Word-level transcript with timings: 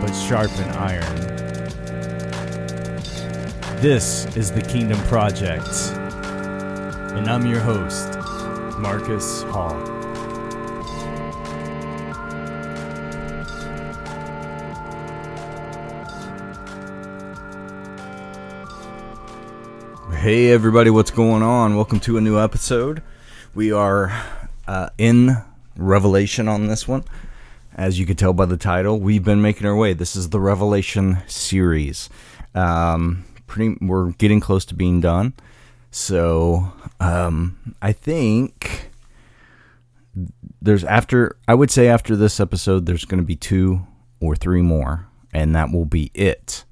but 0.00 0.12
sharpen 0.12 0.68
iron. 0.76 1.16
This 3.80 4.26
is 4.36 4.52
the 4.52 4.62
Kingdom 4.62 4.98
Project, 5.08 5.68
and 7.16 7.28
I'm 7.28 7.46
your 7.46 7.58
host, 7.58 8.16
Marcus 8.78 9.42
Hall. 9.44 9.74
Hey 20.12 20.50
everybody, 20.50 20.90
what's 20.90 21.10
going 21.10 21.42
on? 21.42 21.74
Welcome 21.74 21.98
to 22.00 22.18
a 22.18 22.20
new 22.20 22.38
episode. 22.38 23.02
We 23.54 23.72
are 23.72 24.12
uh, 24.68 24.90
in 24.98 25.38
Revelation 25.76 26.46
on 26.46 26.66
this 26.66 26.86
one. 26.86 27.04
As 27.78 27.96
you 27.96 28.06
can 28.06 28.16
tell 28.16 28.32
by 28.32 28.44
the 28.44 28.56
title, 28.56 28.98
we've 28.98 29.22
been 29.22 29.40
making 29.40 29.64
our 29.64 29.76
way. 29.76 29.92
This 29.92 30.16
is 30.16 30.30
the 30.30 30.40
Revelation 30.40 31.18
series. 31.28 32.10
Um, 32.52 33.24
pretty, 33.46 33.76
we're 33.80 34.10
getting 34.14 34.40
close 34.40 34.64
to 34.66 34.74
being 34.74 35.00
done. 35.00 35.32
So 35.92 36.72
um, 36.98 37.76
I 37.80 37.92
think 37.92 38.90
there's 40.60 40.82
after 40.82 41.36
I 41.46 41.54
would 41.54 41.70
say 41.70 41.86
after 41.86 42.16
this 42.16 42.40
episode, 42.40 42.84
there's 42.84 43.04
going 43.04 43.20
to 43.20 43.26
be 43.26 43.36
two 43.36 43.86
or 44.20 44.34
three 44.34 44.60
more, 44.60 45.06
and 45.32 45.54
that 45.54 45.70
will 45.70 45.86
be 45.86 46.10
it. 46.14 46.64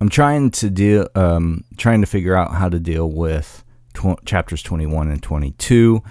I'm 0.00 0.08
trying 0.08 0.50
to 0.52 0.70
deal, 0.70 1.08
um, 1.14 1.64
trying 1.76 2.00
to 2.00 2.06
figure 2.06 2.34
out 2.34 2.52
how 2.52 2.70
to 2.70 2.80
deal 2.80 3.10
with 3.10 3.64
tw- 3.92 4.24
chapters 4.24 4.62
21 4.62 5.10
and 5.10 5.22
22. 5.22 6.02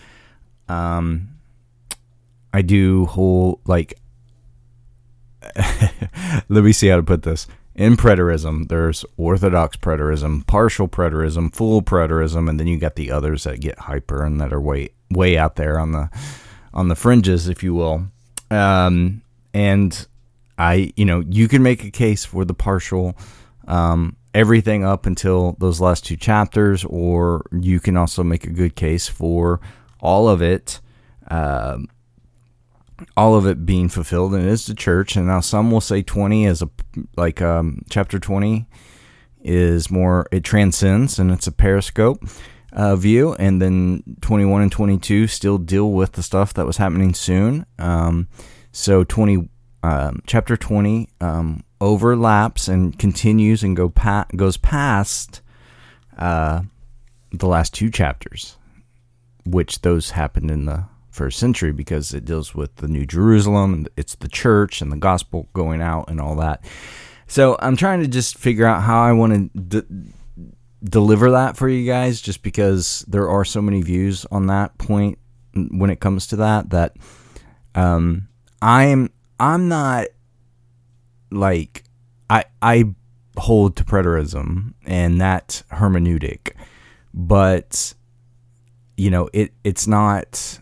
Um, 0.69 1.29
I 2.53 2.61
do 2.61 3.07
whole 3.07 3.61
like. 3.65 3.99
let 6.49 6.63
me 6.63 6.71
see 6.71 6.87
how 6.87 6.97
to 6.97 7.03
put 7.03 7.23
this. 7.23 7.47
In 7.75 7.95
preterism, 7.95 8.69
there's 8.69 9.05
orthodox 9.17 9.77
preterism, 9.77 10.45
partial 10.47 10.87
preterism, 10.87 11.53
full 11.53 11.83
preterism, 11.83 12.49
and 12.49 12.59
then 12.59 12.65
you 12.65 12.79
got 12.79 12.95
the 12.95 13.11
others 13.11 13.43
that 13.43 13.59
get 13.61 13.77
hyper 13.77 14.23
and 14.23 14.41
that 14.41 14.51
are 14.51 14.61
way 14.61 14.89
way 15.11 15.37
out 15.37 15.55
there 15.55 15.79
on 15.79 15.91
the 15.91 16.09
on 16.73 16.87
the 16.87 16.95
fringes, 16.95 17.47
if 17.47 17.63
you 17.63 17.75
will. 17.75 18.07
Um, 18.49 19.21
and 19.53 20.07
I, 20.57 20.91
you 20.95 21.05
know, 21.05 21.23
you 21.27 21.47
can 21.47 21.61
make 21.61 21.83
a 21.83 21.91
case 21.91 22.25
for 22.25 22.45
the 22.45 22.53
partial 22.53 23.15
um, 23.67 24.15
everything 24.33 24.83
up 24.83 25.05
until 25.05 25.55
those 25.59 25.79
last 25.79 26.05
two 26.05 26.15
chapters, 26.15 26.83
or 26.85 27.45
you 27.51 27.79
can 27.79 27.97
also 27.97 28.23
make 28.23 28.45
a 28.45 28.51
good 28.51 28.75
case 28.75 29.07
for 29.07 29.59
all 29.99 30.29
of 30.29 30.41
it, 30.41 30.79
uh, 31.29 31.77
all 33.15 33.35
of 33.35 33.45
it 33.45 33.65
being 33.65 33.89
fulfilled, 33.89 34.33
and 34.33 34.43
it 34.43 34.49
is 34.49 34.65
the 34.65 34.75
church. 34.75 35.15
And 35.15 35.27
now 35.27 35.39
some 35.39 35.71
will 35.71 35.81
say 35.81 36.01
twenty 36.01 36.45
is 36.45 36.61
a 36.61 36.69
like 37.15 37.41
um, 37.41 37.83
chapter 37.89 38.19
twenty 38.19 38.67
is 39.41 39.89
more 39.89 40.27
it 40.31 40.43
transcends 40.43 41.19
and 41.19 41.31
it's 41.31 41.47
a 41.47 41.51
periscope 41.51 42.23
uh, 42.73 42.95
view, 42.95 43.33
and 43.35 43.61
then 43.61 44.03
twenty 44.21 44.45
one 44.45 44.61
and 44.61 44.71
twenty 44.71 44.97
two 44.97 45.27
still 45.27 45.57
deal 45.57 45.91
with 45.91 46.13
the 46.13 46.23
stuff 46.23 46.53
that 46.53 46.65
was 46.65 46.77
happening 46.77 47.13
soon. 47.13 47.65
Um, 47.79 48.27
so 48.71 49.03
twenty. 49.03 49.49
Um, 49.83 50.21
chapter 50.25 50.57
20 50.57 51.07
um, 51.21 51.63
overlaps 51.79 52.67
and 52.67 52.97
continues 52.97 53.63
and 53.63 53.77
go 53.77 53.89
pa- 53.89 54.25
goes 54.35 54.57
past 54.57 55.41
uh, 56.17 56.63
the 57.31 57.47
last 57.47 57.73
two 57.73 57.89
chapters, 57.89 58.57
which 59.45 59.81
those 59.81 60.11
happened 60.11 60.49
in 60.51 60.65
the 60.65 60.85
first 61.17 61.39
century 61.39 61.71
because 61.71 62.13
it 62.13 62.23
deals 62.23 62.55
with 62.55 62.75
the 62.77 62.87
New 62.87 63.05
Jerusalem 63.05 63.73
and 63.73 63.89
it's 63.97 64.15
the 64.15 64.29
church 64.29 64.81
and 64.81 64.91
the 64.91 64.97
gospel 64.97 65.49
going 65.53 65.81
out 65.81 66.09
and 66.09 66.21
all 66.21 66.35
that. 66.35 66.63
So 67.27 67.57
I'm 67.59 67.75
trying 67.75 68.01
to 68.01 68.07
just 68.07 68.37
figure 68.37 68.65
out 68.65 68.83
how 68.83 69.01
I 69.01 69.11
want 69.11 69.51
to 69.53 69.59
d- 69.59 70.13
deliver 70.83 71.31
that 71.31 71.57
for 71.57 71.67
you 71.67 71.85
guys, 71.85 72.21
just 72.21 72.43
because 72.43 73.03
there 73.07 73.27
are 73.29 73.43
so 73.43 73.61
many 73.61 73.81
views 73.81 74.25
on 74.31 74.47
that 74.47 74.77
point 74.77 75.17
when 75.53 75.89
it 75.89 75.99
comes 75.99 76.27
to 76.27 76.35
that 76.37 76.69
that 76.69 76.95
um, 77.75 78.27
I 78.61 78.85
am 78.85 79.09
I'm 79.39 79.67
not 79.67 80.07
like 81.31 81.83
I 82.29 82.45
I 82.61 82.95
hold 83.37 83.75
to 83.77 83.83
preterism 83.83 84.73
and 84.85 85.19
that 85.21 85.63
hermeneutic, 85.71 86.53
but 87.13 87.93
you 88.95 89.09
know 89.09 89.29
it 89.33 89.53
it's 89.63 89.87
not 89.87 90.59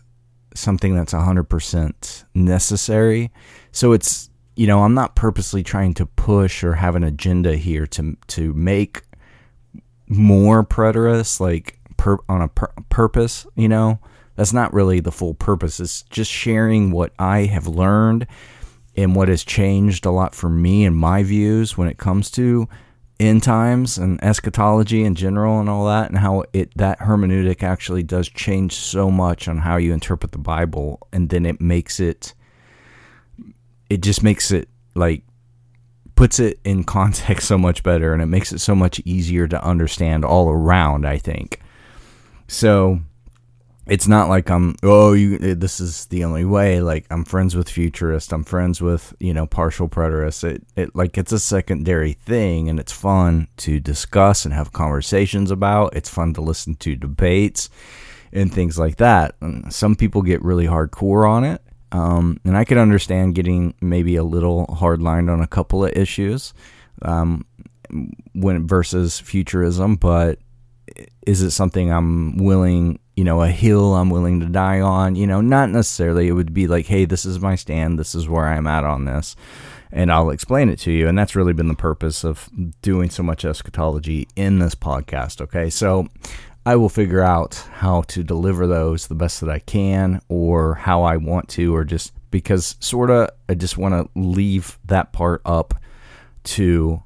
something 0.56 0.94
that's 0.94 1.12
hundred 1.12 1.44
percent 1.44 2.24
necessary. 2.34 3.30
So 3.72 3.92
it's 3.92 4.30
you 4.54 4.66
know 4.66 4.82
I'm 4.82 4.94
not 4.94 5.14
purposely 5.14 5.62
trying 5.62 5.94
to 5.94 6.06
push 6.06 6.64
or 6.64 6.74
have 6.74 6.96
an 6.96 7.04
agenda 7.04 7.56
here 7.56 7.86
to 7.88 8.16
to 8.28 8.52
make 8.54 9.02
more 10.08 10.64
preterist 10.64 11.40
like 11.40 11.78
per, 11.96 12.18
on 12.28 12.42
a 12.42 12.48
pur- 12.48 12.72
purpose. 12.88 13.46
You 13.54 13.68
know 13.68 14.00
that's 14.36 14.52
not 14.52 14.72
really 14.72 15.00
the 15.00 15.12
full 15.12 15.34
purpose. 15.34 15.80
It's 15.80 16.02
just 16.02 16.30
sharing 16.30 16.90
what 16.90 17.12
I 17.18 17.44
have 17.44 17.66
learned 17.66 18.26
and 18.96 19.14
what 19.14 19.28
has 19.28 19.44
changed 19.44 20.06
a 20.06 20.10
lot 20.10 20.34
for 20.34 20.48
me 20.48 20.84
and 20.84 20.96
my 20.96 21.22
views 21.22 21.76
when 21.76 21.88
it 21.88 21.98
comes 21.98 22.30
to 22.32 22.68
end 23.18 23.42
times 23.42 23.96
and 23.96 24.22
eschatology 24.22 25.02
in 25.02 25.14
general 25.14 25.58
and 25.58 25.70
all 25.70 25.86
that 25.86 26.10
and 26.10 26.18
how 26.18 26.44
it 26.52 26.70
that 26.76 26.98
hermeneutic 27.00 27.62
actually 27.62 28.02
does 28.02 28.28
change 28.28 28.74
so 28.74 29.10
much 29.10 29.48
on 29.48 29.58
how 29.58 29.76
you 29.76 29.92
interpret 29.92 30.32
the 30.32 30.38
bible 30.38 31.06
and 31.12 31.30
then 31.30 31.46
it 31.46 31.58
makes 31.58 31.98
it 31.98 32.34
it 33.88 34.02
just 34.02 34.22
makes 34.22 34.50
it 34.50 34.68
like 34.94 35.22
puts 36.14 36.38
it 36.38 36.58
in 36.64 36.84
context 36.96 37.48
so 37.48 37.56
much 37.56 37.82
better 37.82 38.12
and 38.12 38.20
it 38.20 38.26
makes 38.26 38.52
it 38.52 38.58
so 38.58 38.74
much 38.74 39.00
easier 39.04 39.48
to 39.48 39.62
understand 39.64 40.24
all 40.24 40.50
around 40.50 41.06
i 41.06 41.16
think. 41.16 41.60
So 42.48 43.00
it's 43.86 44.08
not 44.08 44.28
like 44.28 44.50
I'm 44.50 44.74
oh 44.82 45.12
you 45.12 45.38
this 45.38 45.78
is 45.78 46.06
the 46.06 46.24
only 46.24 46.44
way. 46.44 46.80
Like 46.80 47.06
I'm 47.10 47.24
friends 47.24 47.54
with 47.54 47.68
futurists. 47.68 48.32
I'm 48.32 48.42
friends 48.42 48.82
with 48.82 49.14
you 49.20 49.32
know 49.32 49.46
partial 49.46 49.88
preterists. 49.88 50.42
It, 50.42 50.64
it 50.74 50.96
like 50.96 51.16
it's 51.16 51.32
a 51.32 51.38
secondary 51.38 52.12
thing 52.12 52.68
and 52.68 52.80
it's 52.80 52.92
fun 52.92 53.46
to 53.58 53.78
discuss 53.78 54.44
and 54.44 54.52
have 54.52 54.72
conversations 54.72 55.50
about. 55.50 55.94
It's 55.94 56.08
fun 56.08 56.34
to 56.34 56.40
listen 56.40 56.74
to 56.76 56.96
debates 56.96 57.70
and 58.32 58.52
things 58.52 58.76
like 58.76 58.96
that. 58.96 59.36
And 59.40 59.72
some 59.72 59.94
people 59.94 60.22
get 60.22 60.42
really 60.42 60.66
hardcore 60.66 61.28
on 61.28 61.44
it. 61.44 61.62
Um, 61.92 62.40
and 62.44 62.56
I 62.56 62.64
could 62.64 62.78
understand 62.78 63.36
getting 63.36 63.74
maybe 63.80 64.16
a 64.16 64.24
little 64.24 64.66
hard 64.66 65.00
lined 65.00 65.30
on 65.30 65.40
a 65.40 65.46
couple 65.46 65.84
of 65.84 65.92
issues 65.92 66.52
um, 67.02 67.46
when 68.32 68.66
versus 68.66 69.20
futurism 69.20 69.94
but 69.94 70.40
is 71.26 71.42
it 71.42 71.52
something 71.52 71.92
I'm 71.92 72.36
willing 72.38 72.98
you 73.16 73.24
know, 73.24 73.42
a 73.42 73.48
hill 73.48 73.94
I'm 73.94 74.10
willing 74.10 74.40
to 74.40 74.46
die 74.46 74.80
on. 74.80 75.16
You 75.16 75.26
know, 75.26 75.40
not 75.40 75.70
necessarily. 75.70 76.28
It 76.28 76.32
would 76.32 76.54
be 76.54 76.66
like, 76.66 76.86
hey, 76.86 77.06
this 77.06 77.24
is 77.24 77.40
my 77.40 77.56
stand. 77.56 77.98
This 77.98 78.14
is 78.14 78.28
where 78.28 78.46
I'm 78.46 78.66
at 78.66 78.84
on 78.84 79.06
this. 79.06 79.34
And 79.90 80.12
I'll 80.12 80.30
explain 80.30 80.68
it 80.68 80.78
to 80.80 80.92
you. 80.92 81.08
And 81.08 81.16
that's 81.16 81.34
really 81.34 81.54
been 81.54 81.68
the 81.68 81.74
purpose 81.74 82.24
of 82.24 82.50
doing 82.82 83.08
so 83.08 83.22
much 83.22 83.44
eschatology 83.44 84.28
in 84.36 84.58
this 84.58 84.74
podcast. 84.74 85.40
Okay. 85.40 85.70
So 85.70 86.08
I 86.66 86.76
will 86.76 86.88
figure 86.88 87.22
out 87.22 87.54
how 87.74 88.02
to 88.02 88.22
deliver 88.22 88.66
those 88.66 89.06
the 89.06 89.14
best 89.14 89.40
that 89.40 89.48
I 89.48 89.60
can 89.60 90.20
or 90.28 90.74
how 90.74 91.04
I 91.04 91.16
want 91.16 91.48
to, 91.50 91.74
or 91.74 91.84
just 91.84 92.12
because 92.30 92.76
sort 92.80 93.10
of 93.10 93.30
I 93.48 93.54
just 93.54 93.78
want 93.78 93.94
to 93.94 94.10
leave 94.18 94.78
that 94.84 95.12
part 95.12 95.40
up 95.44 95.74
to 96.44 97.02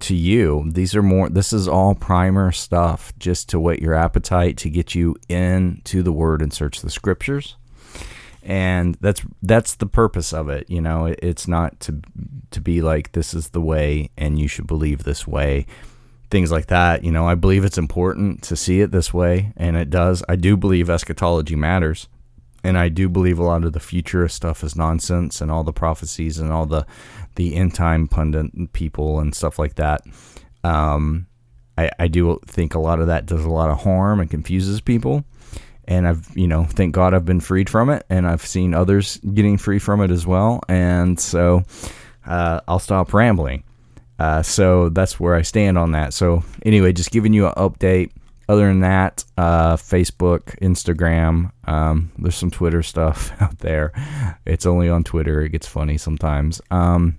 to 0.00 0.14
you. 0.14 0.70
These 0.70 0.94
are 0.94 1.02
more 1.02 1.28
this 1.30 1.52
is 1.52 1.66
all 1.66 1.94
primer 1.94 2.52
stuff 2.52 3.12
just 3.18 3.48
to 3.48 3.60
whet 3.60 3.80
your 3.80 3.94
appetite 3.94 4.58
to 4.58 4.68
get 4.70 4.94
you 4.94 5.16
into 5.28 6.02
the 6.02 6.12
word 6.12 6.42
and 6.42 6.52
search 6.52 6.80
the 6.82 6.90
scriptures. 6.90 7.56
And 8.42 8.96
that's 9.00 9.22
that's 9.42 9.74
the 9.74 9.86
purpose 9.86 10.32
of 10.32 10.48
it, 10.48 10.68
you 10.68 10.80
know. 10.80 11.14
It's 11.22 11.48
not 11.48 11.80
to 11.80 12.00
to 12.50 12.60
be 12.60 12.82
like 12.82 13.12
this 13.12 13.32
is 13.34 13.48
the 13.50 13.60
way 13.60 14.10
and 14.16 14.38
you 14.38 14.48
should 14.48 14.66
believe 14.66 15.04
this 15.04 15.26
way. 15.26 15.66
Things 16.30 16.52
like 16.52 16.66
that, 16.66 17.04
you 17.04 17.10
know. 17.10 17.26
I 17.26 17.34
believe 17.34 17.64
it's 17.64 17.78
important 17.78 18.42
to 18.42 18.56
see 18.56 18.80
it 18.82 18.90
this 18.90 19.14
way 19.14 19.52
and 19.56 19.76
it 19.76 19.88
does. 19.88 20.22
I 20.28 20.36
do 20.36 20.56
believe 20.56 20.90
eschatology 20.90 21.56
matters. 21.56 22.08
and 22.64 22.76
I 22.76 22.88
do 22.88 23.08
believe 23.08 23.38
a 23.38 23.44
lot 23.44 23.64
of 23.64 23.72
the 23.72 23.80
futurist 23.80 24.36
stuff 24.36 24.64
is 24.64 24.76
nonsense, 24.76 25.40
and 25.40 25.50
all 25.50 25.64
the 25.64 25.72
prophecies 25.72 26.38
and 26.38 26.52
all 26.52 26.66
the 26.66 26.86
the 27.38 27.54
end 27.54 27.72
time 27.74 28.06
pundit 28.06 28.72
people 28.74 29.20
and 29.20 29.34
stuff 29.34 29.58
like 29.58 29.76
that. 29.76 30.02
Um, 30.64 31.26
I, 31.78 31.90
I 31.98 32.08
do 32.08 32.40
think 32.46 32.74
a 32.74 32.80
lot 32.80 33.00
of 33.00 33.06
that 33.06 33.24
does 33.24 33.44
a 33.44 33.48
lot 33.50 33.70
of 33.70 33.80
harm 33.80 34.20
and 34.20 34.28
confuses 34.28 34.80
people. 34.80 35.24
And 35.86 36.06
I've, 36.06 36.28
you 36.36 36.48
know, 36.48 36.64
thank 36.64 36.92
God 36.92 37.14
I've 37.14 37.24
been 37.24 37.40
freed 37.40 37.70
from 37.70 37.88
it, 37.88 38.04
and 38.10 38.26
I've 38.26 38.44
seen 38.44 38.74
others 38.74 39.16
getting 39.18 39.56
free 39.56 39.78
from 39.78 40.02
it 40.02 40.10
as 40.10 40.26
well. 40.26 40.60
And 40.68 41.18
so 41.18 41.62
uh, 42.26 42.60
I'll 42.68 42.80
stop 42.80 43.14
rambling. 43.14 43.62
Uh, 44.18 44.42
so 44.42 44.88
that's 44.90 45.18
where 45.18 45.34
I 45.34 45.42
stand 45.42 45.78
on 45.78 45.92
that. 45.92 46.12
So 46.12 46.42
anyway, 46.66 46.92
just 46.92 47.10
giving 47.10 47.32
you 47.32 47.46
an 47.46 47.54
update. 47.54 48.10
Other 48.50 48.66
than 48.66 48.80
that, 48.80 49.24
uh, 49.36 49.76
Facebook, 49.76 50.58
Instagram, 50.60 51.52
um, 51.64 52.10
there's 52.18 52.34
some 52.34 52.50
Twitter 52.50 52.82
stuff 52.82 53.30
out 53.40 53.58
there. 53.58 53.92
It's 54.46 54.66
only 54.66 54.88
on 54.88 55.04
Twitter. 55.04 55.42
It 55.42 55.50
gets 55.50 55.66
funny 55.66 55.98
sometimes. 55.98 56.60
Um, 56.70 57.18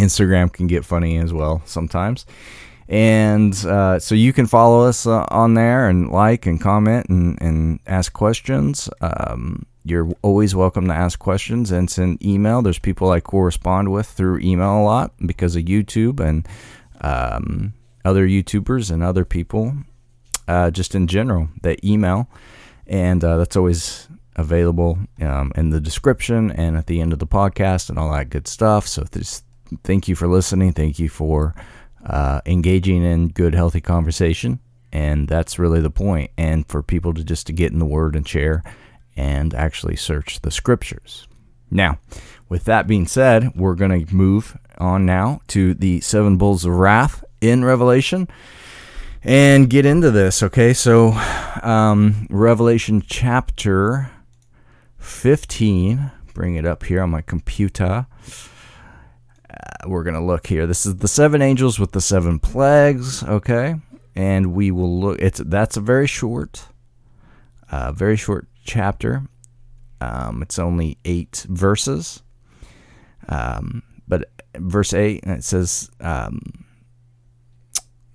Instagram 0.00 0.52
can 0.52 0.66
get 0.66 0.84
funny 0.84 1.18
as 1.18 1.32
well 1.32 1.62
sometimes. 1.64 2.26
And 2.88 3.54
uh, 3.66 4.00
so 4.00 4.16
you 4.16 4.32
can 4.32 4.46
follow 4.46 4.88
us 4.88 5.06
uh, 5.06 5.24
on 5.30 5.54
there 5.54 5.88
and 5.88 6.10
like 6.10 6.44
and 6.46 6.60
comment 6.60 7.08
and, 7.08 7.40
and 7.40 7.78
ask 7.86 8.12
questions. 8.12 8.88
Um, 9.00 9.64
you're 9.84 10.10
always 10.22 10.54
welcome 10.54 10.88
to 10.88 10.92
ask 10.94 11.18
questions 11.18 11.70
and 11.70 11.88
send 11.88 12.24
email. 12.24 12.62
There's 12.62 12.80
people 12.80 13.10
I 13.10 13.20
correspond 13.20 13.92
with 13.92 14.06
through 14.06 14.40
email 14.40 14.78
a 14.78 14.82
lot 14.82 15.12
because 15.24 15.54
of 15.54 15.64
YouTube 15.64 16.18
and 16.18 16.46
um, 17.00 17.74
other 18.04 18.26
YouTubers 18.26 18.90
and 18.90 19.02
other 19.02 19.24
people, 19.24 19.74
uh, 20.48 20.70
just 20.70 20.94
in 20.94 21.06
general, 21.06 21.48
that 21.62 21.84
email. 21.84 22.28
And 22.86 23.22
uh, 23.24 23.36
that's 23.36 23.56
always 23.56 24.08
available 24.36 24.98
um, 25.20 25.52
in 25.54 25.70
the 25.70 25.80
description 25.80 26.50
and 26.50 26.76
at 26.76 26.86
the 26.88 27.00
end 27.00 27.12
of 27.12 27.20
the 27.20 27.26
podcast 27.26 27.88
and 27.88 27.98
all 27.98 28.12
that 28.12 28.30
good 28.30 28.48
stuff. 28.48 28.86
So 28.86 29.04
thank 29.84 30.08
you 30.08 30.14
for 30.14 30.26
listening. 30.26 30.72
Thank 30.72 30.98
you 30.98 31.08
for 31.08 31.54
uh, 32.04 32.40
engaging 32.46 33.04
in 33.04 33.28
good, 33.28 33.54
healthy 33.54 33.80
conversation, 33.80 34.60
and 34.92 35.28
that's 35.28 35.58
really 35.58 35.80
the 35.80 35.90
point. 35.90 36.30
And 36.38 36.66
for 36.68 36.82
people 36.82 37.14
to 37.14 37.24
just 37.24 37.46
to 37.48 37.52
get 37.52 37.72
in 37.72 37.78
the 37.78 37.86
Word 37.86 38.16
and 38.16 38.26
share, 38.26 38.62
and 39.16 39.54
actually 39.54 39.96
search 39.96 40.40
the 40.40 40.50
Scriptures. 40.50 41.26
Now, 41.70 41.98
with 42.48 42.64
that 42.64 42.86
being 42.86 43.06
said, 43.06 43.54
we're 43.54 43.74
going 43.74 44.06
to 44.06 44.14
move 44.14 44.56
on 44.78 45.06
now 45.06 45.40
to 45.48 45.74
the 45.74 46.00
seven 46.00 46.36
bowls 46.36 46.64
of 46.64 46.72
wrath 46.72 47.22
in 47.40 47.64
Revelation 47.64 48.28
and 49.22 49.70
get 49.70 49.86
into 49.86 50.10
this. 50.10 50.42
Okay, 50.42 50.72
so 50.72 51.12
um, 51.62 52.26
Revelation 52.30 53.02
chapter 53.06 54.10
15. 54.98 56.10
Bring 56.34 56.54
it 56.54 56.64
up 56.64 56.84
here 56.84 57.02
on 57.02 57.10
my 57.10 57.22
computer 57.22 58.06
we're 59.86 60.04
going 60.04 60.14
to 60.14 60.22
look 60.22 60.46
here. 60.46 60.66
This 60.66 60.86
is 60.86 60.96
the 60.96 61.08
seven 61.08 61.42
angels 61.42 61.78
with 61.78 61.92
the 61.92 62.00
seven 62.00 62.38
plagues, 62.38 63.22
okay? 63.22 63.76
And 64.14 64.52
we 64.54 64.70
will 64.70 65.00
look 65.00 65.20
it's 65.20 65.40
that's 65.44 65.76
a 65.76 65.80
very 65.80 66.06
short 66.06 66.66
uh, 67.70 67.92
very 67.92 68.16
short 68.16 68.48
chapter. 68.64 69.22
Um, 70.00 70.42
it's 70.42 70.58
only 70.58 70.98
8 71.04 71.46
verses. 71.48 72.22
Um, 73.28 73.82
but 74.08 74.30
verse 74.56 74.92
8 74.92 75.22
it 75.24 75.44
says 75.44 75.90
um, 76.00 76.40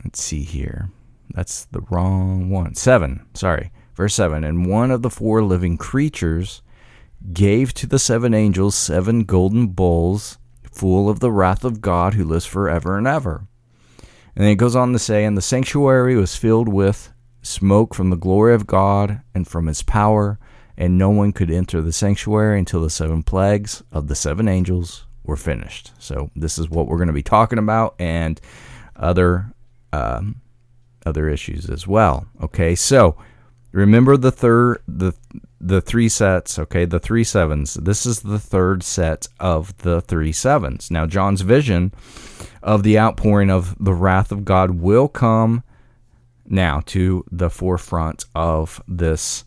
let's 0.04 0.22
see 0.22 0.44
here. 0.44 0.90
That's 1.34 1.66
the 1.66 1.82
wrong 1.90 2.50
one. 2.50 2.76
7, 2.76 3.26
sorry. 3.34 3.72
Verse 3.94 4.16
7 4.16 4.44
And 4.44 4.66
one 4.66 4.92
of 4.92 5.02
the 5.02 5.10
four 5.10 5.44
living 5.44 5.78
creatures 5.78 6.62
gave 7.34 7.74
to 7.74 7.88
the 7.88 8.00
seven 8.00 8.34
angels 8.34 8.76
seven 8.76 9.24
golden 9.24 9.68
bowls 9.68 10.38
full 10.76 11.10
of 11.10 11.20
the 11.20 11.32
wrath 11.32 11.64
of 11.64 11.82
God 11.82 12.14
who 12.14 12.24
lives 12.24 12.46
forever 12.46 12.98
and 12.98 13.08
ever. 13.08 13.48
And 14.36 14.44
then 14.44 14.52
it 14.52 14.56
goes 14.56 14.76
on 14.76 14.92
to 14.94 15.00
say, 15.00 15.24
And 15.24 15.38
the 15.38 15.42
sanctuary 15.42 16.16
was 16.16 16.36
filled 16.36 16.68
with 16.68 17.14
smoke 17.42 17.94
from 17.94 18.10
the 18.10 18.18
glory 18.18 18.54
of 18.54 18.68
God 18.68 19.22
and 19.34 19.48
from 19.48 19.68
his 19.68 19.82
power, 19.82 20.38
and 20.78 20.98
no 20.98 21.10
one 21.10 21.32
could 21.32 21.50
enter 21.50 21.82
the 21.82 21.94
sanctuary 21.94 22.60
until 22.60 22.82
the 22.82 22.90
seven 22.90 23.24
plagues 23.24 23.84
of 23.92 24.08
the 24.08 24.16
seven 24.16 24.48
angels 24.48 25.06
were 25.24 25.38
finished. 25.38 25.92
So 26.00 26.32
this 26.36 26.58
is 26.58 26.70
what 26.70 26.88
we're 26.88 26.98
going 26.98 27.08
to 27.08 27.14
be 27.14 27.24
talking 27.24 27.60
about, 27.60 27.96
and 27.98 28.42
other 28.96 29.54
um, 29.94 30.42
other 31.06 31.30
issues 31.30 31.70
as 31.70 31.88
well. 31.88 32.28
Okay, 32.42 32.76
so 32.76 33.16
remember 33.72 34.18
the 34.18 34.32
third 34.32 34.82
the 34.88 35.14
the 35.66 35.82
three 35.82 36.08
sets, 36.10 36.60
okay, 36.60 36.86
the 36.86 37.00
three 37.00 37.24
sevens. 37.24 37.74
This 37.74 38.06
is 38.06 38.20
the 38.20 38.38
third 38.38 38.84
set 38.84 39.28
of 39.40 39.76
the 39.80 40.00
three 40.00 40.32
sevens. 40.32 40.92
Now, 40.92 41.08
John's 41.08 41.42
vision 41.42 41.92
of 42.62 42.84
the 42.84 43.00
outpouring 43.00 43.50
of 43.50 43.76
the 43.84 43.94
wrath 43.94 44.32
of 44.32 44.46
God 44.46 44.72
will 44.80 45.08
come 45.08 45.64
now 46.46 46.84
to 46.86 47.26
the 47.32 47.50
forefront 47.50 48.26
of 48.36 48.80
this 48.88 49.44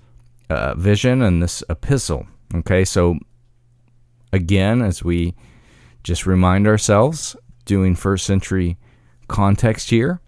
uh, 0.50 0.74
vision 0.74 1.22
and 1.22 1.40
this 1.40 1.62
epistle. 1.70 2.26
Okay, 2.52 2.84
so 2.84 3.18
again, 4.32 4.82
as 4.82 5.04
we 5.04 5.36
just 6.02 6.26
remind 6.26 6.66
ourselves, 6.66 7.36
doing 7.64 7.94
first 7.94 8.26
century 8.26 8.76
context 9.28 9.90
here, 9.90 10.20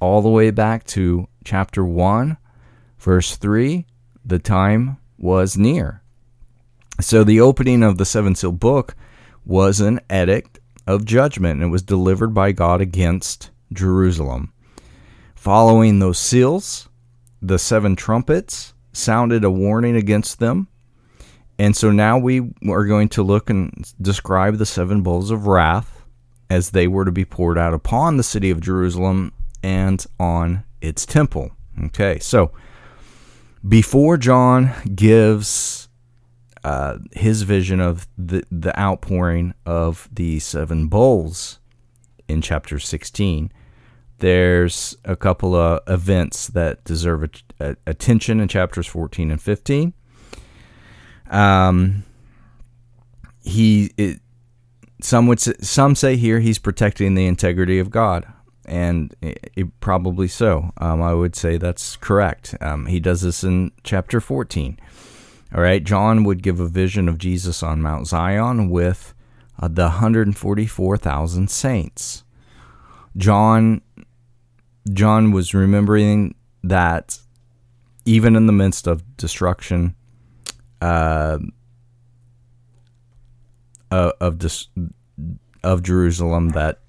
all 0.00 0.22
the 0.22 0.28
way 0.30 0.50
back 0.50 0.84
to 0.84 1.28
chapter 1.44 1.84
1, 1.84 2.38
verse 2.98 3.36
3, 3.36 3.84
the 4.24 4.38
time 4.38 4.96
was 5.18 5.56
near. 5.56 6.02
So 7.00 7.24
the 7.24 7.40
opening 7.40 7.82
of 7.82 7.98
the 7.98 8.04
seven 8.04 8.34
seal 8.34 8.52
book 8.52 8.94
was 9.44 9.80
an 9.80 10.00
edict 10.10 10.60
of 10.86 11.04
judgment 11.04 11.60
and 11.60 11.64
it 11.64 11.72
was 11.72 11.82
delivered 11.82 12.34
by 12.34 12.52
God 12.52 12.80
against 12.80 13.50
Jerusalem. 13.72 14.52
Following 15.34 15.98
those 15.98 16.18
seals, 16.18 16.88
the 17.42 17.58
seven 17.58 17.96
trumpets 17.96 18.74
sounded 18.92 19.44
a 19.44 19.50
warning 19.50 19.96
against 19.96 20.38
them. 20.38 20.68
And 21.58 21.76
so 21.76 21.90
now 21.90 22.18
we 22.18 22.40
are 22.68 22.86
going 22.86 23.08
to 23.10 23.22
look 23.22 23.50
and 23.50 23.92
describe 24.00 24.56
the 24.56 24.66
seven 24.66 25.02
bowls 25.02 25.30
of 25.30 25.46
wrath 25.46 26.02
as 26.50 26.70
they 26.70 26.88
were 26.88 27.04
to 27.04 27.12
be 27.12 27.24
poured 27.24 27.58
out 27.58 27.74
upon 27.74 28.16
the 28.16 28.22
city 28.22 28.50
of 28.50 28.60
Jerusalem 28.60 29.32
and 29.62 30.04
on 30.18 30.64
its 30.80 31.06
temple. 31.06 31.50
Okay, 31.86 32.18
so 32.18 32.52
before 33.66 34.16
John 34.16 34.72
gives 34.94 35.88
uh, 36.62 36.98
his 37.12 37.42
vision 37.42 37.80
of 37.80 38.06
the, 38.18 38.44
the 38.50 38.78
outpouring 38.78 39.54
of 39.64 40.08
the 40.12 40.38
seven 40.38 40.88
bowls 40.88 41.60
in 42.28 42.42
chapter 42.42 42.78
16, 42.78 43.52
there's 44.18 44.96
a 45.04 45.16
couple 45.16 45.54
of 45.54 45.80
events 45.86 46.48
that 46.48 46.84
deserve 46.84 47.24
a, 47.24 47.30
a, 47.60 47.76
attention 47.86 48.40
in 48.40 48.48
chapters 48.48 48.86
14 48.86 49.30
and 49.30 49.40
15. 49.40 49.92
Um, 51.30 52.04
he, 53.42 53.90
it, 53.96 54.20
some 55.02 55.26
would 55.26 55.40
say, 55.40 55.54
some 55.60 55.94
say 55.94 56.16
here 56.16 56.40
he's 56.40 56.58
protecting 56.58 57.14
the 57.14 57.26
integrity 57.26 57.78
of 57.78 57.90
God 57.90 58.26
and 58.66 59.14
it, 59.20 59.50
it, 59.56 59.80
probably 59.80 60.28
so. 60.28 60.72
Um, 60.78 61.02
I 61.02 61.14
would 61.14 61.36
say 61.36 61.56
that's 61.56 61.96
correct. 61.96 62.54
Um, 62.60 62.86
he 62.86 63.00
does 63.00 63.22
this 63.22 63.44
in 63.44 63.72
chapter 63.82 64.20
14. 64.20 64.78
All 65.54 65.62
right, 65.62 65.84
John 65.84 66.24
would 66.24 66.42
give 66.42 66.60
a 66.60 66.66
vision 66.66 67.08
of 67.08 67.18
Jesus 67.18 67.62
on 67.62 67.82
Mount 67.82 68.08
Zion 68.08 68.70
with 68.70 69.14
uh, 69.60 69.68
the 69.68 69.82
144,000 69.82 71.50
saints. 71.50 72.24
John 73.16 73.82
John 74.92 75.32
was 75.32 75.54
remembering 75.54 76.34
that 76.62 77.18
even 78.04 78.36
in 78.36 78.46
the 78.46 78.52
midst 78.52 78.86
of 78.86 79.16
destruction 79.16 79.94
uh, 80.80 81.38
of 83.90 84.38
dis- 84.38 84.68
of 85.62 85.82
Jerusalem, 85.82 86.50
that 86.50 86.80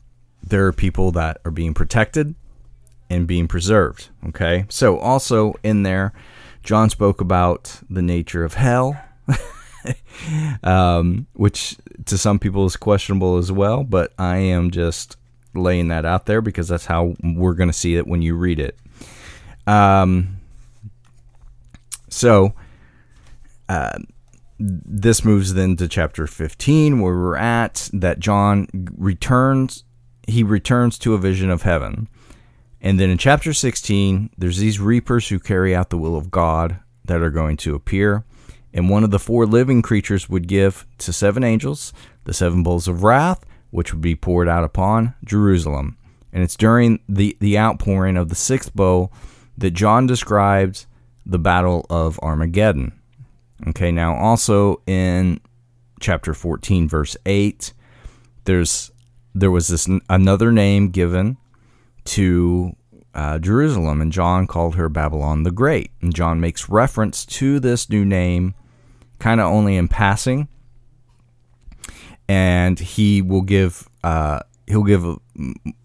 there 0.45 0.67
are 0.67 0.73
people 0.73 1.11
that 1.11 1.39
are 1.43 1.51
being 1.51 1.73
protected 1.73 2.35
and 3.09 3.27
being 3.27 3.47
preserved. 3.47 4.09
Okay. 4.27 4.65
So, 4.69 4.97
also 4.99 5.55
in 5.63 5.83
there, 5.83 6.13
John 6.63 6.89
spoke 6.89 7.21
about 7.21 7.79
the 7.89 8.01
nature 8.01 8.43
of 8.43 8.55
hell, 8.55 8.99
um, 10.63 11.27
which 11.33 11.77
to 12.05 12.17
some 12.17 12.39
people 12.39 12.65
is 12.65 12.75
questionable 12.75 13.37
as 13.37 13.51
well, 13.51 13.83
but 13.83 14.13
I 14.17 14.37
am 14.37 14.71
just 14.71 15.17
laying 15.53 15.87
that 15.89 16.05
out 16.05 16.25
there 16.25 16.41
because 16.41 16.67
that's 16.67 16.85
how 16.85 17.15
we're 17.23 17.53
going 17.53 17.69
to 17.69 17.73
see 17.73 17.95
it 17.95 18.07
when 18.07 18.21
you 18.21 18.35
read 18.35 18.59
it. 18.59 18.77
Um, 19.67 20.37
so, 22.09 22.53
uh, 23.69 23.97
this 24.57 25.25
moves 25.25 25.53
then 25.53 25.75
to 25.75 25.87
chapter 25.87 26.27
15 26.27 27.01
where 27.01 27.13
we're 27.13 27.35
at 27.35 27.89
that 27.93 28.19
John 28.19 28.67
returns 28.97 29.83
he 30.27 30.43
returns 30.43 30.97
to 30.99 31.13
a 31.13 31.19
vision 31.19 31.49
of 31.49 31.63
heaven. 31.63 32.07
And 32.81 32.99
then 32.99 33.09
in 33.09 33.17
chapter 33.17 33.53
16, 33.53 34.29
there's 34.37 34.57
these 34.57 34.79
reapers 34.79 35.29
who 35.29 35.39
carry 35.39 35.75
out 35.75 35.89
the 35.89 35.97
will 35.97 36.15
of 36.15 36.31
God 36.31 36.79
that 37.05 37.21
are 37.21 37.31
going 37.31 37.57
to 37.57 37.75
appear. 37.75 38.23
And 38.73 38.89
one 38.89 39.03
of 39.03 39.11
the 39.11 39.19
four 39.19 39.45
living 39.45 39.81
creatures 39.81 40.29
would 40.29 40.47
give 40.47 40.85
to 40.99 41.13
seven 41.13 41.43
angels 41.43 41.93
the 42.25 42.33
seven 42.33 42.63
bowls 42.63 42.87
of 42.87 43.03
wrath, 43.03 43.45
which 43.69 43.93
would 43.93 44.01
be 44.01 44.15
poured 44.15 44.49
out 44.49 44.63
upon 44.63 45.13
Jerusalem. 45.23 45.97
And 46.33 46.43
it's 46.43 46.57
during 46.57 46.99
the, 47.07 47.37
the 47.39 47.57
outpouring 47.57 48.17
of 48.17 48.29
the 48.29 48.35
sixth 48.35 48.73
bowl 48.73 49.13
that 49.57 49.71
John 49.71 50.05
describes 50.05 50.87
the 51.25 51.39
battle 51.39 51.85
of 51.89 52.19
Armageddon. 52.19 52.91
Okay, 53.67 53.91
now 53.91 54.15
also 54.15 54.81
in 54.85 55.39
chapter 55.99 56.33
14, 56.33 56.89
verse 56.89 57.15
8, 57.25 57.73
there's 58.43 58.91
there 59.35 59.51
was 59.51 59.67
this 59.67 59.87
another 60.09 60.51
name 60.51 60.89
given 60.89 61.37
to 62.05 62.75
uh, 63.13 63.37
Jerusalem, 63.37 64.01
and 64.01 64.11
John 64.11 64.47
called 64.47 64.75
her 64.75 64.87
Babylon 64.87 65.43
the 65.43 65.51
Great. 65.51 65.91
And 66.01 66.15
John 66.15 66.39
makes 66.39 66.69
reference 66.69 67.25
to 67.25 67.59
this 67.59 67.89
new 67.89 68.05
name 68.05 68.55
kind 69.19 69.41
of 69.41 69.51
only 69.51 69.75
in 69.75 69.89
passing, 69.89 70.47
and 72.27 72.79
he 72.79 73.21
will 73.21 73.41
give 73.41 73.89
uh, 74.03 74.39
he'll 74.67 74.83
give 74.83 75.05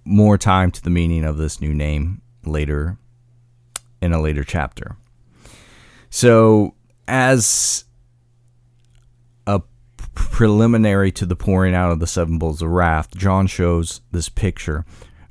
more 0.05 0.39
time 0.39 0.71
to 0.71 0.83
the 0.83 0.91
meaning 0.91 1.25
of 1.25 1.37
this 1.37 1.61
new 1.61 1.75
name 1.75 2.23
later 2.45 2.99
in 4.01 4.13
a 4.13 4.21
later 4.21 4.45
chapter. 4.45 4.97
So, 6.09 6.75
as 7.07 7.85
preliminary 10.31 11.13
to 11.13 11.27
the 11.27 11.37
pouring 11.37 11.75
out 11.75 11.93
of 11.93 12.01
the 12.01 12.07
seven 12.07 12.39
bowls 12.39 12.63
of 12.63 12.71
wrath, 12.71 13.15
John 13.17 13.47
shows 13.47 14.01
this 14.13 14.29
picture 14.29 14.85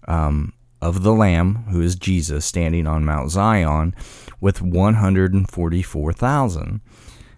um, 0.07 0.53
of 0.81 1.03
the 1.03 1.13
Lamb, 1.13 1.65
who 1.69 1.81
is 1.81 1.95
Jesus, 1.95 2.45
standing 2.45 2.87
on 2.87 3.05
Mount 3.05 3.31
Zion 3.31 3.95
with 4.41 4.61
144,000. 4.61 6.81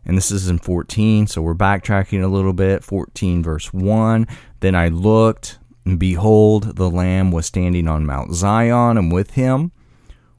And 0.04 0.18
this 0.18 0.32
is 0.32 0.48
in 0.48 0.58
14, 0.58 1.28
so 1.28 1.42
we're 1.42 1.54
backtracking 1.54 2.24
a 2.24 2.28
little 2.28 2.54
bit. 2.54 2.84
14, 2.84 3.44
verse 3.44 3.72
1. 3.72 4.28
Then 4.60 4.76
I 4.76 4.88
looked, 4.88 5.60
and 5.86 6.00
behold, 6.00 6.76
the 6.76 6.90
Lamb 6.90 7.32
was 7.32 7.46
standing 7.46 7.88
on 7.88 8.06
Mount 8.06 8.34
Zion, 8.34 8.98
and 8.98 9.12
with 9.12 9.32
him 9.32 9.72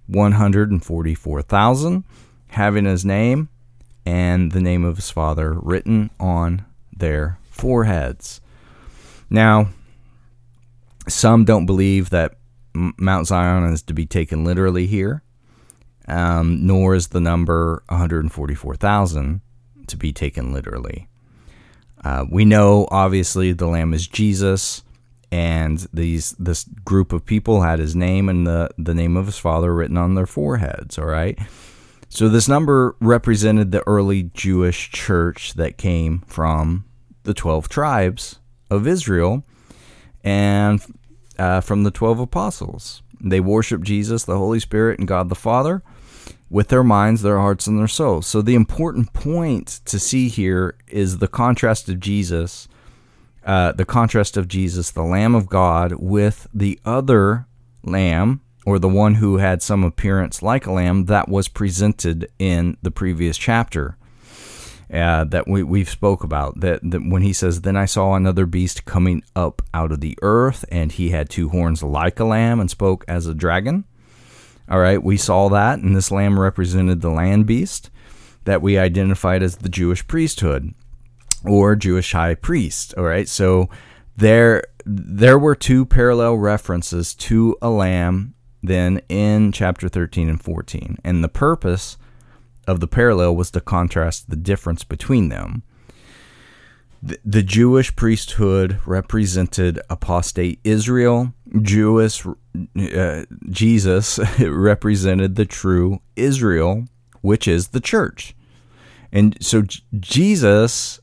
144,000, 0.06 2.04
having 2.48 2.84
his 2.84 3.04
name 3.04 3.48
and 4.04 4.52
the 4.52 4.60
name 4.60 4.84
of 4.84 4.96
his 4.96 5.10
Father 5.10 5.52
written 5.52 6.10
on 6.18 6.64
their 6.96 7.38
foreheads. 7.50 8.40
Now, 9.30 9.68
some 11.08 11.44
don't 11.44 11.66
believe 11.66 12.10
that 12.10 12.36
Mount 12.74 13.26
Zion 13.26 13.72
is 13.72 13.82
to 13.82 13.94
be 13.94 14.06
taken 14.06 14.44
literally 14.44 14.86
here, 14.86 15.22
um, 16.08 16.66
nor 16.66 16.94
is 16.94 17.08
the 17.08 17.20
number 17.20 17.82
144,000 17.88 19.40
to 19.86 19.96
be 19.96 20.12
taken 20.12 20.52
literally. 20.52 21.08
Uh, 22.04 22.24
we 22.30 22.44
know, 22.44 22.88
obviously, 22.90 23.52
the 23.52 23.66
Lamb 23.66 23.94
is 23.94 24.06
Jesus, 24.08 24.82
and 25.30 25.86
these 25.92 26.32
this 26.32 26.64
group 26.84 27.12
of 27.12 27.24
people 27.24 27.62
had 27.62 27.78
his 27.78 27.94
name 27.94 28.28
and 28.28 28.46
the, 28.46 28.70
the 28.76 28.94
name 28.94 29.16
of 29.16 29.26
his 29.26 29.38
father 29.38 29.72
written 29.72 29.96
on 29.96 30.14
their 30.14 30.26
foreheads. 30.26 30.98
All 30.98 31.06
right. 31.06 31.38
So 32.14 32.28
this 32.28 32.46
number 32.46 32.94
represented 33.00 33.72
the 33.72 33.82
early 33.88 34.24
Jewish 34.34 34.90
church 34.90 35.54
that 35.54 35.78
came 35.78 36.18
from 36.26 36.84
the 37.22 37.32
12 37.32 37.70
tribes 37.70 38.38
of 38.70 38.86
Israel 38.86 39.44
and 40.22 40.78
uh, 41.38 41.62
from 41.62 41.84
the 41.84 41.90
12 41.90 42.20
apostles. 42.20 43.02
They 43.18 43.40
worshiped 43.40 43.84
Jesus, 43.84 44.24
the 44.24 44.36
Holy 44.36 44.60
Spirit, 44.60 44.98
and 44.98 45.08
God 45.08 45.30
the 45.30 45.34
Father 45.34 45.82
with 46.50 46.68
their 46.68 46.84
minds, 46.84 47.22
their 47.22 47.38
hearts, 47.38 47.66
and 47.66 47.78
their 47.78 47.88
souls. 47.88 48.26
So 48.26 48.42
the 48.42 48.56
important 48.56 49.14
point 49.14 49.80
to 49.86 49.98
see 49.98 50.28
here 50.28 50.76
is 50.88 51.16
the 51.16 51.28
contrast 51.28 51.88
of 51.88 51.98
Jesus, 51.98 52.68
uh, 53.46 53.72
the 53.72 53.86
contrast 53.86 54.36
of 54.36 54.48
Jesus, 54.48 54.90
the 54.90 55.00
Lamb 55.00 55.34
of 55.34 55.48
God, 55.48 55.92
with 55.92 56.46
the 56.52 56.78
other 56.84 57.46
lamb, 57.82 58.42
or 58.64 58.78
the 58.78 58.88
one 58.88 59.16
who 59.16 59.38
had 59.38 59.62
some 59.62 59.82
appearance 59.84 60.42
like 60.42 60.66
a 60.66 60.72
lamb 60.72 61.06
that 61.06 61.28
was 61.28 61.48
presented 61.48 62.30
in 62.38 62.76
the 62.82 62.90
previous 62.90 63.36
chapter 63.36 63.96
uh, 64.92 65.24
that 65.24 65.48
we, 65.48 65.62
we've 65.62 65.88
spoke 65.88 66.22
about 66.22 66.60
that, 66.60 66.78
that 66.82 67.00
when 67.00 67.22
he 67.22 67.32
says 67.32 67.62
then 67.62 67.76
i 67.76 67.84
saw 67.84 68.14
another 68.14 68.46
beast 68.46 68.84
coming 68.84 69.22
up 69.34 69.62
out 69.72 69.90
of 69.90 70.00
the 70.00 70.18
earth 70.22 70.64
and 70.70 70.92
he 70.92 71.10
had 71.10 71.28
two 71.28 71.48
horns 71.48 71.82
like 71.82 72.20
a 72.20 72.24
lamb 72.24 72.60
and 72.60 72.70
spoke 72.70 73.04
as 73.08 73.26
a 73.26 73.34
dragon. 73.34 73.84
All 74.68 74.78
right 74.78 75.02
we 75.02 75.16
saw 75.16 75.48
that 75.48 75.78
and 75.78 75.96
this 75.96 76.10
lamb 76.10 76.38
represented 76.38 77.00
the 77.00 77.10
land 77.10 77.46
beast 77.46 77.90
that 78.44 78.62
we 78.62 78.78
identified 78.78 79.42
as 79.42 79.56
the 79.56 79.68
jewish 79.68 80.06
priesthood 80.06 80.74
or 81.44 81.74
jewish 81.74 82.12
high 82.12 82.34
priest. 82.34 82.94
All 82.96 83.04
right 83.04 83.28
so 83.28 83.68
there 84.16 84.64
there 84.84 85.38
were 85.38 85.54
two 85.54 85.86
parallel 85.86 86.36
references 86.36 87.14
to 87.14 87.56
a 87.62 87.70
lamb 87.70 88.34
then 88.62 89.00
in 89.08 89.52
chapter 89.52 89.88
13 89.88 90.28
and 90.28 90.42
14 90.42 90.98
and 91.04 91.22
the 91.22 91.28
purpose 91.28 91.96
of 92.66 92.80
the 92.80 92.86
parallel 92.86 93.34
was 93.34 93.50
to 93.50 93.60
contrast 93.60 94.30
the 94.30 94.36
difference 94.36 94.84
between 94.84 95.28
them. 95.28 95.62
The, 97.02 97.18
the 97.24 97.42
Jewish 97.42 97.94
priesthood 97.96 98.78
represented 98.86 99.80
apostate 99.90 100.60
Israel. 100.62 101.34
Jewish 101.60 102.24
uh, 102.24 103.24
Jesus 103.50 104.20
represented 104.38 105.34
the 105.34 105.44
true 105.44 106.00
Israel, 106.14 106.84
which 107.20 107.48
is 107.48 107.68
the 107.68 107.80
church. 107.80 108.36
And 109.10 109.36
so 109.40 109.64
Jesus 109.98 111.00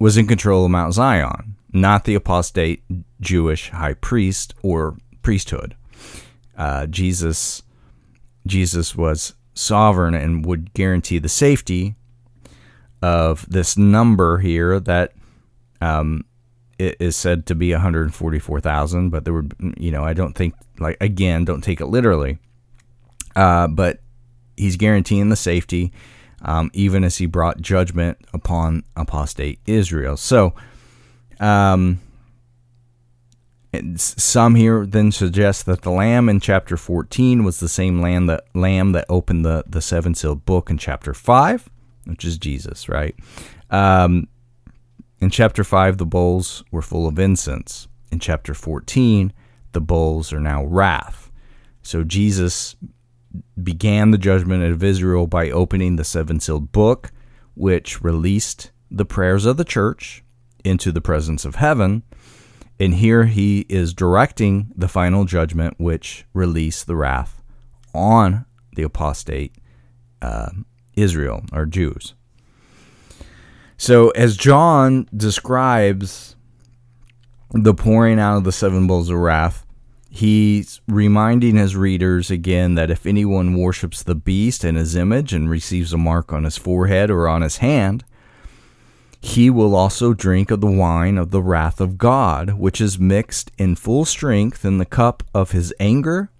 was 0.00 0.16
in 0.16 0.26
control 0.26 0.64
of 0.64 0.72
Mount 0.72 0.94
Zion, 0.94 1.56
not 1.72 2.04
the 2.04 2.16
apostate 2.16 2.82
Jewish 3.20 3.70
high 3.70 3.94
priest 3.94 4.54
or 4.62 4.96
priesthood. 5.22 5.76
Uh, 6.56 6.86
Jesus 6.86 7.62
Jesus 8.46 8.96
was 8.96 9.34
sovereign 9.54 10.14
and 10.14 10.44
would 10.44 10.72
guarantee 10.74 11.18
the 11.18 11.28
safety 11.28 11.94
of 13.00 13.48
this 13.48 13.76
number 13.76 14.38
here 14.38 14.80
that 14.80 15.12
um, 15.80 16.24
is 16.78 17.16
said 17.16 17.46
to 17.46 17.54
be 17.54 17.72
144,000, 17.72 19.10
but 19.10 19.24
there 19.24 19.34
would, 19.34 19.54
you 19.76 19.90
know, 19.90 20.04
I 20.04 20.12
don't 20.12 20.34
think, 20.34 20.54
like, 20.78 20.96
again, 21.00 21.44
don't 21.44 21.62
take 21.62 21.80
it 21.80 21.86
literally. 21.86 22.38
Uh, 23.34 23.66
but 23.66 24.00
he's 24.56 24.76
guaranteeing 24.76 25.28
the 25.28 25.36
safety, 25.36 25.92
um, 26.42 26.70
even 26.72 27.04
as 27.04 27.18
he 27.18 27.26
brought 27.26 27.60
judgment 27.60 28.18
upon 28.32 28.84
apostate 28.96 29.58
Israel. 29.66 30.16
So, 30.16 30.54
um, 31.40 32.00
some 33.96 34.54
here 34.54 34.84
then 34.84 35.12
suggest 35.12 35.64
that 35.66 35.82
the 35.82 35.90
lamb 35.90 36.28
in 36.28 36.40
chapter 36.40 36.76
14 36.76 37.42
was 37.42 37.58
the 37.58 37.68
same 37.68 38.02
lamb 38.02 38.26
that, 38.26 38.44
lamb 38.54 38.92
that 38.92 39.06
opened 39.08 39.44
the, 39.44 39.64
the 39.66 39.80
seven 39.80 40.14
sealed 40.14 40.44
book 40.44 40.68
in 40.68 40.76
chapter 40.76 41.14
5, 41.14 41.70
which 42.04 42.24
is 42.24 42.36
Jesus, 42.36 42.88
right? 42.88 43.14
Um, 43.70 44.28
in 45.20 45.30
chapter 45.30 45.64
5, 45.64 45.96
the 45.96 46.06
bowls 46.06 46.64
were 46.70 46.82
full 46.82 47.06
of 47.06 47.18
incense. 47.18 47.88
In 48.10 48.18
chapter 48.18 48.52
14, 48.52 49.32
the 49.72 49.80
bowls 49.80 50.32
are 50.34 50.40
now 50.40 50.64
wrath. 50.64 51.30
So 51.82 52.04
Jesus 52.04 52.76
began 53.62 54.10
the 54.10 54.18
judgment 54.18 54.64
of 54.64 54.84
Israel 54.84 55.26
by 55.26 55.50
opening 55.50 55.96
the 55.96 56.04
seven 56.04 56.40
sealed 56.40 56.72
book, 56.72 57.10
which 57.54 58.02
released 58.02 58.70
the 58.90 59.06
prayers 59.06 59.46
of 59.46 59.56
the 59.56 59.64
church 59.64 60.22
into 60.62 60.92
the 60.92 61.00
presence 61.00 61.46
of 61.46 61.54
heaven 61.54 62.02
and 62.82 62.94
here 62.94 63.26
he 63.26 63.60
is 63.68 63.94
directing 63.94 64.72
the 64.74 64.88
final 64.88 65.24
judgment, 65.24 65.78
which 65.78 66.24
released 66.34 66.88
the 66.88 66.96
wrath 66.96 67.40
on 67.94 68.44
the 68.74 68.82
apostate 68.82 69.54
uh, 70.20 70.50
Israel 70.96 71.44
or 71.52 71.64
Jews. 71.64 72.14
So, 73.76 74.10
as 74.10 74.36
John 74.36 75.08
describes 75.16 76.34
the 77.52 77.72
pouring 77.72 78.18
out 78.18 78.38
of 78.38 78.44
the 78.44 78.50
seven 78.50 78.88
bowls 78.88 79.10
of 79.10 79.18
wrath, 79.18 79.64
he's 80.10 80.80
reminding 80.88 81.54
his 81.54 81.76
readers 81.76 82.32
again 82.32 82.74
that 82.74 82.90
if 82.90 83.06
anyone 83.06 83.56
worships 83.56 84.02
the 84.02 84.16
beast 84.16 84.64
and 84.64 84.76
his 84.76 84.96
image 84.96 85.32
and 85.32 85.48
receives 85.48 85.92
a 85.92 85.98
mark 85.98 86.32
on 86.32 86.42
his 86.42 86.56
forehead 86.56 87.12
or 87.12 87.28
on 87.28 87.42
his 87.42 87.58
hand, 87.58 88.02
he 89.22 89.48
will 89.48 89.76
also 89.76 90.12
drink 90.12 90.50
of 90.50 90.60
the 90.60 90.70
wine 90.70 91.16
of 91.16 91.30
the 91.30 91.40
wrath 91.40 91.80
of 91.80 91.96
God, 91.96 92.54
which 92.54 92.80
is 92.80 92.98
mixed 92.98 93.52
in 93.56 93.76
full 93.76 94.04
strength 94.04 94.64
in 94.64 94.78
the 94.78 94.84
cup 94.84 95.22
of 95.32 95.52
his 95.52 95.72
anger, 95.78 96.32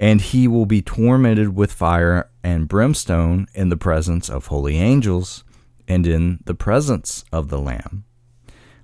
and 0.00 0.20
he 0.20 0.48
will 0.48 0.66
be 0.66 0.82
tormented 0.82 1.54
with 1.54 1.72
fire 1.72 2.28
and 2.42 2.66
brimstone 2.66 3.46
in 3.54 3.68
the 3.68 3.76
presence 3.76 4.28
of 4.28 4.46
holy 4.46 4.78
angels 4.78 5.44
and 5.86 6.08
in 6.08 6.40
the 6.44 6.56
presence 6.56 7.24
of 7.32 7.50
the 7.50 7.60
Lamb. 7.60 8.04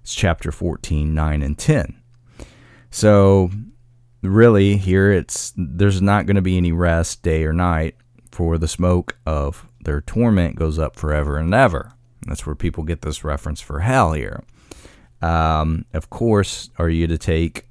It's 0.00 0.14
chapter 0.14 0.52
14, 0.52 1.12
9 1.12 1.42
and 1.42 1.58
10. 1.58 2.00
So, 2.92 3.50
really, 4.22 4.76
here 4.76 5.10
it's 5.10 5.52
there's 5.56 6.00
not 6.00 6.26
going 6.26 6.36
to 6.36 6.42
be 6.42 6.56
any 6.56 6.70
rest 6.70 7.24
day 7.24 7.44
or 7.44 7.52
night, 7.52 7.96
for 8.30 8.58
the 8.58 8.68
smoke 8.68 9.16
of 9.26 9.66
their 9.84 10.00
torment 10.00 10.54
goes 10.54 10.78
up 10.78 10.94
forever 10.94 11.36
and 11.36 11.52
ever. 11.52 11.94
That's 12.26 12.46
where 12.46 12.54
people 12.54 12.84
get 12.84 13.02
this 13.02 13.24
reference 13.24 13.60
for 13.60 13.80
hell 13.80 14.12
here. 14.12 14.44
Um, 15.22 15.84
of 15.92 16.10
course, 16.10 16.70
are 16.78 16.88
you 16.88 17.06
to 17.06 17.18
take 17.18 17.66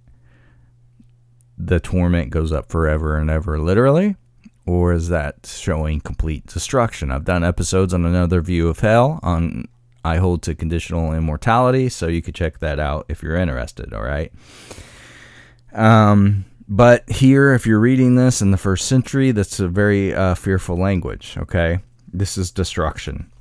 the 1.57 1.79
torment 1.79 2.31
goes 2.31 2.51
up 2.51 2.69
forever 2.69 3.17
and 3.17 3.29
ever 3.29 3.60
literally? 3.60 4.15
Or 4.65 4.93
is 4.93 5.10
that 5.10 5.45
showing 5.45 6.00
complete 6.00 6.48
destruction? 6.48 7.12
I've 7.12 7.25
done 7.25 7.43
episodes 7.43 7.93
on 7.93 8.05
another 8.05 8.41
view 8.41 8.69
of 8.69 8.79
hell 8.79 9.19
on 9.22 9.67
I 10.05 10.17
hold 10.17 10.41
to 10.43 10.55
conditional 10.55 11.13
immortality, 11.13 11.88
so 11.89 12.07
you 12.07 12.22
could 12.22 12.36
check 12.36 12.60
that 12.60 12.79
out 12.79 13.05
if 13.07 13.24
you're 13.24 13.38
interested, 13.38 13.93
all 13.93 14.03
right? 14.03 14.33
Um, 15.72 16.45
but 16.67 17.10
here, 17.10 17.53
if 17.53 17.65
you're 17.65 17.79
reading 17.79 18.15
this 18.15 18.41
in 18.41 18.51
the 18.51 18.57
first 18.57 18.88
century, 18.88 19.31
that's 19.31 19.60
a 19.60 19.67
very 19.67 20.13
uh, 20.13 20.36
fearful 20.36 20.77
language, 20.77 21.36
okay? 21.38 21.79
This 22.12 22.38
is 22.38 22.51
destruction. 22.51 23.31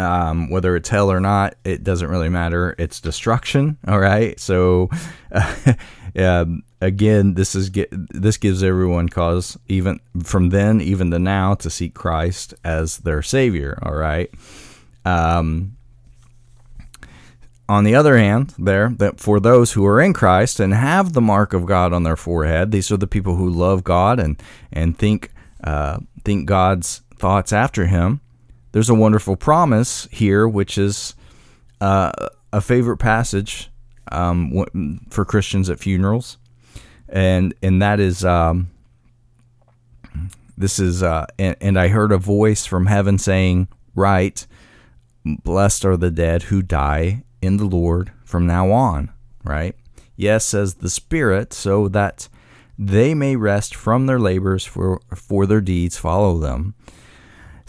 Um, 0.00 0.50
whether 0.50 0.74
it's 0.76 0.88
hell 0.88 1.10
or 1.10 1.20
not, 1.20 1.54
it 1.64 1.84
doesn't 1.84 2.08
really 2.08 2.28
matter. 2.28 2.74
It's 2.78 3.00
destruction, 3.00 3.78
all 3.86 4.00
right? 4.00 4.38
So, 4.40 4.90
uh, 5.30 5.74
um, 6.16 6.62
again, 6.80 7.34
this 7.34 7.54
is 7.54 7.70
get, 7.70 7.88
this 7.90 8.36
gives 8.36 8.62
everyone 8.62 9.08
cause, 9.08 9.58
even 9.68 10.00
from 10.22 10.50
then, 10.50 10.80
even 10.80 11.10
to 11.10 11.18
now, 11.18 11.54
to 11.54 11.70
seek 11.70 11.94
Christ 11.94 12.54
as 12.64 12.98
their 12.98 13.22
Savior, 13.22 13.78
all 13.82 13.94
right? 13.94 14.30
Um, 15.04 15.76
on 17.70 17.84
the 17.84 17.94
other 17.94 18.18
hand, 18.18 18.52
there 18.58 18.88
that 18.98 19.20
for 19.20 19.38
those 19.38 19.72
who 19.72 19.86
are 19.86 20.00
in 20.00 20.12
Christ 20.12 20.58
and 20.58 20.74
have 20.74 21.12
the 21.12 21.20
mark 21.20 21.52
of 21.52 21.66
God 21.66 21.92
on 21.92 22.02
their 22.02 22.16
forehead, 22.16 22.72
these 22.72 22.90
are 22.90 22.96
the 22.96 23.06
people 23.06 23.36
who 23.36 23.48
love 23.48 23.84
God 23.84 24.18
and 24.18 24.42
and 24.72 24.98
think 24.98 25.32
uh, 25.62 26.00
think 26.24 26.46
God's 26.46 27.02
thoughts 27.16 27.52
after 27.52 27.86
Him. 27.86 28.20
There's 28.72 28.88
a 28.88 28.94
wonderful 28.94 29.36
promise 29.36 30.08
here, 30.10 30.48
which 30.48 30.78
is 30.78 31.14
uh, 31.80 32.12
a 32.52 32.60
favorite 32.60 32.98
passage 32.98 33.70
um, 34.12 35.00
for 35.10 35.24
Christians 35.24 35.68
at 35.70 35.78
funerals, 35.78 36.38
and 37.08 37.54
and 37.62 37.82
that 37.82 38.00
is 38.00 38.24
um, 38.24 38.70
this 40.56 40.78
is 40.78 41.02
uh, 41.02 41.26
and, 41.38 41.56
and 41.60 41.78
I 41.78 41.88
heard 41.88 42.12
a 42.12 42.18
voice 42.18 42.66
from 42.66 42.86
heaven 42.86 43.18
saying, 43.18 43.68
"Right, 43.94 44.46
Blessed 45.24 45.84
are 45.84 45.96
the 45.96 46.10
dead 46.10 46.44
who 46.44 46.62
die 46.62 47.24
in 47.42 47.58
the 47.58 47.66
Lord 47.66 48.12
from 48.24 48.46
now 48.46 48.70
on, 48.70 49.10
right? 49.44 49.74
Yes, 50.16 50.44
says 50.44 50.74
the 50.74 50.90
Spirit, 50.90 51.52
so 51.52 51.88
that 51.88 52.28
they 52.78 53.14
may 53.14 53.36
rest 53.36 53.74
from 53.74 54.06
their 54.06 54.18
labors, 54.18 54.64
for, 54.64 55.00
for 55.14 55.46
their 55.46 55.60
deeds 55.60 55.98
follow 55.98 56.38
them. 56.38 56.74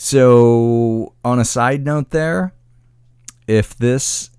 So, 0.04 1.14
on 1.24 1.38
a 1.38 1.46
side 1.46 1.86
note, 1.86 2.10
there, 2.10 2.56
if 3.48 3.78
this, 3.78 4.32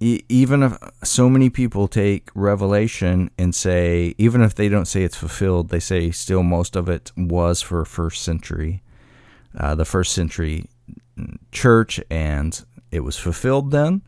even 0.00 0.62
if 0.62 0.78
so 1.04 1.28
many 1.28 1.50
people 1.50 1.88
take 1.88 2.30
Revelation 2.34 3.30
and 3.36 3.54
say, 3.54 4.14
even 4.16 4.40
if 4.40 4.54
they 4.54 4.70
don't 4.70 4.86
say 4.86 5.02
it's 5.02 5.18
fulfilled, 5.18 5.68
they 5.68 5.78
say 5.78 6.10
still 6.10 6.42
most 6.42 6.74
of 6.74 6.88
it 6.88 7.12
was 7.18 7.60
for 7.60 7.84
first 7.84 8.22
century, 8.22 8.82
uh, 9.58 9.74
the 9.74 9.84
first 9.84 10.14
century 10.14 10.64
church, 11.52 12.00
and 12.10 12.64
it 12.90 13.00
was 13.00 13.18
fulfilled 13.18 13.72
then 13.72 14.00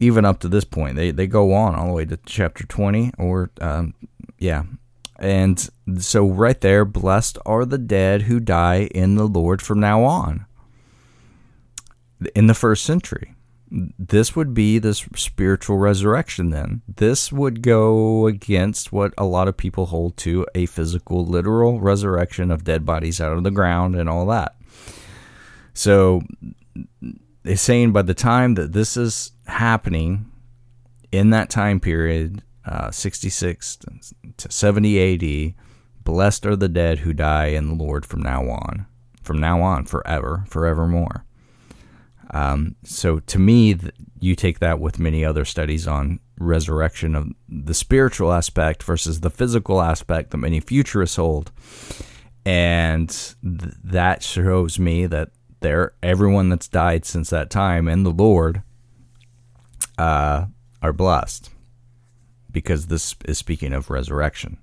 even 0.00 0.24
up 0.24 0.40
to 0.40 0.48
this 0.48 0.64
point. 0.64 0.96
They 0.96 1.10
they 1.10 1.26
go 1.26 1.52
on 1.52 1.74
all 1.74 1.88
the 1.88 1.92
way 1.92 2.06
to 2.06 2.18
chapter 2.24 2.64
20 2.64 3.12
or 3.18 3.50
um, 3.60 3.92
yeah. 4.38 4.62
And 5.18 5.68
so 5.98 6.26
right 6.26 6.60
there 6.60 6.84
blessed 6.84 7.38
are 7.46 7.64
the 7.64 7.78
dead 7.78 8.22
who 8.22 8.40
die 8.40 8.88
in 8.94 9.14
the 9.14 9.26
Lord 9.26 9.62
from 9.62 9.80
now 9.80 10.04
on. 10.04 10.46
In 12.34 12.46
the 12.46 12.54
first 12.54 12.84
century. 12.84 13.34
This 13.70 14.36
would 14.36 14.54
be 14.54 14.78
this 14.78 15.04
spiritual 15.16 15.78
resurrection 15.78 16.50
then. 16.50 16.82
This 16.86 17.32
would 17.32 17.62
go 17.62 18.26
against 18.26 18.92
what 18.92 19.12
a 19.18 19.24
lot 19.24 19.48
of 19.48 19.56
people 19.56 19.86
hold 19.86 20.16
to 20.18 20.46
a 20.54 20.66
physical 20.66 21.26
literal 21.26 21.80
resurrection 21.80 22.52
of 22.52 22.62
dead 22.62 22.86
bodies 22.86 23.20
out 23.20 23.36
of 23.36 23.42
the 23.42 23.50
ground 23.50 23.96
and 23.96 24.08
all 24.08 24.24
that. 24.26 24.54
So 25.74 26.22
they're 27.42 27.56
saying 27.56 27.92
by 27.92 28.02
the 28.02 28.14
time 28.14 28.54
that 28.54 28.72
this 28.72 28.96
is 28.96 29.32
happening 29.46 30.30
in 31.10 31.30
that 31.30 31.50
time 31.50 31.80
period, 31.80 32.42
uh, 32.66 32.90
66 32.90 33.78
to 34.36 34.50
70 34.50 35.50
AD, 35.50 35.54
blessed 36.04 36.46
are 36.46 36.56
the 36.56 36.68
dead 36.68 37.00
who 37.00 37.12
die 37.12 37.46
in 37.46 37.68
the 37.68 37.74
Lord 37.74 38.04
from 38.04 38.22
now 38.22 38.42
on, 38.48 38.86
from 39.22 39.38
now 39.38 39.62
on, 39.62 39.84
forever, 39.84 40.44
forevermore. 40.48 41.24
Um, 42.32 42.74
so 42.82 43.20
to 43.20 43.38
me, 43.38 43.78
you 44.18 44.34
take 44.34 44.58
that 44.58 44.80
with 44.80 44.98
many 44.98 45.24
other 45.24 45.44
studies 45.44 45.86
on 45.86 46.18
resurrection 46.38 47.14
of 47.14 47.28
the 47.48 47.72
spiritual 47.74 48.32
aspect 48.32 48.82
versus 48.82 49.20
the 49.20 49.30
physical 49.30 49.80
aspect 49.80 50.32
that 50.32 50.38
many 50.38 50.58
futurists 50.58 51.16
hold. 51.16 51.52
And 52.44 53.08
th- 53.08 53.74
that 53.84 54.24
shows 54.24 54.78
me 54.78 55.06
that 55.06 55.30
there, 55.60 55.94
everyone 56.02 56.48
that's 56.48 56.68
died 56.68 57.04
since 57.04 57.30
that 57.30 57.48
time 57.48 57.86
in 57.86 58.02
the 58.02 58.10
Lord 58.10 58.62
uh, 59.98 60.46
are 60.82 60.92
blessed 60.92 61.50
because 62.50 62.86
this 62.86 63.14
is 63.24 63.38
speaking 63.38 63.72
of 63.72 63.90
resurrection. 63.90 64.58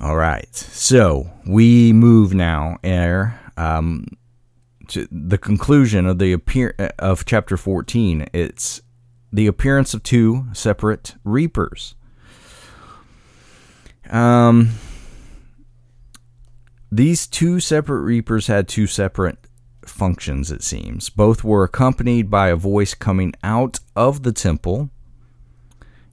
All 0.00 0.16
right, 0.16 0.54
so 0.54 1.30
we 1.46 1.92
move 1.92 2.32
now, 2.32 2.78
air, 2.84 3.40
um, 3.56 4.06
to 4.88 5.08
the 5.10 5.38
conclusion 5.38 6.06
of 6.06 6.18
the 6.18 6.32
appear 6.32 6.74
of 6.98 7.24
chapter 7.24 7.56
fourteen. 7.56 8.26
It's 8.32 8.80
the 9.32 9.46
appearance 9.46 9.92
of 9.94 10.02
two 10.02 10.46
separate 10.52 11.16
reapers. 11.24 11.94
Um, 14.08 14.70
these 16.90 17.26
two 17.26 17.60
separate 17.60 18.00
reapers 18.00 18.46
had 18.46 18.68
two 18.68 18.86
separate 18.86 19.38
functions, 19.84 20.50
it 20.50 20.62
seems. 20.62 21.10
Both 21.10 21.44
were 21.44 21.64
accompanied 21.64 22.30
by 22.30 22.48
a 22.48 22.56
voice 22.56 22.94
coming 22.94 23.34
out 23.42 23.80
of 23.96 24.22
the 24.22 24.32
temple. 24.32 24.90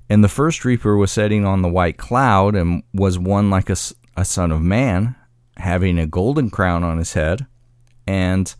And 0.09 0.23
the 0.23 0.29
first 0.29 0.63
reaper 0.65 0.95
was 0.95 1.11
sitting 1.11 1.45
on 1.45 1.61
the 1.61 1.69
white 1.69 1.97
cloud 1.97 2.55
and 2.55 2.83
was 2.93 3.17
one 3.17 3.49
like 3.49 3.69
a, 3.69 3.77
a 4.15 4.25
son 4.25 4.51
of 4.51 4.61
man, 4.61 5.15
having 5.57 5.97
a 5.97 6.05
golden 6.05 6.49
crown 6.49 6.83
on 6.83 6.97
his 6.97 7.13
head 7.13 7.47
and 8.05 8.53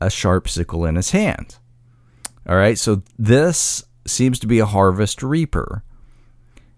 a 0.00 0.10
sharp 0.10 0.48
sickle 0.48 0.84
in 0.84 0.96
his 0.96 1.10
hand. 1.10 1.58
All 2.48 2.56
right, 2.56 2.78
so 2.78 3.02
this 3.18 3.84
seems 4.06 4.38
to 4.40 4.46
be 4.46 4.58
a 4.58 4.66
harvest 4.66 5.22
reaper. 5.22 5.82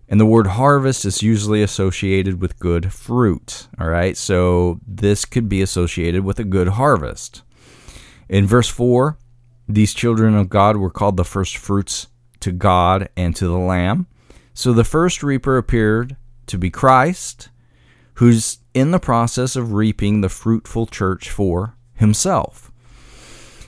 And 0.09 0.19
the 0.19 0.27
word 0.27 0.47
harvest 0.47 1.05
is 1.05 1.23
usually 1.23 1.63
associated 1.63 2.41
with 2.41 2.59
good 2.59 2.93
fruit. 2.93 3.69
All 3.79 3.89
right, 3.89 4.17
so 4.17 4.81
this 4.87 5.25
could 5.25 5.49
be 5.49 5.61
associated 5.61 6.25
with 6.25 6.39
a 6.39 6.45
good 6.45 6.69
harvest. 6.69 7.43
In 8.29 8.47
verse 8.47 8.69
4, 8.69 9.19
these 9.69 9.93
children 9.93 10.35
of 10.35 10.49
God 10.49 10.77
were 10.77 10.91
called 10.91 11.19
the 11.19 11.25
first 11.25 11.59
fruits 11.59 12.07
to 12.41 12.53
God 12.53 13.09
and 13.17 13.35
to 13.37 13.47
the 13.47 13.59
Lamb. 13.59 14.07
So 14.55 14.73
the 14.73 14.85
first 14.85 15.23
reaper 15.23 15.57
appeared 15.57 16.17
to 16.47 16.59
be 16.59 16.71
Christ, 16.71 17.49
who's 18.15 18.59
in 18.75 18.91
the 18.91 18.99
process 18.99 19.57
of 19.57 19.73
reaping 19.73 20.21
the 20.21 20.29
fruitful 20.29 20.87
church 20.87 21.31
for 21.31 21.77
himself. 21.95 22.73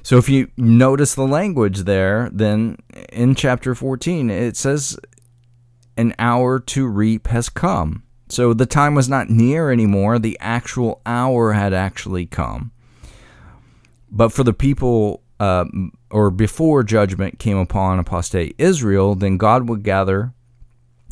So 0.02 0.16
if 0.16 0.28
you 0.28 0.50
notice 0.56 1.14
the 1.14 1.26
language 1.26 1.80
there, 1.80 2.30
then 2.32 2.78
in 3.12 3.34
chapter 3.34 3.74
14, 3.74 4.30
it 4.30 4.56
says 4.56 4.98
an 5.96 6.14
hour 6.18 6.58
to 6.58 6.86
reap 6.86 7.26
has 7.28 7.48
come. 7.48 8.02
So 8.28 8.54
the 8.54 8.66
time 8.66 8.94
was 8.94 9.08
not 9.08 9.28
near 9.28 9.70
anymore. 9.70 10.18
The 10.18 10.38
actual 10.40 11.02
hour 11.04 11.52
had 11.52 11.72
actually 11.74 12.26
come. 12.26 12.72
But 14.10 14.32
for 14.32 14.42
the 14.42 14.52
people, 14.52 15.22
uh, 15.38 15.66
or 16.10 16.30
before 16.30 16.82
judgment 16.82 17.38
came 17.38 17.56
upon 17.56 17.98
apostate 17.98 18.54
Israel, 18.58 19.14
then 19.14 19.36
God 19.36 19.68
would 19.68 19.82
gather 19.82 20.32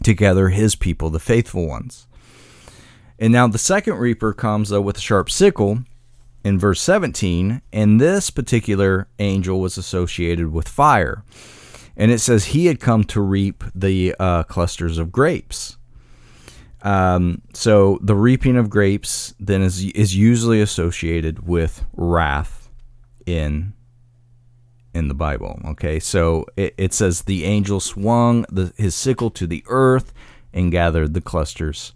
together 0.02 0.48
his 0.48 0.74
people, 0.74 1.10
the 1.10 1.18
faithful 1.18 1.66
ones. 1.66 2.06
And 3.18 3.32
now 3.32 3.48
the 3.48 3.58
second 3.58 3.94
reaper 3.94 4.32
comes, 4.32 4.68
though, 4.68 4.80
with 4.80 4.98
a 4.98 5.00
sharp 5.00 5.30
sickle 5.30 5.80
in 6.44 6.58
verse 6.58 6.80
17, 6.80 7.62
and 7.72 8.00
this 8.00 8.30
particular 8.30 9.08
angel 9.18 9.60
was 9.60 9.76
associated 9.76 10.52
with 10.52 10.68
fire 10.68 11.24
and 11.98 12.12
it 12.12 12.20
says 12.20 12.46
he 12.46 12.66
had 12.66 12.80
come 12.80 13.02
to 13.04 13.20
reap 13.20 13.64
the 13.74 14.14
uh, 14.18 14.44
clusters 14.44 14.96
of 14.98 15.10
grapes. 15.10 15.76
Um, 16.82 17.42
so 17.52 17.98
the 18.00 18.14
reaping 18.14 18.56
of 18.56 18.70
grapes 18.70 19.34
then 19.40 19.62
is 19.62 19.84
is 19.84 20.14
usually 20.14 20.62
associated 20.62 21.46
with 21.46 21.84
wrath 21.92 22.70
in 23.26 23.74
in 24.94 25.08
the 25.08 25.14
Bible. 25.14 25.60
Okay, 25.64 26.00
so 26.00 26.46
it, 26.56 26.74
it 26.76 26.92
says 26.94 27.22
the 27.22 27.44
angel 27.44 27.80
swung 27.80 28.44
the, 28.50 28.72
his 28.76 28.94
sickle 28.94 29.30
to 29.30 29.46
the 29.46 29.64
earth 29.68 30.12
and 30.52 30.72
gathered 30.72 31.14
the 31.14 31.20
clusters 31.20 31.92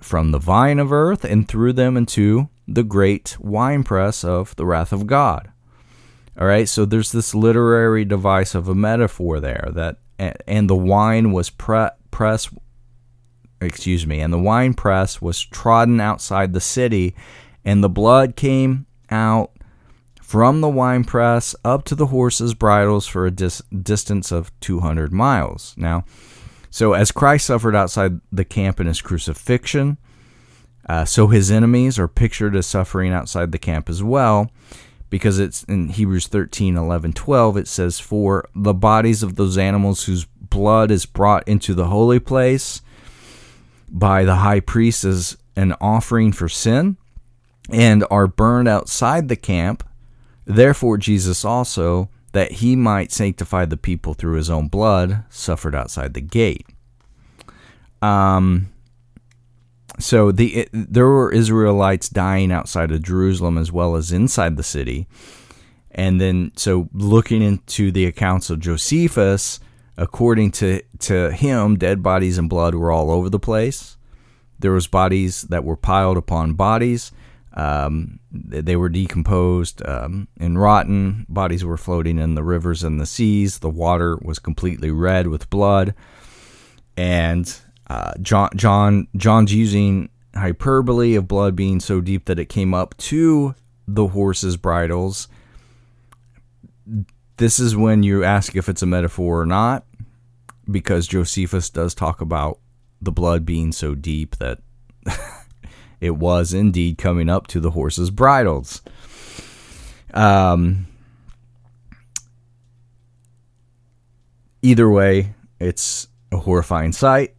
from 0.00 0.30
the 0.30 0.38
vine 0.38 0.78
of 0.78 0.92
earth 0.92 1.24
and 1.24 1.46
threw 1.46 1.72
them 1.72 1.96
into 1.96 2.48
the 2.66 2.82
great 2.82 3.36
winepress 3.40 4.24
of 4.24 4.56
the 4.56 4.66
wrath 4.66 4.92
of 4.92 5.06
God. 5.06 5.50
All 6.38 6.46
right, 6.46 6.68
so 6.68 6.84
there's 6.84 7.12
this 7.12 7.34
literary 7.34 8.04
device 8.04 8.54
of 8.54 8.68
a 8.68 8.74
metaphor 8.74 9.40
there 9.40 9.68
that, 9.74 9.98
and 10.18 10.70
the 10.70 10.76
wine 10.76 11.32
was 11.32 11.50
pre- 11.50 11.88
press, 12.10 12.48
excuse 13.60 14.06
me, 14.06 14.20
and 14.20 14.32
the 14.32 14.38
wine 14.38 14.74
press 14.74 15.20
was 15.20 15.40
trodden 15.40 16.00
outside 16.00 16.52
the 16.52 16.60
city, 16.60 17.14
and 17.64 17.84
the 17.84 17.88
blood 17.88 18.36
came 18.36 18.86
out 19.10 19.50
from 20.30 20.60
the 20.60 20.68
wine 20.68 21.02
press 21.02 21.56
up 21.64 21.84
to 21.84 21.96
the 21.96 22.06
horses' 22.06 22.54
bridles 22.54 23.04
for 23.04 23.26
a 23.26 23.32
dis- 23.32 23.62
distance 23.82 24.30
of 24.30 24.52
200 24.60 25.12
miles. 25.12 25.74
Now, 25.76 26.04
so 26.70 26.92
as 26.92 27.10
Christ 27.10 27.46
suffered 27.46 27.74
outside 27.74 28.20
the 28.30 28.44
camp 28.44 28.78
in 28.78 28.86
his 28.86 29.02
crucifixion, 29.02 29.98
uh, 30.88 31.04
so 31.04 31.26
his 31.26 31.50
enemies 31.50 31.98
are 31.98 32.06
pictured 32.06 32.54
as 32.54 32.64
suffering 32.64 33.12
outside 33.12 33.50
the 33.50 33.58
camp 33.58 33.90
as 33.90 34.04
well 34.04 34.52
because 35.10 35.40
it's 35.40 35.64
in 35.64 35.88
Hebrews 35.88 36.28
13, 36.28 36.76
11, 36.76 37.12
12, 37.12 37.56
it 37.56 37.66
says, 37.66 37.98
For 37.98 38.48
the 38.54 38.72
bodies 38.72 39.24
of 39.24 39.34
those 39.34 39.58
animals 39.58 40.04
whose 40.04 40.26
blood 40.26 40.92
is 40.92 41.06
brought 41.06 41.48
into 41.48 41.74
the 41.74 41.88
holy 41.88 42.20
place 42.20 42.82
by 43.90 44.24
the 44.24 44.36
high 44.36 44.60
priest 44.60 45.02
as 45.02 45.36
an 45.56 45.74
offering 45.80 46.30
for 46.30 46.48
sin 46.48 46.98
and 47.68 48.04
are 48.12 48.28
burned 48.28 48.68
outside 48.68 49.28
the 49.28 49.34
camp. 49.34 49.82
Therefore, 50.44 50.98
Jesus 50.98 51.44
also, 51.44 52.08
that 52.32 52.52
he 52.52 52.76
might 52.76 53.12
sanctify 53.12 53.64
the 53.64 53.76
people 53.76 54.14
through 54.14 54.36
his 54.36 54.50
own 54.50 54.68
blood, 54.68 55.24
suffered 55.28 55.74
outside 55.74 56.14
the 56.14 56.20
gate. 56.20 56.66
Um, 58.02 58.72
so 59.98 60.32
the 60.32 60.68
there 60.72 61.06
were 61.06 61.32
Israelites 61.32 62.08
dying 62.08 62.50
outside 62.52 62.90
of 62.90 63.02
Jerusalem 63.02 63.58
as 63.58 63.70
well 63.70 63.96
as 63.96 64.12
inside 64.12 64.56
the 64.56 64.62
city. 64.62 65.06
And 65.90 66.20
then 66.20 66.52
so 66.56 66.88
looking 66.92 67.42
into 67.42 67.90
the 67.90 68.06
accounts 68.06 68.48
of 68.48 68.60
Josephus, 68.60 69.60
according 69.96 70.52
to 70.52 70.82
to 71.00 71.30
him, 71.32 71.76
dead 71.76 72.02
bodies 72.02 72.38
and 72.38 72.48
blood 72.48 72.74
were 72.74 72.90
all 72.90 73.10
over 73.10 73.28
the 73.28 73.38
place. 73.38 73.96
There 74.58 74.72
was 74.72 74.86
bodies 74.86 75.42
that 75.42 75.64
were 75.64 75.76
piled 75.76 76.16
upon 76.16 76.54
bodies. 76.54 77.12
Um, 77.52 78.20
they 78.30 78.76
were 78.76 78.88
decomposed 78.88 79.86
um, 79.86 80.28
and 80.38 80.60
rotten. 80.60 81.26
Bodies 81.28 81.64
were 81.64 81.76
floating 81.76 82.18
in 82.18 82.34
the 82.34 82.44
rivers 82.44 82.84
and 82.84 83.00
the 83.00 83.06
seas. 83.06 83.58
The 83.58 83.70
water 83.70 84.18
was 84.22 84.38
completely 84.38 84.90
red 84.90 85.26
with 85.26 85.50
blood. 85.50 85.94
And 86.96 87.52
uh, 87.88 88.12
John, 88.22 88.50
John, 88.54 89.08
John's 89.16 89.52
using 89.52 90.10
hyperbole 90.34 91.16
of 91.16 91.26
blood 91.26 91.56
being 91.56 91.80
so 91.80 92.00
deep 92.00 92.26
that 92.26 92.38
it 92.38 92.46
came 92.48 92.72
up 92.72 92.96
to 92.98 93.54
the 93.88 94.08
horses' 94.08 94.56
bridles. 94.56 95.26
This 97.36 97.58
is 97.58 97.74
when 97.74 98.02
you 98.02 98.22
ask 98.22 98.54
if 98.54 98.68
it's 98.68 98.82
a 98.82 98.86
metaphor 98.86 99.40
or 99.40 99.46
not, 99.46 99.86
because 100.70 101.08
Josephus 101.08 101.68
does 101.70 101.94
talk 101.94 102.20
about 102.20 102.60
the 103.00 103.12
blood 103.12 103.44
being 103.44 103.72
so 103.72 103.94
deep 103.94 104.36
that 104.36 104.58
it 106.00 106.16
was 106.16 106.52
indeed 106.52 106.98
coming 106.98 107.28
up 107.28 107.46
to 107.48 107.60
the 107.60 107.70
horses' 107.70 108.10
bridles. 108.10 108.82
Um, 110.14 110.86
either 114.62 114.88
way, 114.88 115.34
it's 115.58 116.08
a 116.32 116.38
horrifying 116.38 116.92
sight. 116.92 117.34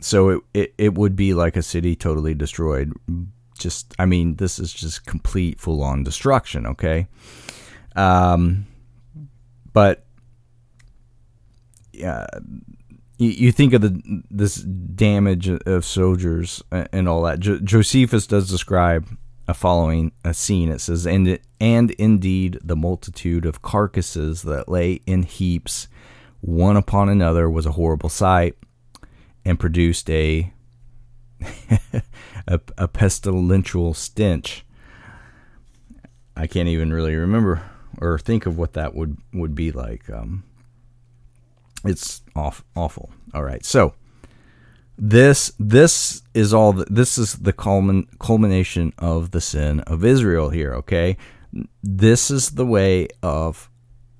So 0.00 0.28
it, 0.30 0.42
it 0.54 0.74
it 0.78 0.94
would 0.94 1.16
be 1.16 1.34
like 1.34 1.56
a 1.56 1.62
city 1.62 1.94
totally 1.94 2.34
destroyed. 2.34 2.92
Just 3.58 3.94
i 3.98 4.06
mean 4.06 4.36
this 4.36 4.58
is 4.58 4.72
just 4.72 5.04
complete 5.04 5.60
full 5.60 5.82
on 5.82 6.02
destruction 6.02 6.66
okay? 6.66 7.08
Um 7.94 8.66
but 9.74 10.06
yeah 11.92 12.26
you, 13.20 13.30
you 13.30 13.52
think 13.52 13.72
of 13.72 13.82
the 13.82 14.22
this 14.30 14.56
damage 14.56 15.48
of 15.48 15.84
soldiers 15.84 16.62
and 16.70 17.08
all 17.08 17.22
that 17.22 17.40
jo- 17.40 17.60
josephus 17.60 18.26
does 18.26 18.48
describe 18.48 19.06
a 19.46 19.54
following 19.54 20.12
a 20.24 20.32
scene 20.32 20.70
it 20.70 20.80
says 20.80 21.06
and 21.06 21.38
and 21.60 21.90
indeed 21.92 22.58
the 22.62 22.76
multitude 22.76 23.44
of 23.44 23.62
carcasses 23.62 24.42
that 24.42 24.68
lay 24.68 25.00
in 25.06 25.22
heaps 25.22 25.88
one 26.40 26.76
upon 26.76 27.08
another 27.08 27.50
was 27.50 27.66
a 27.66 27.72
horrible 27.72 28.08
sight 28.08 28.56
and 29.44 29.58
produced 29.58 30.08
a 30.10 30.52
a, 32.46 32.60
a 32.76 32.88
pestilential 32.88 33.94
stench. 33.94 34.64
I 36.36 36.46
can't 36.46 36.68
even 36.68 36.92
really 36.92 37.14
remember 37.14 37.62
or 37.98 38.18
think 38.18 38.46
of 38.46 38.56
what 38.56 38.74
that 38.74 38.94
would 38.94 39.16
would 39.32 39.54
be 39.54 39.72
like. 39.72 40.08
Um, 40.10 40.44
it's 41.84 42.22
off, 42.34 42.64
awful. 42.76 43.10
All 43.34 43.42
right, 43.42 43.64
so 43.64 43.94
this 44.98 45.52
this 45.58 46.22
is 46.34 46.52
all. 46.52 46.74
The, 46.74 46.84
this 46.84 47.16
is 47.16 47.34
the 47.34 47.52
culmin, 47.52 48.06
culmination 48.18 48.92
of 48.98 49.30
the 49.30 49.40
sin 49.40 49.80
of 49.80 50.04
Israel 50.04 50.50
here. 50.50 50.74
Okay, 50.74 51.16
this 51.82 52.30
is 52.30 52.50
the 52.50 52.66
way 52.66 53.08
of 53.22 53.70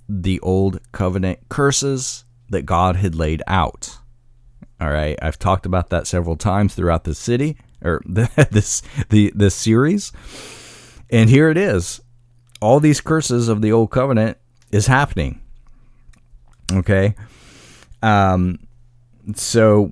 the 0.09 0.41
old 0.41 0.81
covenant 0.93 1.41
curses 1.49 2.25
that 2.49 2.63
God 2.63 2.97
had 2.97 3.15
laid 3.15 3.43
out. 3.47 3.99
All 4.81 4.91
right, 4.91 5.19
I've 5.21 5.39
talked 5.39 5.67
about 5.67 5.91
that 5.91 6.07
several 6.07 6.37
times 6.37 6.75
throughout 6.75 7.05
the 7.05 7.15
city 7.15 7.59
or 7.83 8.01
this 8.07 8.83
the 9.11 9.33
this 9.35 9.55
series, 9.55 10.13
and 11.11 11.29
here 11.29 11.51
it 11.51 11.57
is. 11.57 12.01
All 12.63 12.81
these 12.81 13.01
curses 13.01 13.49
of 13.49 13.63
the 13.63 13.73
old 13.73 13.91
covenant 13.91 14.39
is 14.71 14.87
happening. 14.87 15.41
Okay, 16.73 17.15
um, 18.03 18.59
so 19.35 19.91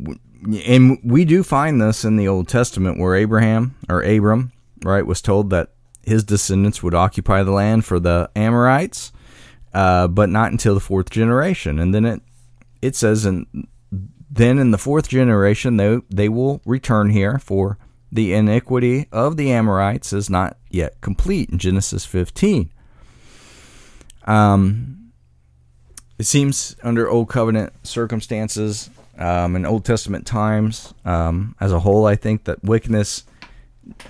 and 0.65 0.99
we 1.03 1.25
do 1.25 1.43
find 1.43 1.81
this 1.81 2.05
in 2.05 2.17
the 2.17 2.29
Old 2.29 2.49
Testament 2.49 2.99
where 2.99 3.17
Abraham 3.17 3.75
or 3.89 4.03
Abram, 4.03 4.53
right, 4.83 5.07
was 5.07 5.21
told 5.21 5.51
that 5.51 5.73
his 6.05 6.25
descendants 6.25 6.83
would 6.83 6.95
occupy 6.95 7.43
the 7.43 7.51
land 7.51 7.85
for 7.85 7.99
the 7.99 8.31
Amorites, 8.37 9.13
uh, 9.75 10.09
but 10.09 10.29
not 10.29 10.53
until 10.53 10.75
the 10.75 10.81
fourth 10.81 11.11
generation. 11.11 11.79
And 11.79 11.95
then 11.95 12.05
it 12.05 12.23
it 12.81 12.97
says 12.97 13.25
and 13.25 13.67
then 14.31 14.59
in 14.59 14.71
the 14.71 14.79
fourth 14.79 15.09
generation, 15.09 15.77
they, 15.77 15.99
they 16.11 16.29
will 16.29 16.61
return 16.65 17.11
here, 17.11 17.39
for 17.39 17.79
the 18.13 18.35
iniquity 18.35 19.07
of 19.11 19.37
the 19.37 19.51
Amorites 19.51 20.13
is 20.13 20.31
not 20.31 20.57
yet 20.71 21.01
complete 21.01 21.51
in 21.51 21.59
Genesis 21.59 22.05
15. 22.05 22.71
Um, 24.27 24.98
it 26.19 26.25
seems 26.25 26.77
under 26.83 27.09
Old 27.09 27.29
Covenant 27.29 27.73
circumstances 27.85 28.91
um, 29.19 29.57
in 29.57 29.65
Old 29.65 29.85
Testament 29.85 30.27
times 30.27 30.95
um, 31.05 31.55
as 31.61 31.73
a 31.73 31.81
whole, 31.81 32.07
I 32.07 32.17
think 32.17 32.45
that 32.45 32.63
wickedness 32.63 33.25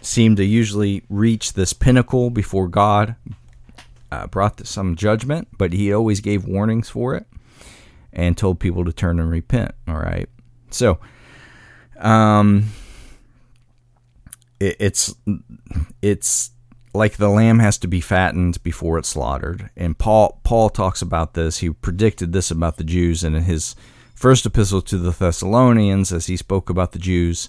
seemed 0.03 0.38
to 0.38 0.44
usually 0.44 1.05
reach 1.09 1.53
this 1.53 1.73
pinnacle 1.73 2.31
before 2.31 2.68
God 2.68 3.14
uh, 4.11 4.27
brought 4.27 4.66
some 4.66 4.97
judgment, 4.97 5.49
but 5.57 5.73
he 5.73 5.92
always 5.92 6.21
gave 6.21 6.44
warnings 6.44 6.88
for 6.88 7.14
it 7.14 7.27
and 8.12 8.37
told 8.37 8.59
people 8.59 8.85
to 8.85 8.92
turn 8.92 9.21
and 9.21 9.31
repent. 9.31 9.73
All 9.87 9.99
right. 9.99 10.29
So, 10.71 10.99
um, 11.99 12.71
it, 14.61 14.77
it's 14.79 15.14
it's 16.03 16.51
like 16.98 17.16
the 17.16 17.28
lamb 17.28 17.61
has 17.61 17.78
to 17.78 17.88
be 17.88 18.00
fattened 18.00 18.62
before 18.62 18.98
it's 18.98 19.11
slaughtered. 19.11 19.70
And 19.76 19.96
Paul 19.96 20.40
Paul 20.42 20.68
talks 20.68 21.00
about 21.00 21.34
this. 21.34 21.58
He 21.58 21.70
predicted 21.70 22.32
this 22.32 22.50
about 22.50 22.76
the 22.76 22.84
Jews 22.84 23.22
in 23.24 23.34
his 23.34 23.76
first 24.14 24.44
epistle 24.44 24.82
to 24.82 24.98
the 24.98 25.12
Thessalonians 25.12 26.12
as 26.12 26.26
he 26.26 26.37
spoke 26.37 26.68
about 26.68 26.92
the 26.92 26.98
Jews 26.98 27.48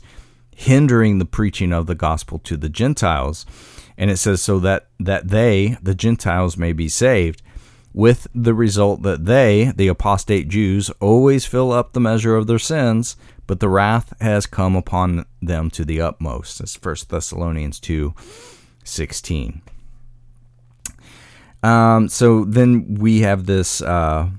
hindering 0.56 1.18
the 1.18 1.26
preaching 1.26 1.74
of 1.74 1.88
the 1.88 1.96
gospel 1.96 2.38
to 2.40 2.58
the 2.58 2.70
Gentiles. 2.70 3.46
And 3.98 4.12
it 4.12 4.18
says 4.18 4.42
so 4.42 4.60
that 4.60 4.88
that 5.00 5.30
they, 5.30 5.78
the 5.82 5.96
Gentiles, 5.96 6.56
may 6.56 6.72
be 6.72 6.88
saved 6.88 7.42
with 7.92 8.28
the 8.36 8.54
result 8.54 9.02
that 9.02 9.26
they, 9.26 9.74
the 9.76 9.88
apostate 9.88 10.48
Jews, 10.48 10.92
always 11.00 11.46
fill 11.46 11.72
up 11.72 11.94
the 11.94 12.00
measure 12.00 12.36
of 12.36 12.46
their 12.46 12.60
sins, 12.60 13.18
but 13.48 13.60
the 13.60 13.68
wrath 13.68 14.14
has 14.22 14.46
come 14.46 14.76
upon 14.76 15.26
them 15.42 15.72
to 15.72 15.84
the 15.84 16.00
utmost. 16.00 16.60
That's 16.60 16.80
1 16.80 16.96
Thessalonians 17.10 17.80
2 17.80 18.14
16. 18.84 19.62
Um, 21.62 22.08
so 22.08 22.46
then 22.46 22.96
we 22.96 23.22
have 23.22 23.46
this 23.46 23.82
uh, 23.82 24.30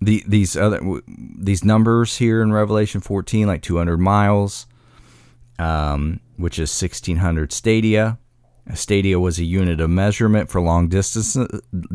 the 0.00 0.24
these 0.26 0.56
other 0.56 0.80
these 1.06 1.64
numbers 1.64 2.16
here 2.16 2.42
in 2.42 2.52
Revelation 2.52 3.00
14, 3.00 3.46
like 3.46 3.62
200 3.62 3.98
miles, 3.98 4.66
um, 5.58 6.20
which 6.36 6.58
is 6.58 6.70
1600 6.82 7.52
stadia. 7.52 8.18
A 8.66 8.76
stadia 8.76 9.18
was 9.18 9.38
a 9.38 9.44
unit 9.44 9.80
of 9.80 9.90
measurement 9.90 10.48
for 10.48 10.60
long 10.60 10.88
distance, 10.88 11.36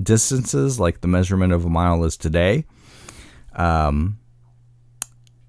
distances, 0.02 0.80
like 0.80 1.00
the 1.00 1.08
measurement 1.08 1.54
of 1.54 1.64
a 1.64 1.70
mile 1.70 2.04
is 2.04 2.18
today. 2.18 2.66
Um, 3.56 4.20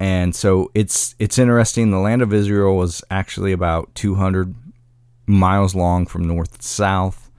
and 0.00 0.34
so 0.34 0.70
it's 0.74 1.14
it's 1.18 1.38
interesting. 1.38 1.90
The 1.90 1.98
land 1.98 2.22
of 2.22 2.32
Israel 2.32 2.76
was 2.76 3.02
actually 3.11 3.52
about 3.52 3.94
200 3.94 4.54
miles 5.29 5.75
long 5.75 6.07
from 6.07 6.27
north 6.27 6.59
to 6.59 6.67
south. 6.67 7.31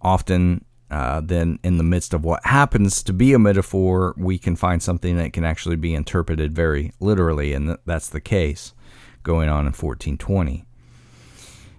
often 0.00 0.64
uh, 0.90 1.22
then 1.22 1.58
in 1.64 1.78
the 1.78 1.84
midst 1.84 2.12
of 2.12 2.22
what 2.22 2.44
happens 2.44 3.02
to 3.02 3.14
be 3.14 3.32
a 3.32 3.38
metaphor, 3.38 4.14
we 4.18 4.36
can 4.36 4.54
find 4.54 4.82
something 4.82 5.16
that 5.16 5.32
can 5.32 5.42
actually 5.42 5.76
be 5.76 5.94
interpreted 5.94 6.54
very 6.54 6.92
literally, 7.00 7.54
and 7.54 7.78
that's 7.86 8.10
the 8.10 8.20
case 8.20 8.74
going 9.22 9.48
on 9.48 9.60
in 9.60 9.72
1420. 9.72 10.66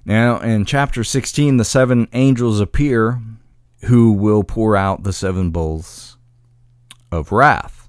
Now, 0.04 0.40
in 0.40 0.66
chapter 0.66 1.04
16, 1.04 1.58
the 1.58 1.64
seven 1.64 2.08
angels 2.14 2.60
appear 2.60 3.22
who 3.84 4.12
will 4.12 4.44
pour 4.44 4.76
out 4.76 5.04
the 5.04 5.14
seven 5.14 5.52
bowls 5.52 6.18
of 7.12 7.32
wrath. 7.32 7.88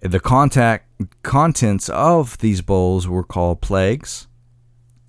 The 0.00 0.20
contact, 0.20 0.88
contents 1.22 1.88
of 1.88 2.38
these 2.38 2.62
bowls 2.62 3.08
were 3.08 3.24
called 3.24 3.60
plagues. 3.60 4.28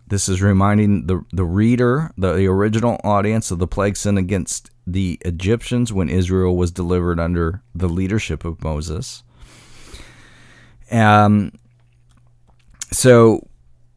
This 0.07 0.29
is 0.29 0.41
reminding 0.41 1.07
the, 1.07 1.23
the 1.33 1.43
reader, 1.43 2.11
the, 2.17 2.33
the 2.33 2.47
original 2.47 2.99
audience, 3.03 3.51
of 3.51 3.59
the 3.59 3.67
plague 3.67 3.97
sent 3.97 4.17
against 4.17 4.69
the 4.85 5.17
Egyptians 5.25 5.91
when 5.91 6.07
Israel 6.07 6.55
was 6.55 6.71
delivered 6.71 7.19
under 7.19 7.61
the 7.75 7.89
leadership 7.89 8.45
of 8.45 8.63
Moses. 8.63 9.23
Um, 10.89 11.51
so 12.91 13.45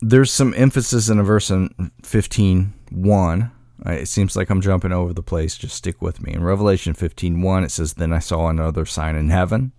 there's 0.01 0.33
some 0.33 0.53
emphasis 0.57 1.09
in 1.09 1.19
a 1.19 1.23
verse 1.23 1.51
in 1.51 1.93
15 2.03 2.75
1 2.91 3.51
it 3.87 4.09
seems 4.09 4.37
like 4.37 4.51
i'm 4.51 4.61
jumping 4.61 4.93
over 4.93 5.13
the 5.13 5.23
place. 5.23 5.57
Just 5.57 5.77
stick 5.77 6.03
with 6.03 6.21
me. 6.21 6.33
In 6.33 6.43
revelation 6.43 6.95
15 6.95 7.41
1 7.41 7.65
it 7.65 7.71
says 7.71 7.95
then 7.95 8.13
i 8.13 8.19
saw 8.19 8.49
another 8.49 8.85
sign 8.85 9.17
in 9.17 9.31
heaven 9.31 9.73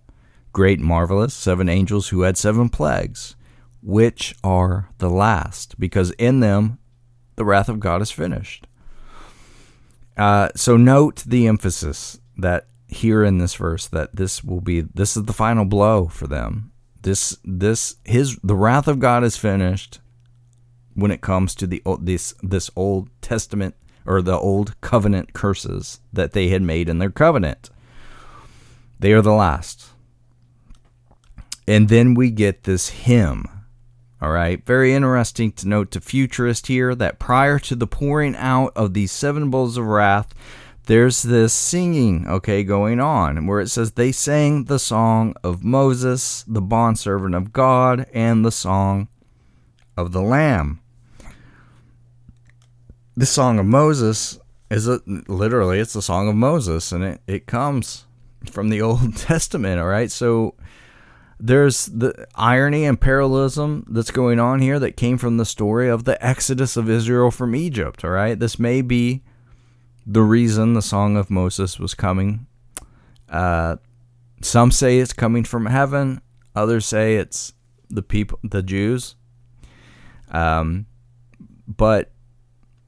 great 0.52 0.80
marvelous 0.80 1.34
seven 1.34 1.68
angels 1.68 2.08
who 2.08 2.22
had 2.22 2.36
seven 2.36 2.68
plagues 2.68 3.36
which 3.82 4.34
are 4.42 4.88
the 4.98 5.10
last 5.10 5.78
because 5.78 6.12
in 6.12 6.40
them 6.40 6.78
the 7.36 7.44
wrath 7.44 7.68
of 7.68 7.80
god 7.80 8.00
is 8.00 8.10
finished 8.10 8.66
uh, 10.16 10.50
so 10.54 10.76
note 10.76 11.24
the 11.26 11.46
emphasis 11.46 12.20
that 12.36 12.66
here 12.86 13.24
in 13.24 13.38
this 13.38 13.54
verse 13.54 13.88
that 13.88 14.14
this 14.14 14.44
will 14.44 14.60
be 14.60 14.80
this 14.80 15.16
is 15.16 15.24
the 15.24 15.32
final 15.32 15.64
blow 15.64 16.06
for 16.06 16.26
them 16.26 16.72
this 17.02 17.36
this 17.44 17.96
his 18.04 18.36
the 18.42 18.54
wrath 18.54 18.88
of 18.88 18.98
God 19.00 19.24
is 19.24 19.36
finished 19.36 20.00
when 20.94 21.10
it 21.10 21.20
comes 21.20 21.54
to 21.56 21.66
the 21.66 21.82
this 22.00 22.34
this 22.42 22.70
Old 22.76 23.08
Testament 23.20 23.74
or 24.06 24.22
the 24.22 24.38
old 24.38 24.80
covenant 24.80 25.32
curses 25.32 26.00
that 26.12 26.32
they 26.32 26.48
had 26.48 26.62
made 26.62 26.88
in 26.88 26.98
their 26.98 27.10
covenant. 27.10 27.70
They 28.98 29.12
are 29.12 29.22
the 29.22 29.32
last. 29.32 29.88
And 31.68 31.88
then 31.88 32.14
we 32.14 32.30
get 32.30 32.64
this 32.64 32.88
hymn. 32.88 33.44
All 34.22 34.30
right, 34.30 34.64
very 34.64 34.94
interesting 34.94 35.50
to 35.50 35.66
note 35.66 35.90
to 35.90 36.00
futurist 36.00 36.68
here 36.68 36.94
that 36.94 37.18
prior 37.18 37.58
to 37.58 37.74
the 37.74 37.88
pouring 37.88 38.36
out 38.36 38.72
of 38.76 38.94
these 38.94 39.10
seven 39.10 39.50
bowls 39.50 39.76
of 39.76 39.84
wrath, 39.84 40.32
there's 40.86 41.22
this 41.22 41.52
singing, 41.52 42.28
okay, 42.28 42.62
going 42.62 43.00
on 43.00 43.48
where 43.48 43.58
it 43.58 43.66
says 43.66 43.90
they 43.90 44.12
sang 44.12 44.66
the 44.66 44.78
song 44.78 45.34
of 45.42 45.64
Moses, 45.64 46.44
the 46.46 46.62
bondservant 46.62 47.34
of 47.34 47.52
God, 47.52 48.06
and 48.14 48.44
the 48.44 48.52
song 48.52 49.08
of 49.96 50.12
the 50.12 50.22
Lamb. 50.22 50.78
The 53.16 53.26
song 53.26 53.58
of 53.58 53.66
Moses 53.66 54.38
is 54.70 54.86
a, 54.86 55.00
literally 55.26 55.80
it's 55.80 55.94
the 55.94 56.00
song 56.00 56.28
of 56.28 56.36
Moses, 56.36 56.92
and 56.92 57.02
it, 57.02 57.20
it 57.26 57.46
comes 57.46 58.06
from 58.52 58.68
the 58.68 58.82
Old 58.82 59.16
Testament, 59.16 59.80
all 59.80 59.88
right? 59.88 60.12
So 60.12 60.54
there's 61.44 61.86
the 61.86 62.28
irony 62.36 62.84
and 62.84 63.00
parallelism 63.00 63.84
that's 63.90 64.12
going 64.12 64.38
on 64.38 64.60
here 64.60 64.78
that 64.78 64.96
came 64.96 65.18
from 65.18 65.38
the 65.38 65.44
story 65.44 65.88
of 65.88 66.04
the 66.04 66.24
exodus 66.24 66.76
of 66.76 66.88
Israel 66.88 67.32
from 67.32 67.56
Egypt, 67.56 68.04
all 68.04 68.12
right? 68.12 68.38
This 68.38 68.60
may 68.60 68.80
be 68.80 69.24
the 70.06 70.22
reason 70.22 70.74
the 70.74 70.80
Song 70.80 71.16
of 71.16 71.30
Moses 71.30 71.80
was 71.80 71.94
coming. 71.94 72.46
Uh, 73.28 73.76
some 74.40 74.70
say 74.70 75.00
it's 75.00 75.12
coming 75.12 75.42
from 75.42 75.66
heaven. 75.66 76.20
Others 76.54 76.86
say 76.86 77.16
it's 77.16 77.54
the 77.90 78.02
people, 78.02 78.38
the 78.44 78.62
Jews. 78.62 79.16
Um, 80.30 80.86
but 81.66 82.12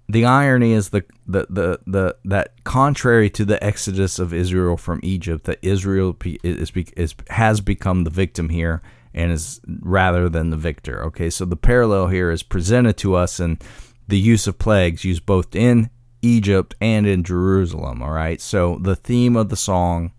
the 0.09 0.25
irony 0.25 0.73
is 0.73 0.91
the, 0.91 1.05
the, 1.27 1.47
the, 1.49 1.81
the 1.87 2.17
that 2.25 2.63
contrary 2.65 3.31
to 3.31 3.45
the 3.45 3.63
exodus 3.65 4.19
of 4.19 4.35
Israel 4.35 4.77
from 4.77 5.01
Egypt, 5.03 5.45
that 5.45 5.59
Israel 5.63 6.17
is, 6.43 6.71
is 6.75 7.15
has 7.31 7.61
become 7.61 8.05
the 8.05 8.11
victim 8.11 8.51
here 8.51 8.83
and 9.15 9.33
is 9.33 9.61
rather 9.81 10.29
than 10.29 10.51
the 10.51 10.57
victor. 10.57 11.05
Okay, 11.05 11.31
so 11.31 11.45
the 11.45 11.57
parallel 11.57 12.09
here 12.09 12.31
is 12.31 12.43
presented 12.43 12.97
to 12.99 13.15
us 13.15 13.41
in 13.41 13.59
the 14.07 14.19
use 14.19 14.47
of 14.47 14.59
plagues 14.59 15.05
used 15.05 15.25
both 15.25 15.55
in 15.55 15.89
Egypt 16.25 16.75
and 16.81 17.07
in 17.07 17.23
Jerusalem. 17.23 18.03
All 18.03 18.11
right. 18.11 18.41
So 18.41 18.79
the 18.81 18.97
theme 18.97 19.37
of 19.37 19.49
the 19.49 19.57
song 19.57 20.13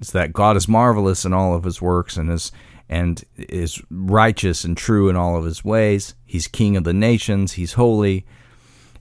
is 0.00 0.12
that 0.12 0.32
God 0.32 0.56
is 0.56 0.68
marvelous 0.68 1.24
in 1.24 1.32
all 1.32 1.54
of 1.54 1.64
his 1.64 1.82
works 1.82 2.16
and 2.16 2.30
is 2.30 2.52
and 2.88 3.22
is 3.36 3.80
righteous 3.88 4.64
and 4.64 4.76
true 4.76 5.08
in 5.08 5.16
all 5.16 5.36
of 5.36 5.44
his 5.44 5.64
ways. 5.64 6.14
He's 6.26 6.48
king 6.48 6.76
of 6.76 6.84
the 6.84 6.92
nations, 6.92 7.52
he's 7.52 7.74
holy. 7.74 8.26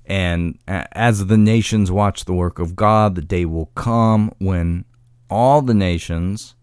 And 0.09 0.57
as 0.67 1.27
the 1.27 1.37
nations 1.37 1.91
watch 1.91 2.25
the 2.25 2.33
work 2.33 2.57
of 2.57 2.75
God, 2.75 3.13
the 3.13 3.21
day 3.21 3.45
will 3.45 3.67
come 3.75 4.33
when 4.39 4.85
all 5.29 5.61
the 5.61 5.75
nations 5.75 6.55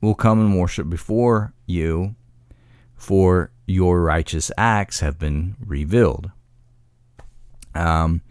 will 0.00 0.14
come 0.14 0.40
and 0.40 0.58
worship 0.58 0.88
before 0.88 1.52
you, 1.66 2.14
for 2.94 3.50
your 3.66 4.00
righteous 4.00 4.52
acts 4.56 5.00
have 5.00 5.18
been 5.18 5.56
revealed. 5.58 6.30
Um, 7.74 8.22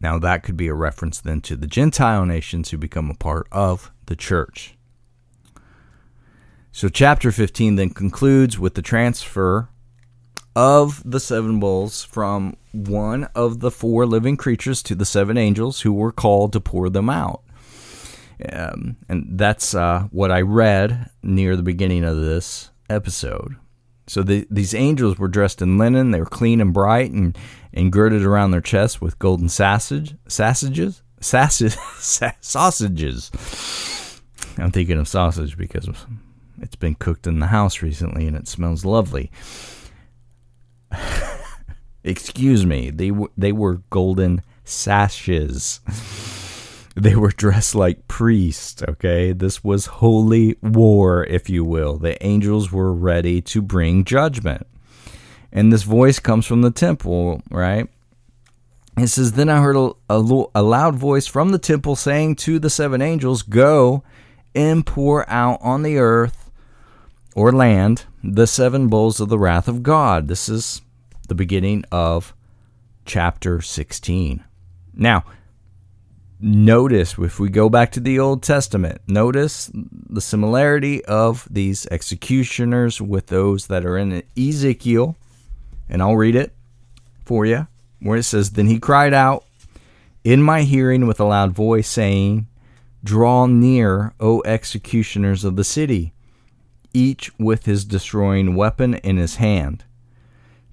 now, 0.00 0.18
that 0.18 0.42
could 0.42 0.56
be 0.56 0.66
a 0.66 0.74
reference 0.74 1.20
then 1.20 1.40
to 1.42 1.54
the 1.54 1.66
Gentile 1.66 2.26
nations 2.26 2.70
who 2.70 2.78
become 2.78 3.10
a 3.10 3.14
part 3.14 3.46
of 3.52 3.92
the 4.06 4.16
church. 4.16 4.76
So, 6.72 6.88
chapter 6.88 7.30
15 7.30 7.76
then 7.76 7.90
concludes 7.90 8.58
with 8.58 8.74
the 8.74 8.82
transfer 8.82 9.68
of 10.56 11.02
the 11.08 11.20
seven 11.20 11.60
bowls 11.60 12.02
from 12.02 12.56
one 12.72 13.24
of 13.34 13.60
the 13.60 13.70
four 13.70 14.06
living 14.06 14.36
creatures 14.36 14.82
to 14.84 14.94
the 14.94 15.04
seven 15.04 15.36
angels 15.36 15.82
who 15.82 15.92
were 15.92 16.12
called 16.12 16.52
to 16.52 16.60
pour 16.60 16.88
them 16.88 17.08
out. 17.08 17.42
Um, 18.50 18.96
and 19.08 19.38
that's 19.38 19.74
uh, 19.74 20.08
what 20.10 20.30
I 20.30 20.40
read 20.40 21.10
near 21.22 21.56
the 21.56 21.62
beginning 21.62 22.04
of 22.04 22.16
this 22.16 22.70
episode. 22.88 23.56
So 24.06 24.22
the, 24.22 24.46
these 24.50 24.74
angels 24.74 25.18
were 25.18 25.28
dressed 25.28 25.62
in 25.62 25.78
linen; 25.78 26.10
they 26.10 26.18
were 26.18 26.26
clean 26.26 26.60
and 26.60 26.72
bright, 26.72 27.12
and 27.12 27.36
and 27.72 27.92
girded 27.92 28.24
around 28.24 28.50
their 28.50 28.60
chests 28.60 29.00
with 29.00 29.18
golden 29.18 29.48
sausage, 29.48 30.16
sausages, 30.26 31.02
sausages, 31.20 31.78
sausages. 32.40 33.30
I'm 34.58 34.72
thinking 34.72 34.98
of 34.98 35.06
sausage 35.06 35.56
because 35.56 35.88
it's 36.60 36.76
been 36.76 36.96
cooked 36.96 37.26
in 37.26 37.38
the 37.38 37.46
house 37.46 37.82
recently 37.82 38.26
and 38.26 38.36
it 38.36 38.48
smells 38.48 38.84
lovely. 38.84 39.30
Excuse 42.04 42.64
me, 42.64 42.90
they 42.90 43.10
were 43.10 43.30
they 43.36 43.52
were 43.52 43.82
golden 43.90 44.42
sashes. 44.64 45.80
They 46.96 47.14
were 47.14 47.30
dressed 47.30 47.74
like 47.74 48.08
priests, 48.08 48.82
okay? 48.82 49.32
This 49.32 49.62
was 49.62 49.86
holy 49.86 50.56
war, 50.60 51.24
if 51.24 51.48
you 51.48 51.64
will. 51.64 51.96
The 51.96 52.22
angels 52.22 52.72
were 52.72 52.92
ready 52.92 53.40
to 53.42 53.62
bring 53.62 54.04
judgment. 54.04 54.66
And 55.52 55.72
this 55.72 55.84
voice 55.84 56.18
comes 56.18 56.46
from 56.46 56.62
the 56.62 56.70
temple, 56.70 57.42
right? 57.50 57.88
It 58.98 59.06
says, 59.06 59.32
Then 59.32 59.48
I 59.48 59.62
heard 59.62 59.76
a, 59.76 59.92
a, 60.10 60.44
a 60.54 60.62
loud 60.62 60.96
voice 60.96 61.26
from 61.26 61.52
the 61.52 61.58
temple 61.58 61.96
saying 61.96 62.36
to 62.36 62.58
the 62.58 62.70
seven 62.70 63.00
angels, 63.00 63.42
Go 63.42 64.02
and 64.54 64.84
pour 64.84 65.28
out 65.30 65.58
on 65.62 65.82
the 65.82 65.98
earth 65.98 66.39
or 67.34 67.52
land 67.52 68.04
the 68.22 68.46
seven 68.46 68.88
bowls 68.88 69.20
of 69.20 69.28
the 69.28 69.38
wrath 69.38 69.68
of 69.68 69.82
God. 69.82 70.28
This 70.28 70.48
is 70.48 70.82
the 71.28 71.34
beginning 71.34 71.84
of 71.92 72.34
chapter 73.04 73.60
16. 73.60 74.44
Now, 74.94 75.24
notice 76.40 77.18
if 77.18 77.38
we 77.38 77.48
go 77.48 77.68
back 77.68 77.92
to 77.92 78.00
the 78.00 78.18
Old 78.18 78.42
Testament, 78.42 79.00
notice 79.06 79.70
the 79.74 80.20
similarity 80.20 81.04
of 81.04 81.46
these 81.50 81.86
executioners 81.86 83.00
with 83.00 83.26
those 83.28 83.68
that 83.68 83.84
are 83.84 83.96
in 83.96 84.22
Ezekiel 84.36 85.16
and 85.90 86.00
I'll 86.00 86.16
read 86.16 86.36
it 86.36 86.52
for 87.24 87.44
you, 87.44 87.66
where 88.00 88.16
it 88.16 88.22
says, 88.22 88.52
Then 88.52 88.68
he 88.68 88.78
cried 88.78 89.12
out 89.12 89.44
in 90.22 90.40
my 90.40 90.62
hearing 90.62 91.06
with 91.06 91.18
a 91.18 91.24
loud 91.24 91.50
voice, 91.50 91.88
saying, 91.88 92.46
Draw 93.02 93.46
near, 93.46 94.14
O 94.20 94.40
executioners 94.42 95.44
of 95.44 95.56
the 95.56 95.64
city, 95.64 96.12
each 96.92 97.30
with 97.38 97.66
his 97.66 97.84
destroying 97.84 98.54
weapon 98.54 98.94
in 98.94 99.16
his 99.16 99.36
hand. 99.36 99.84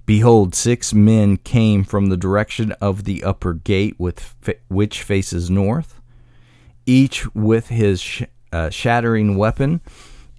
Behold, 0.06 0.54
six 0.54 0.94
men 0.94 1.36
came 1.36 1.84
from 1.84 2.06
the 2.06 2.16
direction 2.16 2.72
of 2.80 3.04
the 3.04 3.22
upper 3.22 3.52
gate, 3.52 3.96
which 3.98 5.02
faces 5.02 5.50
north, 5.50 6.00
each 6.86 7.32
with 7.34 7.68
his 7.68 8.00
sh- 8.00 8.22
uh, 8.50 8.70
shattering 8.70 9.36
weapon 9.36 9.80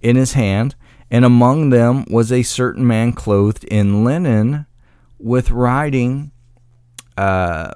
in 0.00 0.16
his 0.16 0.32
hand, 0.32 0.74
and 1.10 1.24
among 1.24 1.70
them 1.70 2.04
was 2.10 2.32
a 2.32 2.42
certain 2.42 2.86
man 2.86 3.12
clothed 3.12 3.64
in 3.64 4.04
linen 4.04 4.66
with 5.18 5.50
writing 5.50 6.32
uh, 7.16 7.72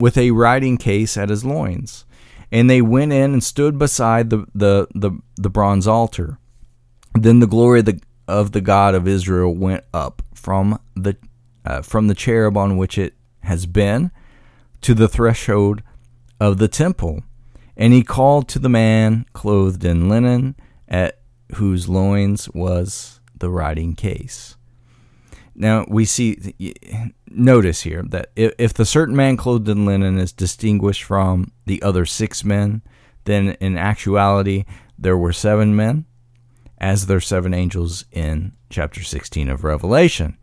with 0.00 0.16
a 0.16 0.30
writing 0.30 0.76
case 0.76 1.16
at 1.16 1.28
his 1.28 1.44
loins. 1.44 2.04
And 2.50 2.70
they 2.70 2.80
went 2.80 3.12
in 3.12 3.32
and 3.32 3.44
stood 3.44 3.78
beside 3.78 4.30
the, 4.30 4.46
the, 4.54 4.88
the, 4.94 5.12
the 5.36 5.50
bronze 5.50 5.86
altar. 5.86 6.38
Then 7.14 7.40
the 7.40 7.46
glory 7.46 7.80
of 7.80 7.86
the, 7.86 8.00
of 8.26 8.52
the 8.52 8.60
God 8.60 8.94
of 8.94 9.08
Israel 9.08 9.54
went 9.54 9.84
up 9.92 10.22
from 10.34 10.80
the, 10.94 11.16
uh, 11.64 11.82
from 11.82 12.08
the 12.08 12.14
cherub 12.14 12.56
on 12.56 12.76
which 12.76 12.98
it 12.98 13.14
has 13.40 13.66
been 13.66 14.10
to 14.82 14.94
the 14.94 15.08
threshold 15.08 15.82
of 16.40 16.58
the 16.58 16.68
temple. 16.68 17.22
And 17.76 17.92
he 17.92 18.02
called 18.02 18.48
to 18.48 18.58
the 18.58 18.68
man 18.68 19.24
clothed 19.32 19.84
in 19.84 20.08
linen, 20.08 20.56
at 20.88 21.20
whose 21.54 21.88
loins 21.88 22.48
was 22.50 23.20
the 23.36 23.50
writing 23.50 23.94
case. 23.94 24.56
Now 25.54 25.84
we 25.88 26.04
see, 26.04 26.54
notice 27.28 27.82
here 27.82 28.02
that 28.08 28.30
if 28.36 28.72
the 28.74 28.84
certain 28.84 29.16
man 29.16 29.36
clothed 29.36 29.68
in 29.68 29.86
linen 29.86 30.18
is 30.18 30.32
distinguished 30.32 31.02
from 31.02 31.50
the 31.66 31.82
other 31.82 32.06
six 32.06 32.44
men, 32.44 32.82
then 33.24 33.56
in 33.60 33.76
actuality 33.76 34.64
there 34.98 35.16
were 35.16 35.32
seven 35.32 35.74
men, 35.74 36.04
as 36.78 37.06
their 37.06 37.20
seven 37.20 37.52
angels 37.52 38.04
in 38.12 38.52
chapter 38.70 39.02
16 39.02 39.48
of 39.48 39.64
Revelation. 39.64 40.38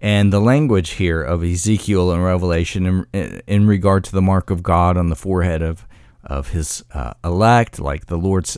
And 0.00 0.32
the 0.32 0.40
language 0.40 0.90
here 0.92 1.22
of 1.22 1.44
Ezekiel 1.44 2.10
and 2.10 2.24
Revelation 2.24 3.06
in, 3.12 3.42
in 3.46 3.66
regard 3.66 4.04
to 4.04 4.12
the 4.12 4.22
mark 4.22 4.50
of 4.50 4.62
God 4.62 4.96
on 4.96 5.10
the 5.10 5.16
forehead 5.16 5.60
of, 5.60 5.86
of 6.24 6.50
his 6.50 6.82
uh, 6.94 7.12
elect, 7.22 7.78
like 7.78 8.06
the 8.06 8.16
Lord's, 8.16 8.56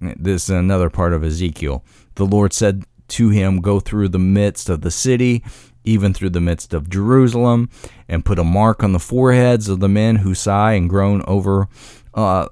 this 0.00 0.44
is 0.44 0.50
another 0.50 0.88
part 0.88 1.12
of 1.12 1.24
Ezekiel. 1.24 1.84
The 2.14 2.26
Lord 2.26 2.52
said 2.52 2.84
to 3.08 3.30
him, 3.30 3.60
Go 3.60 3.80
through 3.80 4.10
the 4.10 4.18
midst 4.18 4.68
of 4.68 4.82
the 4.82 4.92
city, 4.92 5.42
even 5.82 6.14
through 6.14 6.30
the 6.30 6.40
midst 6.40 6.72
of 6.72 6.88
Jerusalem, 6.88 7.68
and 8.08 8.24
put 8.24 8.38
a 8.38 8.44
mark 8.44 8.84
on 8.84 8.92
the 8.92 9.00
foreheads 9.00 9.68
of 9.68 9.80
the 9.80 9.88
men 9.88 10.16
who 10.16 10.34
sigh 10.34 10.74
and 10.74 10.88
groan 10.88 11.22
over 11.26 11.68
uh, 12.14 12.46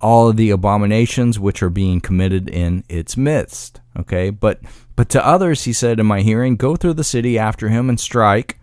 all 0.00 0.28
of 0.28 0.36
the 0.36 0.50
abominations 0.50 1.38
which 1.38 1.62
are 1.62 1.70
being 1.70 2.00
committed 2.00 2.48
in 2.48 2.84
its 2.88 3.16
midst. 3.16 3.80
Okay, 3.98 4.30
but 4.30 4.60
but 4.96 5.08
to 5.10 5.26
others 5.26 5.64
he 5.64 5.72
said 5.72 6.00
in 6.00 6.06
my 6.06 6.20
hearing, 6.20 6.56
Go 6.56 6.76
through 6.76 6.94
the 6.94 7.04
city 7.04 7.38
after 7.38 7.68
him 7.68 7.88
and 7.88 7.98
strike. 7.98 8.58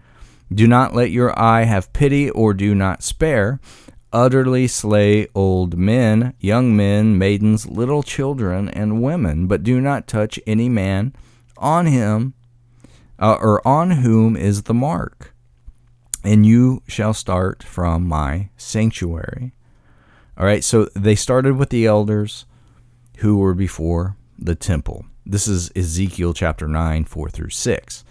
Do 0.54 0.68
not 0.68 0.96
let 0.96 1.12
your 1.12 1.38
eye 1.38 1.64
have 1.64 1.92
pity, 1.94 2.30
or 2.30 2.54
do 2.54 2.74
not 2.74 3.04
spare. 3.04 3.60
Utterly 4.14 4.68
slay 4.68 5.28
old 5.36 5.78
men, 5.78 6.34
young 6.40 6.76
men, 6.76 7.18
maidens, 7.18 7.68
little 7.68 8.02
children, 8.02 8.70
and 8.70 9.02
women, 9.04 9.48
but 9.48 9.64
do 9.64 9.82
not 9.82 10.08
touch 10.08 10.40
any 10.48 10.70
man 10.70 11.14
on 11.58 11.88
him 11.88 12.34
uh, 13.20 13.38
or 13.40 13.66
on 13.68 13.92
whom 13.92 14.38
is 14.38 14.64
the 14.64 14.74
mark. 14.74 15.34
And 16.24 16.46
you 16.46 16.82
shall 16.88 17.14
start 17.14 17.64
from 17.64 18.08
my 18.08 18.50
sanctuary. 18.58 19.54
All 20.38 20.46
right, 20.46 20.64
so 20.64 20.88
they 20.96 21.16
started 21.16 21.58
with 21.58 21.70
the 21.70 21.88
elders 21.88 22.46
who 23.18 23.38
were 23.38 23.56
before 23.56 24.18
the 24.38 24.54
temple. 24.54 25.06
This 25.26 25.48
is 25.48 25.72
Ezekiel 25.76 26.34
chapter 26.34 26.68
9, 26.68 27.06
4 27.06 27.30
through 27.30 27.50
6. 27.50 28.04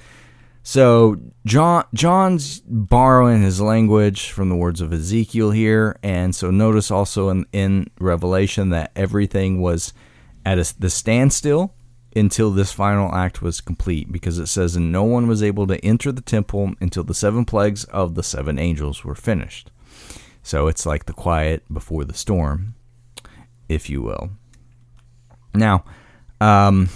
So 0.65 1.21
John 1.45 1.85
John's 1.95 2.59
borrowing 2.67 3.43
his 3.43 3.61
language 3.61 4.31
from 4.31 4.49
the 4.49 4.57
words 4.57 4.81
of 4.81 4.93
Ezekiel 4.93 5.53
here, 5.53 5.97
and 6.03 6.35
so 6.35 6.51
notice 6.51 6.91
also 6.91 7.29
in, 7.29 7.47
in 7.53 7.91
Revelation 8.01 8.71
that 8.71 8.91
everything 8.97 9.61
was 9.61 9.93
at 10.45 10.59
a, 10.59 10.75
the 10.81 10.91
standstill 10.91 11.75
until 12.17 12.51
this 12.51 12.73
final 12.73 13.15
act 13.15 13.41
was 13.41 13.61
complete, 13.61 14.11
because 14.11 14.41
it 14.41 14.49
says, 14.49 14.75
"And 14.75 14.91
no 14.91 15.05
one 15.05 15.29
was 15.29 15.45
able 15.45 15.69
to 15.69 15.79
enter 15.85 16.11
the 16.11 16.21
temple 16.21 16.73
until 16.81 17.05
the 17.05 17.15
seven 17.15 17.45
plagues 17.45 17.85
of 17.85 18.17
the 18.17 18.25
seven 18.25 18.59
angels 18.59 19.05
were 19.05 19.15
finished." 19.15 19.71
So 20.47 20.69
it's 20.69 20.87
like 20.87 21.07
the 21.07 21.13
quiet 21.13 21.65
before 21.75 22.05
the 22.05 22.15
storm, 22.15 22.77
if 23.69 23.91
you 23.91 24.01
will. 24.01 24.31
Now, 25.53 25.83
um, 26.41 26.89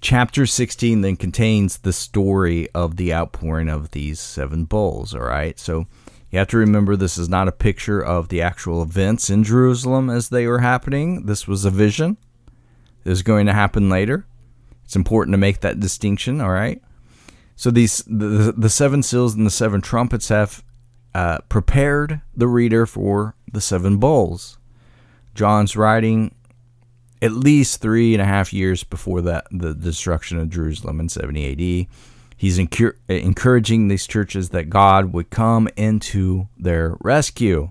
chapter 0.00 0.46
16 0.46 1.02
then 1.02 1.16
contains 1.16 1.76
the 1.76 1.92
story 1.92 2.70
of 2.70 2.96
the 2.96 3.12
outpouring 3.12 3.68
of 3.68 3.90
these 3.90 4.18
seven 4.18 4.64
bowls, 4.64 5.14
all 5.14 5.20
right? 5.20 5.58
So 5.58 5.86
you 6.30 6.38
have 6.38 6.48
to 6.48 6.56
remember 6.56 6.96
this 6.96 7.18
is 7.18 7.28
not 7.28 7.48
a 7.48 7.52
picture 7.52 8.00
of 8.00 8.30
the 8.30 8.40
actual 8.40 8.80
events 8.80 9.28
in 9.28 9.44
Jerusalem 9.44 10.08
as 10.08 10.30
they 10.30 10.46
were 10.46 10.60
happening. 10.60 11.26
This 11.26 11.46
was 11.46 11.66
a 11.66 11.70
vision. 11.70 12.16
It 13.04 13.10
was 13.10 13.20
going 13.20 13.44
to 13.44 13.52
happen 13.52 13.90
later. 13.90 14.24
It's 14.86 14.96
important 14.96 15.34
to 15.34 15.38
make 15.38 15.60
that 15.60 15.80
distinction, 15.80 16.40
all 16.40 16.48
right? 16.48 16.80
So 17.56 17.70
these 17.70 18.02
the, 18.06 18.54
the 18.56 18.70
seven 18.70 19.02
seals 19.02 19.34
and 19.34 19.44
the 19.46 19.50
seven 19.50 19.82
trumpets 19.82 20.30
have 20.30 20.62
uh, 21.16 21.38
prepared 21.48 22.20
the 22.36 22.46
reader 22.46 22.84
for 22.84 23.34
the 23.50 23.60
seven 23.62 23.96
bowls. 23.96 24.58
John's 25.34 25.74
writing 25.74 26.34
at 27.22 27.32
least 27.32 27.80
three 27.80 28.12
and 28.12 28.20
a 28.20 28.26
half 28.26 28.52
years 28.52 28.84
before 28.84 29.22
that 29.22 29.46
the 29.50 29.72
destruction 29.72 30.36
of 30.36 30.50
Jerusalem 30.50 31.00
in 31.00 31.08
70 31.08 31.86
AD. 31.86 31.86
He's 32.36 32.58
encouraging 32.58 33.88
these 33.88 34.06
churches 34.06 34.50
that 34.50 34.68
God 34.68 35.14
would 35.14 35.30
come 35.30 35.70
into 35.74 36.48
their 36.58 36.98
rescue. 37.00 37.70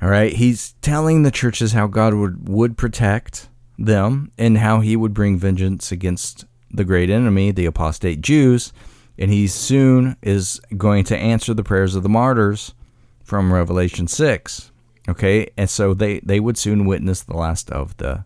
All 0.00 0.08
right, 0.08 0.32
he's 0.32 0.74
telling 0.82 1.24
the 1.24 1.32
churches 1.32 1.72
how 1.72 1.88
God 1.88 2.14
would, 2.14 2.48
would 2.48 2.78
protect 2.78 3.48
them 3.76 4.30
and 4.38 4.58
how 4.58 4.78
he 4.78 4.94
would 4.94 5.14
bring 5.14 5.36
vengeance 5.36 5.90
against 5.90 6.44
the 6.70 6.84
great 6.84 7.10
enemy, 7.10 7.50
the 7.50 7.66
apostate 7.66 8.20
Jews, 8.20 8.72
and 9.20 9.30
he 9.30 9.46
soon 9.46 10.16
is 10.22 10.60
going 10.76 11.04
to 11.04 11.16
answer 11.16 11.54
the 11.54 11.62
prayers 11.62 11.94
of 11.94 12.02
the 12.02 12.08
martyrs 12.08 12.74
from 13.22 13.52
Revelation 13.52 14.08
6. 14.08 14.72
Okay, 15.08 15.50
and 15.56 15.68
so 15.68 15.94
they, 15.94 16.20
they 16.20 16.40
would 16.40 16.58
soon 16.58 16.86
witness 16.86 17.22
the 17.22 17.36
last 17.36 17.70
of 17.70 17.96
the 17.98 18.24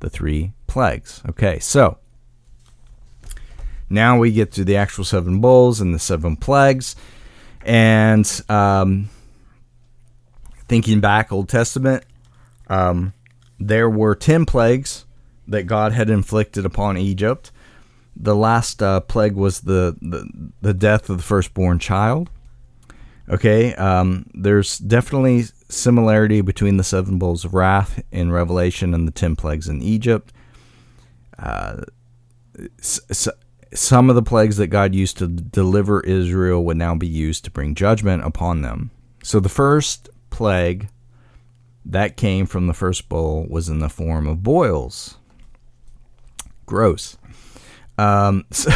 the 0.00 0.10
three 0.10 0.52
plagues. 0.66 1.22
Okay, 1.28 1.58
so 1.58 1.98
now 3.90 4.18
we 4.18 4.30
get 4.32 4.52
to 4.52 4.64
the 4.64 4.76
actual 4.76 5.04
seven 5.04 5.40
bowls 5.40 5.80
and 5.80 5.94
the 5.94 5.98
seven 5.98 6.36
plagues. 6.36 6.94
And 7.64 8.40
um, 8.48 9.10
thinking 10.68 11.00
back, 11.00 11.32
Old 11.32 11.48
Testament, 11.48 12.04
um, 12.68 13.12
there 13.58 13.90
were 13.90 14.14
10 14.14 14.46
plagues 14.46 15.04
that 15.48 15.64
God 15.64 15.92
had 15.92 16.10
inflicted 16.10 16.64
upon 16.64 16.96
Egypt. 16.96 17.50
The 18.20 18.34
last 18.34 18.82
uh, 18.82 19.00
plague 19.00 19.34
was 19.34 19.60
the, 19.60 19.96
the, 20.02 20.50
the 20.60 20.74
death 20.74 21.08
of 21.08 21.18
the 21.18 21.22
firstborn 21.22 21.78
child. 21.78 22.30
Okay, 23.28 23.74
um, 23.74 24.26
there's 24.34 24.78
definitely 24.78 25.44
similarity 25.68 26.40
between 26.40 26.78
the 26.78 26.84
seven 26.84 27.18
bowls 27.18 27.44
of 27.44 27.54
wrath 27.54 28.02
in 28.10 28.32
Revelation 28.32 28.92
and 28.92 29.06
the 29.06 29.12
ten 29.12 29.36
plagues 29.36 29.68
in 29.68 29.82
Egypt. 29.82 30.32
Uh, 31.38 31.82
s- 32.80 33.28
some 33.74 34.08
of 34.08 34.16
the 34.16 34.22
plagues 34.22 34.56
that 34.56 34.68
God 34.68 34.94
used 34.94 35.18
to 35.18 35.28
deliver 35.28 36.00
Israel 36.00 36.64
would 36.64 36.78
now 36.78 36.94
be 36.94 37.06
used 37.06 37.44
to 37.44 37.50
bring 37.50 37.74
judgment 37.74 38.24
upon 38.24 38.62
them. 38.62 38.90
So 39.22 39.38
the 39.40 39.50
first 39.50 40.08
plague 40.30 40.88
that 41.84 42.16
came 42.16 42.46
from 42.46 42.66
the 42.66 42.74
first 42.74 43.08
bowl 43.08 43.46
was 43.48 43.68
in 43.68 43.78
the 43.78 43.90
form 43.90 44.26
of 44.26 44.42
boils. 44.42 45.18
Gross. 46.66 47.16
Um, 47.98 48.46
so, 48.50 48.70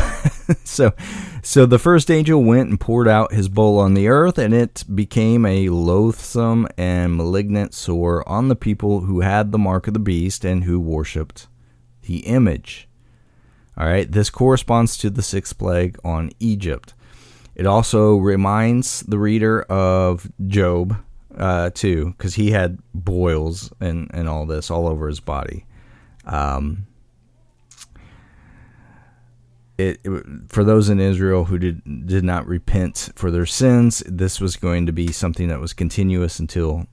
so, 0.65 0.93
so 1.43 1.65
the 1.65 1.79
first 1.79 2.11
angel 2.11 2.43
went 2.43 2.69
and 2.69 2.79
poured 2.79 3.09
out 3.09 3.33
his 3.33 3.49
bowl 3.49 3.79
on 3.79 3.95
the 3.95 4.09
earth, 4.09 4.37
and 4.37 4.53
it 4.53 4.85
became 4.93 5.47
a 5.47 5.69
loathsome 5.69 6.67
and 6.77 7.17
malignant 7.17 7.73
sore 7.73 8.29
on 8.29 8.49
the 8.49 8.57
people 8.57 9.03
who 9.03 9.21
had 9.21 9.53
the 9.53 9.59
mark 9.59 9.87
of 9.87 9.95
the 9.95 10.01
beast 10.01 10.45
and 10.45 10.65
who 10.65 10.79
worshipped 10.81 11.47
the 12.03 12.19
image. 12.27 12.89
All 13.79 13.87
right, 13.87 14.11
this 14.11 14.29
corresponds 14.29 14.99
to 14.99 15.09
the 15.09 15.23
sixth 15.23 15.57
plague 15.57 15.99
on 16.05 16.31
Egypt. 16.39 16.93
It 17.55 17.66
also 17.66 18.16
reminds 18.16 19.01
the 19.01 19.18
reader 19.18 19.62
of 19.62 20.31
Job, 20.47 20.97
uh, 21.37 21.70
too, 21.70 22.14
because 22.16 22.35
he 22.35 22.51
had 22.51 22.79
boils 22.93 23.73
and, 23.81 24.11
and 24.12 24.29
all 24.29 24.47
this 24.47 24.70
all 24.70 24.87
over 24.89 25.07
his 25.09 25.20
body. 25.20 25.64
Um, 26.25 26.87
it, 29.79 30.01
it, 30.05 30.25
for 30.49 30.64
those 30.64 30.89
in 30.89 31.01
Israel 31.01 31.45
who 31.45 31.59
did 31.59 32.07
did 32.07 32.25
not 32.25 32.47
repent 32.47 33.11
for 33.16 33.31
their 33.31 33.47
sins, 33.47 34.03
this 34.07 34.41
was 34.41 34.57
going 34.57 34.87
to 34.87 34.93
be 34.93 35.11
something 35.12 35.49
that 35.49 35.61
was 35.61 35.73
continuous 35.73 36.39
until 36.39 36.87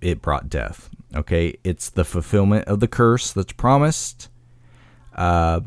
it 0.00 0.20
brought 0.20 0.48
death. 0.48 0.90
Okay, 1.14 1.56
it's 1.64 1.90
the 1.90 2.04
fulfillment 2.04 2.66
of 2.66 2.80
the 2.80 2.88
curse 2.88 3.32
that's 3.32 3.52
promised 3.52 4.28
uh, 5.14 5.60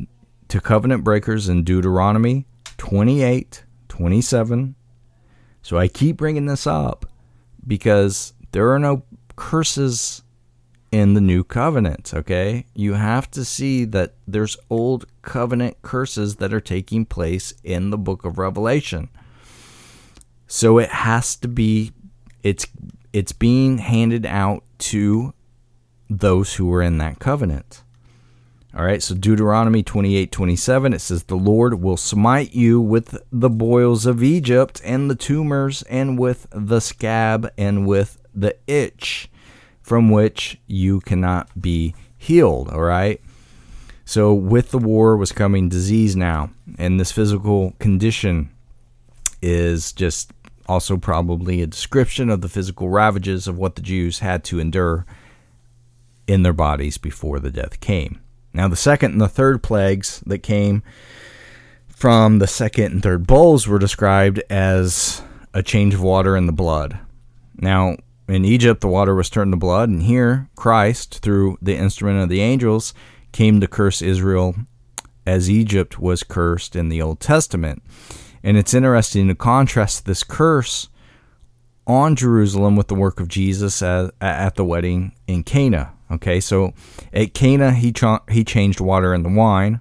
to 0.50 0.62
covenant 0.62 1.04
breakers 1.04 1.50
in 1.50 1.64
Deuteronomy 1.64 2.46
28, 2.78 3.64
27. 3.88 4.76
So 5.62 5.78
I 5.78 5.88
keep 5.88 6.18
bringing 6.18 6.46
this 6.46 6.68
up 6.68 7.06
because 7.66 8.34
there 8.52 8.72
are 8.72 8.80
no 8.80 9.04
curses 9.36 10.24
in 10.92 11.14
the 11.14 11.22
new 11.22 11.44
covenant, 11.44 12.14
okay? 12.14 12.66
You 12.76 12.94
have 12.94 13.32
to 13.32 13.46
see 13.46 13.86
that 13.86 14.16
there's 14.28 14.58
old 14.70 15.06
covenant 15.22 15.82
curses 15.82 16.36
that 16.38 16.54
are 16.54 16.62
taking 16.62 17.06
place 17.06 17.54
in 17.64 17.90
the 17.90 17.98
book 17.98 18.26
of 18.26 18.38
Revelation. 18.38 19.10
So 20.48 20.80
it 20.80 20.90
has 20.90 21.36
to 21.38 21.48
be 21.48 21.94
it's 22.44 22.68
it's 23.14 23.32
being 23.32 23.78
handed 23.78 24.26
out 24.26 24.64
to 24.80 25.34
those 26.10 26.56
who 26.56 26.68
were 26.68 26.82
in 26.82 26.98
that 26.98 27.20
covenant. 27.20 27.84
All 28.74 28.86
right, 28.86 29.04
so 29.04 29.16
Deuteronomy 29.16 29.84
28 29.84 30.32
27, 30.32 30.94
it 30.94 31.00
says, 31.00 31.24
The 31.24 31.36
Lord 31.36 31.82
will 31.82 31.98
smite 31.98 32.54
you 32.54 32.80
with 32.80 33.18
the 33.30 33.50
boils 33.50 34.06
of 34.06 34.24
Egypt, 34.24 34.82
and 34.86 35.10
the 35.10 35.16
tumors, 35.16 35.84
and 35.84 36.18
with 36.18 36.48
the 36.52 36.80
scab, 36.80 37.52
and 37.58 37.86
with 37.86 38.22
the 38.34 38.56
itch, 38.68 39.30
from 39.92 40.10
which 40.10 40.58
you 40.68 41.02
cannot 41.02 41.50
be 41.62 41.94
healed. 42.18 42.70
All 42.70 42.80
right, 42.80 43.20
so 44.06 44.34
with 44.34 44.72
the 44.72 44.78
war 44.78 45.18
was 45.18 45.34
coming 45.34 45.68
disease 45.68 46.16
now, 46.16 46.50
and 46.78 46.98
this 46.98 47.12
physical 47.12 47.74
condition 47.78 48.50
is 49.42 49.92
just 49.92 50.32
also 50.66 50.96
probably 50.96 51.62
a 51.62 51.68
description 51.68 52.30
of 52.30 52.40
the 52.40 52.48
physical 52.48 52.88
ravages 52.88 53.50
of 53.50 53.58
what 53.58 53.76
the 53.76 53.82
Jews 53.82 54.20
had 54.20 54.46
to 54.46 54.62
endure 54.62 55.06
in 56.26 56.44
their 56.44 56.54
bodies 56.54 56.98
before 56.98 57.42
the 57.42 57.52
death 57.52 57.82
came. 57.82 58.22
Now, 58.54 58.70
the 58.70 58.78
second 58.78 59.12
and 59.12 59.20
the 59.20 59.28
third 59.28 59.62
plagues 59.62 60.24
that 60.26 60.40
came 60.40 60.84
from 61.90 62.40
the 62.40 62.48
second 62.48 62.94
and 62.94 63.04
third 63.04 63.28
bowls 63.28 63.68
were 63.68 63.78
described 63.78 64.42
as 64.50 65.22
a 65.54 65.62
change 65.62 65.94
of 65.94 66.02
water 66.02 66.38
in 66.38 66.46
the 66.46 66.54
blood. 66.54 66.98
Now, 67.58 67.98
in 68.28 68.46
Egypt, 68.46 68.82
the 68.82 68.88
water 68.88 69.16
was 69.16 69.30
turned 69.30 69.52
to 69.52 69.58
blood, 69.58 69.90
and 69.90 70.04
here, 70.04 70.50
Christ, 70.56 71.20
through 71.20 71.58
the 71.62 71.76
instrument 71.76 72.22
of 72.22 72.30
the 72.30 72.42
angels, 72.42 72.94
came 73.32 73.60
to 73.60 73.68
curse 73.68 74.02
Israel 74.02 74.56
as 75.26 75.50
Egypt 75.50 76.00
was 76.00 76.24
cursed 76.24 76.76
in 76.76 76.90
the 76.90 77.02
Old 77.02 77.20
Testament. 77.20 77.84
And 78.44 78.58
it's 78.58 78.74
interesting 78.74 79.28
to 79.28 79.36
contrast 79.36 80.06
this 80.06 80.24
curse 80.24 80.90
on 81.86 82.16
Jerusalem 82.16 82.76
with 82.76 82.88
the 82.88 82.96
work 82.96 83.20
of 83.20 83.28
Jesus 83.28 83.82
at, 83.82 84.14
at 84.20 84.56
the 84.56 84.66
wedding 84.66 85.14
in 85.28 85.44
Cana. 85.44 85.94
Okay, 86.10 86.40
so 86.40 86.74
at 87.14 87.34
Cana 87.34 87.72
he 87.72 87.92
cha- 87.92 88.24
he 88.30 88.44
changed 88.44 88.82
water 88.82 89.14
into 89.14 89.30
wine. 89.30 89.80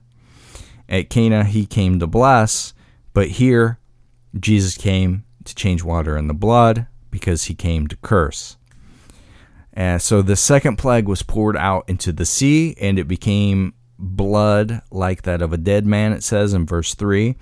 At 0.89 1.11
Cana 1.11 1.45
he 1.45 1.67
came 1.67 1.99
to 1.99 2.07
bless, 2.07 2.75
but 3.13 3.29
here 3.29 3.79
Jesus 4.39 4.77
came 4.77 5.25
to 5.45 5.55
change 5.55 5.83
water 5.83 6.17
into 6.17 6.35
blood 6.35 6.87
because 7.11 7.45
he 7.45 7.55
came 7.55 7.87
to 7.89 7.97
curse. 7.97 8.57
And 9.73 10.03
so 10.03 10.21
the 10.23 10.37
second 10.37 10.77
plague 10.77 11.07
was 11.07 11.23
poured 11.23 11.57
out 11.57 11.85
into 11.89 12.13
the 12.13 12.27
sea, 12.27 12.75
and 12.81 12.99
it 12.99 13.09
became 13.09 13.75
blood 13.99 14.83
like 14.91 15.23
that 15.23 15.43
of 15.43 15.53
a 15.53 15.59
dead 15.59 15.87
man, 15.87 16.13
it 16.13 16.23
says 16.23 16.55
in 16.55 16.67
verse 16.67 16.95
3. 16.95 17.37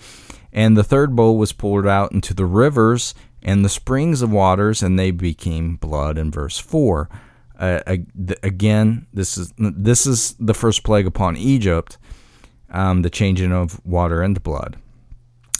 And 0.52 0.76
the 0.76 0.84
third 0.84 1.14
bowl 1.14 1.38
was 1.38 1.52
poured 1.52 1.86
out 1.86 2.12
into 2.12 2.34
the 2.34 2.44
rivers 2.44 3.14
and 3.42 3.64
the 3.64 3.68
springs 3.68 4.22
of 4.22 4.30
waters, 4.30 4.82
and 4.82 4.98
they 4.98 5.10
became 5.10 5.76
blood 5.76 6.18
in 6.18 6.30
verse 6.30 6.58
4. 6.58 7.08
Uh, 7.58 7.80
again, 8.42 9.06
this 9.12 9.36
is 9.36 9.52
this 9.58 10.06
is 10.06 10.34
the 10.38 10.54
first 10.54 10.84
plague 10.84 11.06
upon 11.06 11.36
Egypt, 11.36 11.98
um, 12.70 13.02
the 13.02 13.10
changing 13.10 13.52
of 13.52 13.84
water 13.84 14.22
into 14.22 14.40
blood. 14.40 14.76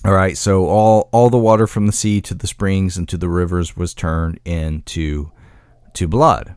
All 0.09 0.15
right, 0.15 0.39
so 0.39 0.65
all 0.65 1.11
all 1.13 1.29
the 1.29 1.37
water 1.37 1.67
from 1.67 1.85
the 1.85 1.93
sea 1.93 2.23
to 2.23 2.33
the 2.33 2.47
springs 2.47 2.97
and 2.97 3.07
to 3.11 3.19
the 3.19 3.29
rivers 3.29 3.77
was 3.77 3.93
turned 3.93 4.41
into 4.47 5.31
to 5.93 6.09
blood. 6.09 6.55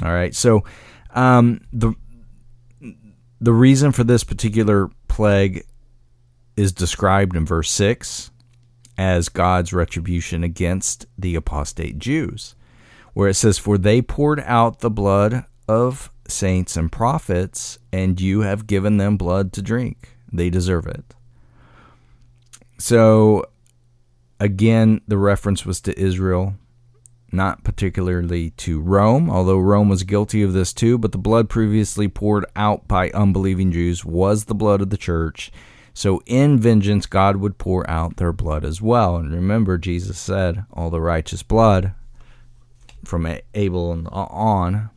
All 0.00 0.12
right, 0.12 0.32
so 0.32 0.62
um, 1.10 1.62
the 1.72 1.92
the 3.40 3.52
reason 3.52 3.90
for 3.90 4.04
this 4.04 4.22
particular 4.22 4.88
plague 5.08 5.64
is 6.56 6.70
described 6.70 7.34
in 7.34 7.44
verse 7.44 7.68
six 7.68 8.30
as 8.96 9.28
God's 9.28 9.72
retribution 9.72 10.44
against 10.44 11.06
the 11.18 11.34
apostate 11.34 11.98
Jews 11.98 12.54
where 13.12 13.28
it 13.28 13.34
says, 13.34 13.58
For 13.58 13.76
they 13.76 14.00
poured 14.00 14.38
out 14.38 14.78
the 14.78 14.88
blood 14.88 15.46
of 15.66 16.12
saints 16.28 16.76
and 16.76 16.92
prophets, 16.92 17.80
and 17.92 18.20
you 18.20 18.42
have 18.42 18.68
given 18.68 18.98
them 18.98 19.16
blood 19.16 19.52
to 19.54 19.62
drink. 19.62 20.16
They 20.32 20.48
deserve 20.48 20.86
it. 20.86 21.16
So, 22.82 23.44
again, 24.40 25.02
the 25.06 25.16
reference 25.16 25.64
was 25.64 25.80
to 25.82 25.96
Israel, 25.96 26.54
not 27.30 27.62
particularly 27.62 28.50
to 28.50 28.80
Rome, 28.80 29.30
although 29.30 29.60
Rome 29.60 29.88
was 29.88 30.02
guilty 30.02 30.42
of 30.42 30.52
this 30.52 30.72
too. 30.72 30.98
But 30.98 31.12
the 31.12 31.18
blood 31.18 31.48
previously 31.48 32.08
poured 32.08 32.44
out 32.56 32.88
by 32.88 33.10
unbelieving 33.10 33.70
Jews 33.70 34.04
was 34.04 34.46
the 34.46 34.54
blood 34.56 34.80
of 34.80 34.90
the 34.90 34.96
church. 34.96 35.52
So, 35.94 36.22
in 36.26 36.58
vengeance, 36.58 37.06
God 37.06 37.36
would 37.36 37.56
pour 37.56 37.88
out 37.88 38.16
their 38.16 38.32
blood 38.32 38.64
as 38.64 38.82
well. 38.82 39.14
And 39.14 39.32
remember, 39.32 39.78
Jesus 39.78 40.18
said, 40.18 40.64
All 40.72 40.90
the 40.90 41.00
righteous 41.00 41.44
blood 41.44 41.92
from 43.04 43.32
Abel 43.54 44.08
on 44.10 44.90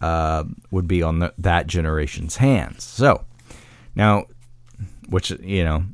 uh, 0.00 0.44
would 0.70 0.88
be 0.88 1.02
on 1.02 1.18
the, 1.18 1.34
that 1.36 1.66
generation's 1.66 2.36
hands. 2.36 2.84
So 2.84 3.26
now, 3.94 4.28
which 5.10 5.30
you 5.30 5.62
know, 5.62 5.84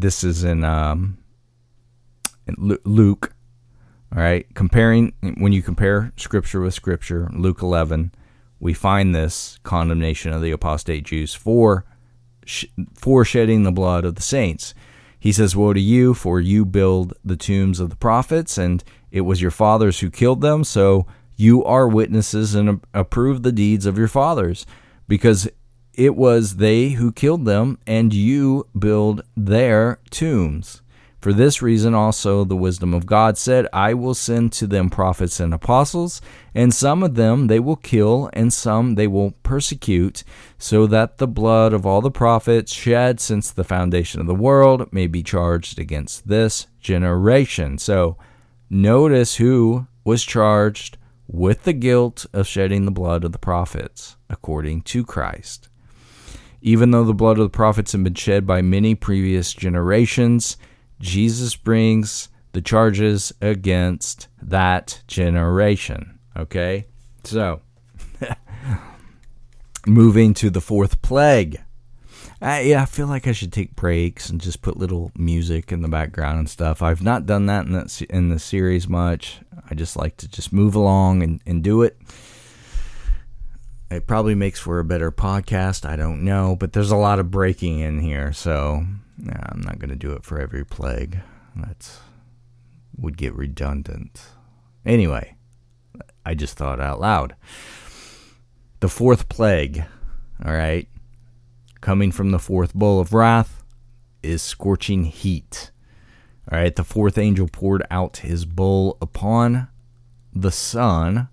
this 0.00 0.24
is 0.24 0.44
in, 0.44 0.64
um, 0.64 1.18
in 2.46 2.78
Luke. 2.84 3.34
All 4.14 4.22
right, 4.22 4.46
comparing 4.54 5.12
when 5.36 5.52
you 5.52 5.62
compare 5.62 6.12
Scripture 6.16 6.60
with 6.60 6.72
Scripture, 6.72 7.28
Luke 7.34 7.60
11, 7.60 8.12
we 8.58 8.72
find 8.72 9.14
this 9.14 9.58
condemnation 9.62 10.32
of 10.32 10.40
the 10.40 10.50
apostate 10.50 11.04
Jews 11.04 11.34
for 11.34 11.84
for 12.94 13.24
shedding 13.24 13.62
the 13.62 13.72
blood 13.72 14.06
of 14.06 14.14
the 14.14 14.22
saints. 14.22 14.72
He 15.20 15.32
says, 15.32 15.56
Woe 15.56 15.72
to 15.72 15.80
you, 15.80 16.14
for 16.14 16.40
you 16.40 16.64
build 16.64 17.12
the 17.24 17.36
tombs 17.36 17.80
of 17.80 17.90
the 17.90 17.96
prophets, 17.96 18.56
and 18.56 18.82
it 19.10 19.22
was 19.22 19.42
your 19.42 19.50
fathers 19.50 20.00
who 20.00 20.10
killed 20.10 20.40
them, 20.40 20.64
so 20.64 21.06
you 21.36 21.64
are 21.64 21.88
witnesses 21.88 22.54
and 22.54 22.80
approve 22.94 23.42
the 23.42 23.52
deeds 23.52 23.84
of 23.84 23.98
your 23.98 24.08
fathers, 24.08 24.64
because 25.06 25.48
it 25.98 26.14
was 26.14 26.56
they 26.56 26.90
who 26.90 27.10
killed 27.10 27.44
them, 27.44 27.76
and 27.84 28.14
you 28.14 28.68
build 28.78 29.22
their 29.36 29.98
tombs. 30.10 30.80
For 31.20 31.32
this 31.32 31.60
reason 31.60 31.92
also 31.92 32.44
the 32.44 32.54
wisdom 32.54 32.94
of 32.94 33.04
God 33.04 33.36
said, 33.36 33.66
I 33.72 33.94
will 33.94 34.14
send 34.14 34.52
to 34.52 34.68
them 34.68 34.90
prophets 34.90 35.40
and 35.40 35.52
apostles, 35.52 36.20
and 36.54 36.72
some 36.72 37.02
of 37.02 37.16
them 37.16 37.48
they 37.48 37.58
will 37.58 37.74
kill, 37.74 38.30
and 38.32 38.52
some 38.52 38.94
they 38.94 39.08
will 39.08 39.32
persecute, 39.42 40.22
so 40.56 40.86
that 40.86 41.18
the 41.18 41.26
blood 41.26 41.72
of 41.72 41.84
all 41.84 42.00
the 42.00 42.12
prophets 42.12 42.72
shed 42.72 43.18
since 43.18 43.50
the 43.50 43.64
foundation 43.64 44.20
of 44.20 44.28
the 44.28 44.34
world 44.36 44.92
may 44.92 45.08
be 45.08 45.24
charged 45.24 45.80
against 45.80 46.28
this 46.28 46.68
generation. 46.80 47.76
So 47.76 48.16
notice 48.70 49.34
who 49.34 49.88
was 50.04 50.22
charged 50.22 50.96
with 51.26 51.64
the 51.64 51.72
guilt 51.72 52.24
of 52.32 52.46
shedding 52.46 52.84
the 52.84 52.92
blood 52.92 53.24
of 53.24 53.32
the 53.32 53.38
prophets, 53.38 54.16
according 54.30 54.82
to 54.82 55.04
Christ. 55.04 55.67
Even 56.60 56.90
though 56.90 57.04
the 57.04 57.14
blood 57.14 57.38
of 57.38 57.44
the 57.44 57.56
prophets 57.56 57.92
had 57.92 58.04
been 58.04 58.14
shed 58.14 58.46
by 58.46 58.62
many 58.62 58.94
previous 58.94 59.52
generations, 59.52 60.56
Jesus 61.00 61.54
brings 61.54 62.28
the 62.52 62.60
charges 62.60 63.32
against 63.40 64.28
that 64.42 65.02
generation. 65.06 66.18
Okay? 66.36 66.86
So, 67.24 67.60
moving 69.86 70.34
to 70.34 70.50
the 70.50 70.60
fourth 70.60 71.00
plague. 71.02 71.62
Uh, 72.40 72.60
yeah, 72.62 72.82
I 72.82 72.84
feel 72.84 73.08
like 73.08 73.26
I 73.26 73.32
should 73.32 73.52
take 73.52 73.74
breaks 73.74 74.30
and 74.30 74.40
just 74.40 74.62
put 74.62 74.76
little 74.76 75.10
music 75.16 75.72
in 75.72 75.82
the 75.82 75.88
background 75.88 76.38
and 76.38 76.48
stuff. 76.48 76.82
I've 76.82 77.02
not 77.02 77.26
done 77.26 77.46
that 77.46 77.66
in 77.66 77.72
the, 77.72 78.06
in 78.10 78.28
the 78.28 78.38
series 78.38 78.88
much. 78.88 79.40
I 79.68 79.74
just 79.74 79.96
like 79.96 80.16
to 80.18 80.28
just 80.28 80.52
move 80.52 80.76
along 80.76 81.22
and, 81.22 81.40
and 81.46 81.64
do 81.64 81.82
it. 81.82 81.98
It 83.90 84.06
probably 84.06 84.34
makes 84.34 84.60
for 84.60 84.78
a 84.78 84.84
better 84.84 85.10
podcast. 85.10 85.88
I 85.88 85.96
don't 85.96 86.22
know, 86.22 86.56
but 86.56 86.72
there's 86.72 86.90
a 86.90 86.96
lot 86.96 87.18
of 87.18 87.30
breaking 87.30 87.78
in 87.78 88.00
here, 88.00 88.32
so 88.32 88.84
I'm 89.26 89.60
not 89.62 89.78
going 89.78 89.90
to 89.90 89.96
do 89.96 90.12
it 90.12 90.24
for 90.24 90.38
every 90.38 90.64
plague. 90.64 91.20
That 91.56 91.90
would 92.96 93.16
get 93.16 93.34
redundant. 93.34 94.20
Anyway, 94.84 95.36
I 96.24 96.34
just 96.34 96.56
thought 96.56 96.80
out 96.80 97.00
loud. 97.00 97.34
The 98.80 98.88
fourth 98.88 99.28
plague, 99.28 99.84
all 100.44 100.52
right, 100.52 100.86
coming 101.80 102.12
from 102.12 102.30
the 102.30 102.38
fourth 102.38 102.74
bowl 102.74 103.00
of 103.00 103.12
wrath, 103.12 103.62
is 104.22 104.42
scorching 104.42 105.04
heat. 105.04 105.70
All 106.50 106.58
right, 106.58 106.74
the 106.74 106.84
fourth 106.84 107.18
angel 107.18 107.48
poured 107.48 107.84
out 107.90 108.18
his 108.18 108.44
bowl 108.44 108.98
upon 109.00 109.68
the 110.32 110.52
sun, 110.52 111.28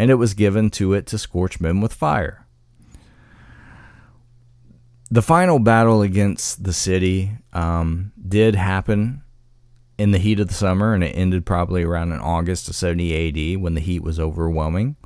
and 0.00 0.10
it 0.10 0.14
was 0.14 0.34
given 0.34 0.70
to 0.70 0.94
it 0.94 1.06
to 1.06 1.18
scorch 1.18 1.60
men 1.60 1.80
with 1.80 1.92
fire 1.92 2.46
the 5.10 5.22
final 5.22 5.58
battle 5.58 6.02
against 6.02 6.62
the 6.62 6.72
city 6.72 7.32
um, 7.52 8.12
did 8.28 8.54
happen 8.54 9.22
in 9.98 10.12
the 10.12 10.18
heat 10.18 10.40
of 10.40 10.48
the 10.48 10.54
summer, 10.54 10.94
and 10.94 11.02
it 11.02 11.08
ended 11.08 11.44
probably 11.44 11.82
around 11.82 12.12
in 12.12 12.20
August 12.20 12.68
of 12.68 12.76
70 12.76 13.54
AD 13.54 13.60
when 13.60 13.74
the 13.74 13.80
heat 13.80 14.02
was 14.02 14.20
overwhelming. 14.20 14.96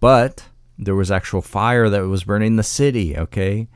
But 0.00 0.48
there 0.78 0.94
was 0.94 1.10
actual 1.10 1.42
fire 1.42 1.88
that 1.88 2.06
was 2.06 2.24
burning 2.24 2.56
the 2.56 2.62
city. 2.62 3.16
Okay, 3.16 3.68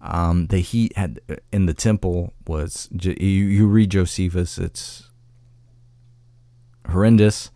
um, 0.00 0.48
the 0.48 0.58
heat 0.58 0.96
had 0.96 1.20
in 1.52 1.66
the 1.66 1.74
temple 1.74 2.34
was 2.46 2.88
you, 2.90 3.12
you 3.14 3.66
read 3.68 3.90
Josephus. 3.90 4.58
It's 4.58 5.08
horrendous. 6.90 7.50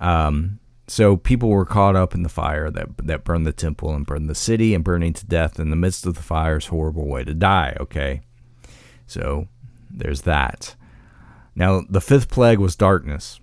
Um, 0.00 0.58
so 0.92 1.16
people 1.16 1.48
were 1.48 1.64
caught 1.64 1.96
up 1.96 2.14
in 2.14 2.22
the 2.22 2.28
fire 2.28 2.70
that 2.70 2.86
that 2.98 3.24
burned 3.24 3.46
the 3.46 3.52
temple 3.54 3.94
and 3.94 4.04
burned 4.04 4.28
the 4.28 4.34
city 4.34 4.74
and 4.74 4.84
burning 4.84 5.14
to 5.14 5.24
death 5.24 5.58
in 5.58 5.70
the 5.70 5.76
midst 5.76 6.04
of 6.04 6.16
the 6.16 6.22
fire 6.22 6.58
is 6.58 6.66
horrible 6.66 7.06
way 7.06 7.24
to 7.24 7.32
die. 7.32 7.74
Okay, 7.80 8.20
so 9.06 9.48
there's 9.90 10.20
that. 10.22 10.74
Now 11.56 11.80
the 11.88 12.02
fifth 12.02 12.28
plague 12.28 12.58
was 12.58 12.76
darkness. 12.76 13.40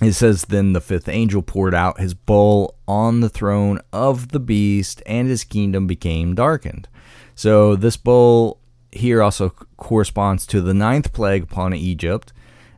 It 0.00 0.12
says, 0.12 0.44
Then 0.44 0.72
the 0.72 0.80
fifth 0.80 1.08
angel 1.08 1.42
poured 1.42 1.74
out 1.74 1.98
his 1.98 2.14
bowl 2.14 2.76
on 2.86 3.18
the 3.18 3.28
throne 3.28 3.80
of 3.92 4.28
the 4.28 4.38
beast, 4.38 5.02
and 5.06 5.26
his 5.26 5.42
kingdom 5.42 5.88
became 5.88 6.36
darkened. 6.36 6.86
So 7.34 7.74
this 7.74 7.96
bowl 7.96 8.60
here 8.92 9.24
also 9.24 9.48
corresponds 9.76 10.46
to 10.46 10.60
the 10.60 10.72
ninth 10.72 11.12
plague 11.12 11.42
upon 11.42 11.74
Egypt. 11.74 12.32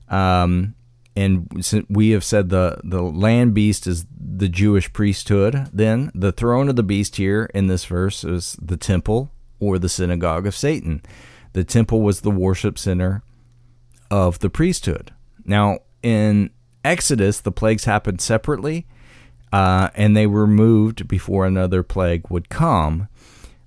Um, 0.09 0.77
and 1.15 1.87
we 1.89 2.11
have 2.11 2.25
said 2.25 2.49
the, 2.49 2.81
the 2.83 3.03
land 3.03 3.55
beast 3.55 3.87
is 3.87 4.07
the 4.19 4.49
Jewish 4.49 4.93
priesthood. 4.93 5.69
Then 5.73 6.11
the 6.15 6.33
throne 6.33 6.69
of 6.69 6.77
the 6.77 6.83
beast 6.83 7.17
here 7.17 7.51
in 7.55 7.67
this 7.67 7.85
verse 7.85 8.25
is 8.25 8.57
the 8.61 8.77
temple 8.77 9.31
or 9.61 9.79
the 9.79 9.89
synagogue 9.89 10.47
of 10.47 10.57
Satan. 10.57 11.03
The 11.53 11.65
temple 11.65 12.01
was 12.01 12.21
the 12.23 12.31
worship 12.31 12.79
center 12.79 13.23
of 14.11 14.39
the 14.39 14.51
priesthood. 14.51 15.13
Now, 15.45 15.81
in 16.03 16.51
Exodus, 16.85 17.41
the 17.41 17.53
plagues 17.53 17.85
happened 17.85 18.21
separately, 18.21 18.87
uh, 19.53 19.91
and 19.95 20.17
they 20.17 20.27
were 20.27 20.47
moved 20.47 21.07
before 21.09 21.47
another 21.47 21.83
plague 21.83 22.31
would 22.31 22.49
come. 22.49 23.09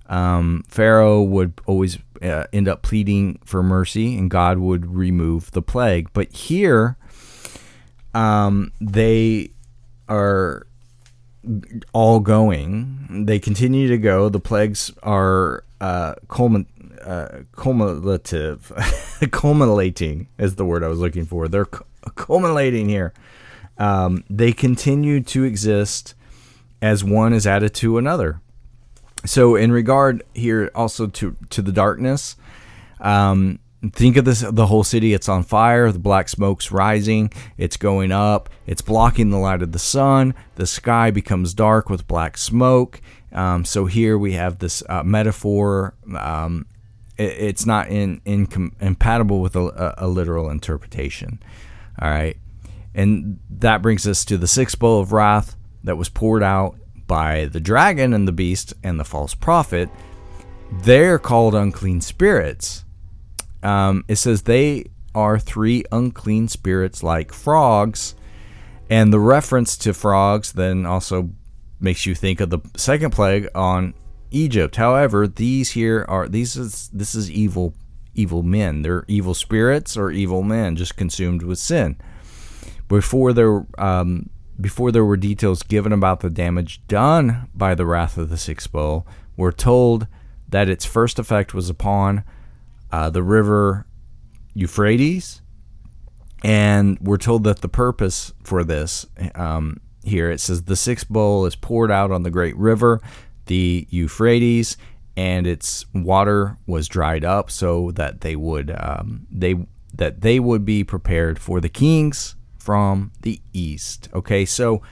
Um, 0.08 0.64
Pharaoh 0.68 1.22
would 1.22 1.60
always 1.66 1.98
uh, 2.22 2.44
end 2.52 2.68
up 2.68 2.82
pleading 2.82 3.38
for 3.44 3.62
mercy, 3.62 4.16
and 4.18 4.30
God 4.30 4.58
would 4.58 4.94
remove 4.94 5.52
the 5.52 5.62
plague. 5.62 6.08
But 6.12 6.32
here, 6.32 6.96
um, 8.16 8.72
they 8.80 9.50
are 10.08 10.66
all 11.92 12.18
going. 12.20 13.26
They 13.26 13.38
continue 13.38 13.88
to 13.88 13.98
go. 13.98 14.30
The 14.30 14.40
plagues 14.40 14.90
are 15.02 15.64
uh, 15.82 16.14
culmin- 16.26 16.66
uh, 17.04 17.42
cumulative, 17.60 18.72
culminating 19.30 20.28
is 20.38 20.54
the 20.54 20.64
word 20.64 20.82
I 20.82 20.88
was 20.88 20.98
looking 20.98 21.26
for. 21.26 21.46
They're 21.46 21.68
culminating 22.14 22.88
here. 22.88 23.12
Um, 23.76 24.24
they 24.30 24.52
continue 24.52 25.22
to 25.24 25.44
exist 25.44 26.14
as 26.80 27.04
one 27.04 27.34
is 27.34 27.46
added 27.46 27.74
to 27.74 27.98
another. 27.98 28.40
So, 29.26 29.56
in 29.56 29.72
regard 29.72 30.22
here 30.34 30.70
also 30.74 31.06
to 31.08 31.36
to 31.50 31.60
the 31.60 31.72
darkness, 31.72 32.36
um, 33.00 33.58
think 33.92 34.16
of 34.16 34.24
this: 34.24 34.40
the 34.40 34.66
whole 34.66 34.84
city. 34.84 35.14
It's 35.14 35.28
on 35.28 35.42
fire. 35.42 35.90
The 35.92 35.98
black 35.98 36.28
smoke's 36.28 36.70
rising. 36.70 37.32
It's 37.56 37.76
going 37.76 38.12
up. 38.12 38.48
It's 38.66 38.82
blocking 38.82 39.30
the 39.30 39.38
light 39.38 39.62
of 39.62 39.72
the 39.72 39.78
sun. 39.78 40.34
The 40.56 40.66
sky 40.66 41.10
becomes 41.10 41.54
dark 41.54 41.90
with 41.90 42.06
black 42.06 42.36
smoke. 42.36 43.00
Um, 43.32 43.64
so 43.64 43.84
here 43.84 44.16
we 44.16 44.32
have 44.32 44.58
this 44.58 44.82
uh, 44.88 45.02
metaphor. 45.02 45.94
Um, 46.16 46.66
it, 47.18 47.32
it's 47.38 47.66
not 47.66 47.88
in, 47.88 48.20
in 48.24 48.46
com- 48.46 48.72
incompatible 48.80 49.40
with 49.40 49.56
a, 49.56 49.94
a, 49.98 50.08
literal 50.08 50.50
interpretation. 50.50 51.38
All 52.00 52.08
right. 52.08 52.38
And 52.94 53.38
that 53.50 53.82
brings 53.82 54.06
us 54.06 54.24
to 54.24 54.38
the 54.38 54.46
sixth 54.46 54.78
bowl 54.78 55.00
of 55.00 55.12
wrath 55.12 55.54
that 55.84 55.96
was 55.98 56.08
poured 56.08 56.42
out 56.42 56.76
by 57.06 57.44
the 57.44 57.60
dragon 57.60 58.14
and 58.14 58.26
the 58.26 58.32
beast 58.32 58.72
and 58.82 58.98
the 58.98 59.04
false 59.04 59.34
prophet. 59.34 59.90
They're 60.72 61.18
called 61.18 61.54
unclean 61.54 62.00
spirits. 62.00 62.85
Um, 63.66 64.04
it 64.06 64.16
says 64.16 64.42
they 64.42 64.84
are 65.14 65.38
three 65.38 65.84
unclean 65.90 66.46
spirits 66.46 67.02
like 67.02 67.32
frogs. 67.32 68.14
And 68.88 69.12
the 69.12 69.18
reference 69.18 69.76
to 69.78 69.92
frogs 69.92 70.52
then 70.52 70.86
also 70.86 71.30
makes 71.80 72.06
you 72.06 72.14
think 72.14 72.40
of 72.40 72.50
the 72.50 72.60
second 72.76 73.10
plague 73.10 73.48
on 73.54 73.94
Egypt. 74.30 74.76
However, 74.76 75.26
these 75.26 75.72
here 75.72 76.04
are 76.08 76.28
these 76.28 76.56
is 76.56 76.88
this 76.92 77.14
is 77.14 77.30
evil 77.30 77.74
evil 78.14 78.42
men. 78.42 78.82
They're 78.82 79.04
evil 79.08 79.34
spirits 79.34 79.96
or 79.96 80.10
evil 80.10 80.42
men 80.42 80.76
just 80.76 80.96
consumed 80.96 81.42
with 81.42 81.58
sin. 81.58 81.96
Before 82.88 83.32
there, 83.32 83.66
um, 83.78 84.30
before 84.60 84.92
there 84.92 85.04
were 85.04 85.16
details 85.16 85.62
given 85.62 85.92
about 85.92 86.20
the 86.20 86.30
damage 86.30 86.86
done 86.86 87.48
by 87.54 87.74
the 87.74 87.84
wrath 87.84 88.16
of 88.16 88.28
the 88.28 88.38
sixth 88.38 88.70
bowl, 88.70 89.06
we're 89.36 89.52
told 89.52 90.06
that 90.48 90.68
its 90.68 90.84
first 90.84 91.18
effect 91.18 91.52
was 91.52 91.68
upon 91.68 92.22
uh, 92.92 93.10
the 93.10 93.22
river 93.22 93.86
Euphrates, 94.54 95.42
and 96.42 96.98
we're 97.00 97.16
told 97.18 97.44
that 97.44 97.60
the 97.60 97.68
purpose 97.68 98.32
for 98.42 98.64
this 98.64 99.06
um, 99.34 99.80
here 100.06 100.30
it 100.30 100.40
says 100.40 100.62
the 100.62 100.76
sixth 100.76 101.08
bowl 101.08 101.46
is 101.46 101.56
poured 101.56 101.90
out 101.90 102.10
on 102.10 102.22
the 102.22 102.30
great 102.30 102.56
river, 102.56 103.00
the 103.46 103.86
Euphrates, 103.90 104.76
and 105.16 105.46
its 105.46 105.84
water 105.92 106.58
was 106.66 106.88
dried 106.88 107.24
up 107.24 107.50
so 107.50 107.90
that 107.92 108.20
they 108.20 108.36
would 108.36 108.74
um, 108.78 109.26
they 109.30 109.66
that 109.92 110.20
they 110.20 110.38
would 110.38 110.64
be 110.64 110.84
prepared 110.84 111.38
for 111.38 111.60
the 111.60 111.68
kings 111.68 112.36
from 112.58 113.12
the 113.22 113.40
east. 113.52 114.08
Okay, 114.14 114.44
so 114.44 114.82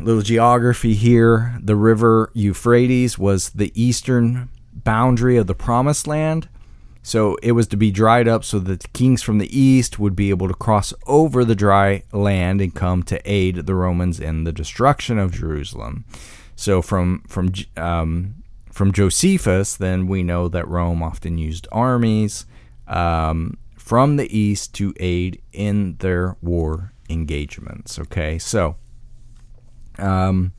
little 0.00 0.22
geography 0.22 0.94
here. 0.94 1.58
The 1.62 1.76
river 1.76 2.30
Euphrates 2.34 3.18
was 3.18 3.50
the 3.50 3.72
eastern 3.80 4.48
boundary 4.86 5.36
of 5.36 5.46
the 5.46 5.54
promised 5.54 6.06
land. 6.06 6.48
So 7.02 7.36
it 7.42 7.52
was 7.52 7.66
to 7.68 7.76
be 7.76 7.90
dried 7.90 8.26
up 8.26 8.42
so 8.42 8.58
that 8.58 8.80
the 8.80 8.88
kings 8.88 9.22
from 9.22 9.38
the 9.38 9.56
east 9.56 9.98
would 9.98 10.16
be 10.16 10.30
able 10.30 10.48
to 10.48 10.54
cross 10.54 10.94
over 11.06 11.44
the 11.44 11.54
dry 11.54 12.02
land 12.12 12.60
and 12.60 12.74
come 12.74 13.02
to 13.04 13.20
aid 13.24 13.66
the 13.66 13.74
Romans 13.74 14.18
in 14.18 14.44
the 14.44 14.52
destruction 14.52 15.18
of 15.18 15.32
Jerusalem. 15.32 16.04
So 16.56 16.82
from 16.82 17.22
from 17.28 17.52
um, 17.76 18.42
from 18.72 18.92
Josephus, 18.92 19.76
then 19.76 20.06
we 20.06 20.22
know 20.22 20.48
that 20.48 20.66
Rome 20.66 21.02
often 21.02 21.38
used 21.38 21.68
armies 21.70 22.46
um, 22.88 23.56
from 23.76 24.16
the 24.16 24.28
east 24.36 24.74
to 24.74 24.92
aid 24.98 25.40
in 25.52 25.96
their 25.98 26.36
war 26.42 26.92
engagements. 27.08 27.98
Okay, 27.98 28.38
so 28.38 28.76
um, 29.98 30.52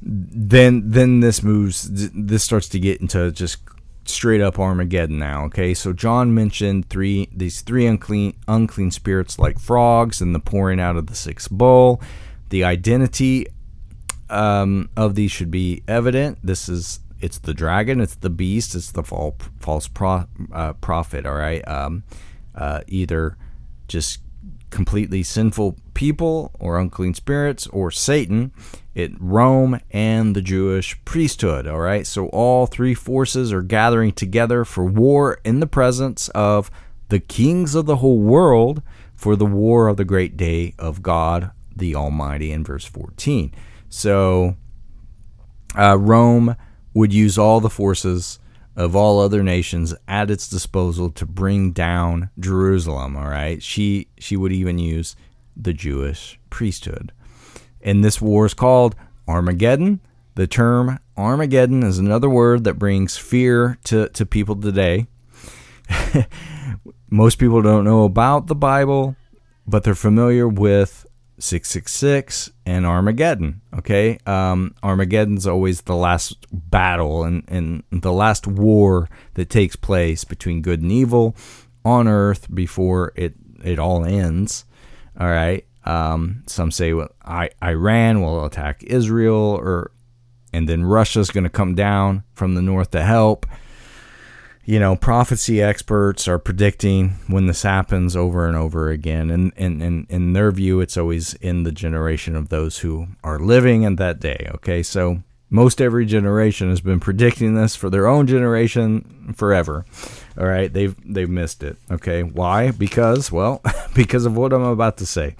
then 0.00 0.90
then 0.90 1.20
this 1.20 1.42
moves. 1.42 1.88
This 1.90 2.44
starts 2.44 2.68
to 2.70 2.78
get 2.78 3.00
into 3.00 3.32
just 3.32 3.58
straight 4.04 4.40
up 4.40 4.58
Armageddon 4.58 5.18
now. 5.18 5.44
Okay, 5.46 5.74
so 5.74 5.92
John 5.92 6.34
mentioned 6.34 6.88
three 6.88 7.28
these 7.34 7.60
three 7.62 7.86
unclean 7.86 8.36
unclean 8.46 8.90
spirits 8.90 9.38
like 9.38 9.58
frogs 9.58 10.20
and 10.20 10.34
the 10.34 10.40
pouring 10.40 10.80
out 10.80 10.96
of 10.96 11.06
the 11.06 11.14
sixth 11.14 11.50
bowl. 11.50 12.00
The 12.50 12.64
identity 12.64 13.46
um, 14.30 14.88
of 14.96 15.14
these 15.14 15.30
should 15.30 15.50
be 15.50 15.82
evident. 15.88 16.38
This 16.42 16.68
is 16.68 17.00
it's 17.20 17.38
the 17.38 17.54
dragon, 17.54 18.00
it's 18.00 18.14
the 18.14 18.30
beast, 18.30 18.74
it's 18.74 18.92
the 18.92 19.02
false 19.02 19.34
false 19.58 19.88
pro, 19.88 20.26
uh, 20.52 20.74
prophet. 20.74 21.26
All 21.26 21.34
right, 21.34 21.66
um, 21.66 22.04
uh, 22.54 22.82
either 22.86 23.36
just 23.88 24.20
completely 24.70 25.22
sinful 25.22 25.76
people 25.94 26.52
or 26.60 26.78
unclean 26.78 27.14
spirits 27.14 27.66
or 27.68 27.90
Satan. 27.90 28.52
It 28.98 29.12
Rome 29.20 29.80
and 29.90 30.34
the 30.34 30.42
Jewish 30.42 30.98
priesthood. 31.04 31.66
All 31.66 31.78
right, 31.78 32.06
so 32.06 32.26
all 32.28 32.66
three 32.66 32.94
forces 32.94 33.52
are 33.52 33.62
gathering 33.62 34.12
together 34.12 34.64
for 34.64 34.84
war 34.84 35.38
in 35.44 35.60
the 35.60 35.66
presence 35.66 36.28
of 36.30 36.70
the 37.08 37.20
kings 37.20 37.74
of 37.74 37.86
the 37.86 37.96
whole 37.96 38.18
world 38.18 38.82
for 39.14 39.36
the 39.36 39.46
war 39.46 39.88
of 39.88 39.96
the 39.96 40.04
great 40.04 40.36
day 40.36 40.74
of 40.78 41.02
God 41.02 41.50
the 41.74 41.94
Almighty 41.94 42.50
in 42.50 42.64
verse 42.64 42.84
14. 42.84 43.54
So 43.88 44.56
uh, 45.76 45.96
Rome 45.98 46.56
would 46.92 47.12
use 47.12 47.38
all 47.38 47.60
the 47.60 47.70
forces 47.70 48.38
of 48.76 48.94
all 48.94 49.20
other 49.20 49.42
nations 49.42 49.94
at 50.06 50.30
its 50.30 50.48
disposal 50.48 51.10
to 51.10 51.26
bring 51.26 51.72
down 51.72 52.30
Jerusalem. 52.38 53.16
All 53.16 53.28
right, 53.28 53.62
she 53.62 54.08
she 54.18 54.36
would 54.36 54.52
even 54.52 54.78
use 54.78 55.16
the 55.56 55.72
Jewish 55.72 56.38
priesthood, 56.50 57.12
and 57.88 58.04
this 58.04 58.20
war 58.20 58.44
is 58.44 58.52
called 58.52 58.94
Armageddon. 59.26 60.00
The 60.34 60.46
term 60.46 60.98
Armageddon 61.16 61.82
is 61.82 61.98
another 61.98 62.28
word 62.28 62.64
that 62.64 62.74
brings 62.74 63.16
fear 63.16 63.78
to, 63.84 64.10
to 64.10 64.26
people 64.26 64.56
today. 64.56 65.06
Most 67.10 67.38
people 67.38 67.62
don't 67.62 67.84
know 67.84 68.04
about 68.04 68.46
the 68.46 68.54
Bible, 68.54 69.16
but 69.66 69.84
they're 69.84 69.94
familiar 69.94 70.46
with 70.46 71.06
666 71.38 72.50
and 72.66 72.84
Armageddon. 72.84 73.62
Okay, 73.78 74.18
um, 74.26 74.74
Armageddon's 74.82 75.46
always 75.46 75.80
the 75.82 75.96
last 75.96 76.46
battle 76.52 77.24
and, 77.24 77.42
and 77.48 77.82
the 77.90 78.12
last 78.12 78.46
war 78.46 79.08
that 79.32 79.48
takes 79.48 79.76
place 79.76 80.24
between 80.24 80.60
good 80.60 80.82
and 80.82 80.92
evil 80.92 81.34
on 81.86 82.06
Earth 82.06 82.54
before 82.54 83.12
it 83.16 83.34
it 83.64 83.78
all 83.78 84.04
ends. 84.04 84.66
All 85.18 85.28
right. 85.28 85.64
Um, 85.88 86.42
some 86.46 86.70
say 86.70 86.92
well, 86.92 87.08
I, 87.24 87.50
Iran 87.62 88.20
will 88.20 88.44
attack 88.44 88.82
Israel, 88.84 89.58
or 89.60 89.90
and 90.52 90.68
then 90.68 90.84
Russia's 90.84 91.30
going 91.30 91.44
to 91.44 91.50
come 91.50 91.74
down 91.74 92.24
from 92.34 92.54
the 92.54 92.62
north 92.62 92.90
to 92.92 93.02
help. 93.02 93.46
you 94.68 94.78
know, 94.78 94.94
prophecy 94.96 95.62
experts 95.62 96.28
are 96.28 96.38
predicting 96.38 97.16
when 97.26 97.46
this 97.46 97.62
happens 97.62 98.14
over 98.14 98.46
and 98.46 98.54
over 98.54 98.90
again. 98.90 99.30
And, 99.30 99.50
and, 99.56 99.82
and 99.82 100.06
in 100.10 100.34
their 100.34 100.50
view, 100.50 100.80
it's 100.82 100.98
always 100.98 101.32
in 101.34 101.62
the 101.62 101.72
generation 101.72 102.36
of 102.36 102.50
those 102.50 102.80
who 102.80 103.08
are 103.24 103.38
living 103.38 103.84
in 103.84 103.96
that 103.96 104.20
day. 104.20 104.46
Okay. 104.56 104.82
So 104.82 105.22
most 105.48 105.80
every 105.80 106.04
generation 106.04 106.68
has 106.68 106.82
been 106.82 107.00
predicting 107.00 107.54
this 107.54 107.76
for 107.76 107.88
their 107.88 108.06
own 108.06 108.26
generation 108.26 109.32
forever. 109.34 109.86
All 110.38 110.46
right. 110.46 110.70
They've, 110.70 110.94
they've 111.02 111.30
missed 111.30 111.62
it. 111.62 111.78
Okay. 111.90 112.22
Why? 112.22 112.70
Because, 112.70 113.32
well, 113.32 113.62
because 113.94 114.26
of 114.26 114.36
what 114.36 114.52
I'm 114.52 114.60
about 114.60 114.98
to 114.98 115.06
say. 115.06 115.34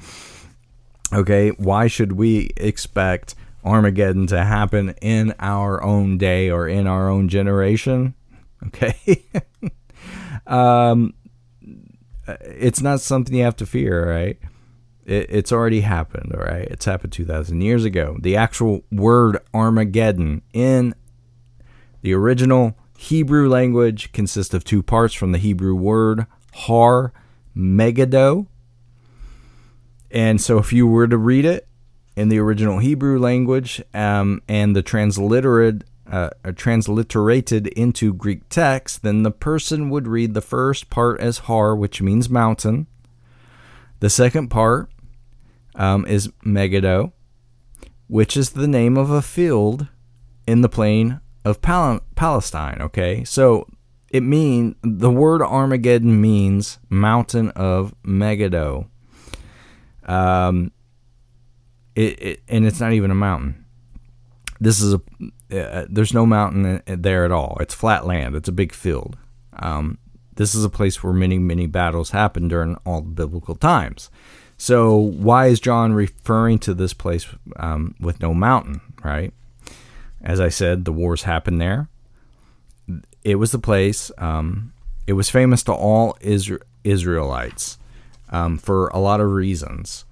Okay. 1.12 1.50
Why 1.50 1.86
should 1.86 2.12
we 2.12 2.50
expect 2.56 3.34
Armageddon 3.64 4.26
to 4.28 4.44
happen 4.44 4.94
in 5.02 5.34
our 5.38 5.82
own 5.82 6.18
day 6.18 6.50
or 6.50 6.68
in 6.68 6.86
our 6.86 7.08
own 7.08 7.28
generation? 7.28 8.14
Okay. 8.66 9.24
um, 10.48 11.14
it's 12.26 12.80
not 12.80 13.00
something 13.00 13.36
you 13.36 13.44
have 13.44 13.54
to 13.54 13.66
fear, 13.66 14.10
right? 14.10 14.36
It, 15.04 15.26
it's 15.30 15.52
already 15.52 15.82
happened, 15.82 16.34
all 16.34 16.42
right? 16.42 16.66
It's 16.68 16.84
happened 16.84 17.12
2,000 17.12 17.60
years 17.60 17.84
ago. 17.84 18.16
The 18.20 18.34
actual 18.36 18.82
word 18.90 19.38
Armageddon 19.54 20.42
in 20.52 20.94
the 22.02 22.14
original 22.14 22.76
Hebrew 22.96 23.48
language 23.48 24.12
consists 24.12 24.52
of 24.54 24.64
two 24.64 24.82
parts 24.82 25.14
from 25.14 25.32
the 25.32 25.38
Hebrew 25.38 25.74
word 25.74 26.26
har, 26.52 27.12
megiddo. 27.54 28.48
And 30.10 30.40
so 30.40 30.58
if 30.58 30.72
you 30.72 30.86
were 30.86 31.06
to 31.06 31.18
read 31.18 31.44
it 31.44 31.68
in 32.16 32.28
the 32.28 32.38
original 32.38 32.78
Hebrew 32.78 33.18
language 33.18 33.82
um, 33.94 34.42
and 34.48 34.74
the 34.74 34.82
transliterated 34.82 35.84
uh, 36.10 36.30
transliterated 36.56 37.66
into 37.68 38.14
Greek 38.14 38.48
text, 38.48 39.02
then 39.02 39.22
the 39.22 39.30
person 39.30 39.90
would 39.90 40.08
read 40.08 40.32
the 40.32 40.40
first 40.40 40.88
part 40.88 41.20
as 41.20 41.38
har, 41.40 41.76
which 41.76 42.00
means 42.00 42.30
mountain. 42.30 42.86
The 44.00 44.08
second 44.08 44.48
part 44.48 44.90
um, 45.74 46.06
is 46.06 46.30
Megiddo, 46.42 47.12
which 48.06 48.36
is 48.36 48.50
the 48.50 48.68
name 48.68 48.96
of 48.96 49.10
a 49.10 49.20
field 49.20 49.88
in 50.46 50.62
the 50.62 50.68
plain 50.68 51.20
of 51.44 51.60
Pal- 51.60 52.00
Palestine. 52.14 52.78
Okay, 52.80 53.22
so 53.24 53.66
it 54.10 54.22
mean 54.22 54.76
the 54.82 55.10
word 55.10 55.42
Armageddon 55.42 56.20
means 56.20 56.78
mountain 56.88 57.50
of 57.50 57.94
Megiddo. 58.02 58.88
Um, 60.08 60.72
it, 61.94 62.22
it 62.22 62.42
and 62.48 62.66
it's 62.66 62.80
not 62.80 62.92
even 62.92 63.10
a 63.10 63.14
mountain. 63.14 63.64
This 64.60 64.80
is 64.80 64.94
a 64.94 65.00
uh, 65.50 65.86
there's 65.88 66.12
no 66.12 66.26
mountain 66.26 66.82
there 66.86 67.24
at 67.24 67.32
all. 67.32 67.56
It's 67.60 67.74
flat 67.74 68.06
land. 68.06 68.34
It's 68.34 68.48
a 68.48 68.52
big 68.52 68.72
field. 68.72 69.16
Um, 69.60 69.98
this 70.36 70.54
is 70.54 70.64
a 70.64 70.70
place 70.70 71.02
where 71.02 71.12
many, 71.12 71.38
many 71.38 71.66
battles 71.66 72.10
happened 72.10 72.50
during 72.50 72.76
all 72.84 73.00
the 73.00 73.08
biblical 73.08 73.56
times. 73.56 74.10
So 74.56 74.96
why 74.96 75.46
is 75.46 75.58
John 75.58 75.92
referring 75.92 76.58
to 76.60 76.74
this 76.74 76.92
place 76.92 77.26
um, 77.56 77.94
with 77.98 78.20
no 78.20 78.34
mountain? 78.34 78.80
Right? 79.02 79.32
As 80.22 80.38
I 80.40 80.48
said, 80.48 80.84
the 80.84 80.92
wars 80.92 81.22
happened 81.22 81.60
there. 81.60 81.88
It 83.24 83.36
was 83.36 83.52
the 83.52 83.58
place. 83.58 84.10
Um, 84.18 84.72
it 85.06 85.14
was 85.14 85.30
famous 85.30 85.62
to 85.64 85.72
all 85.72 86.14
Isra- 86.20 86.62
Israelites 86.84 87.78
um, 88.30 88.58
for 88.58 88.88
a 88.88 88.98
lot 88.98 89.20
of 89.20 89.30
reasons. 89.30 90.04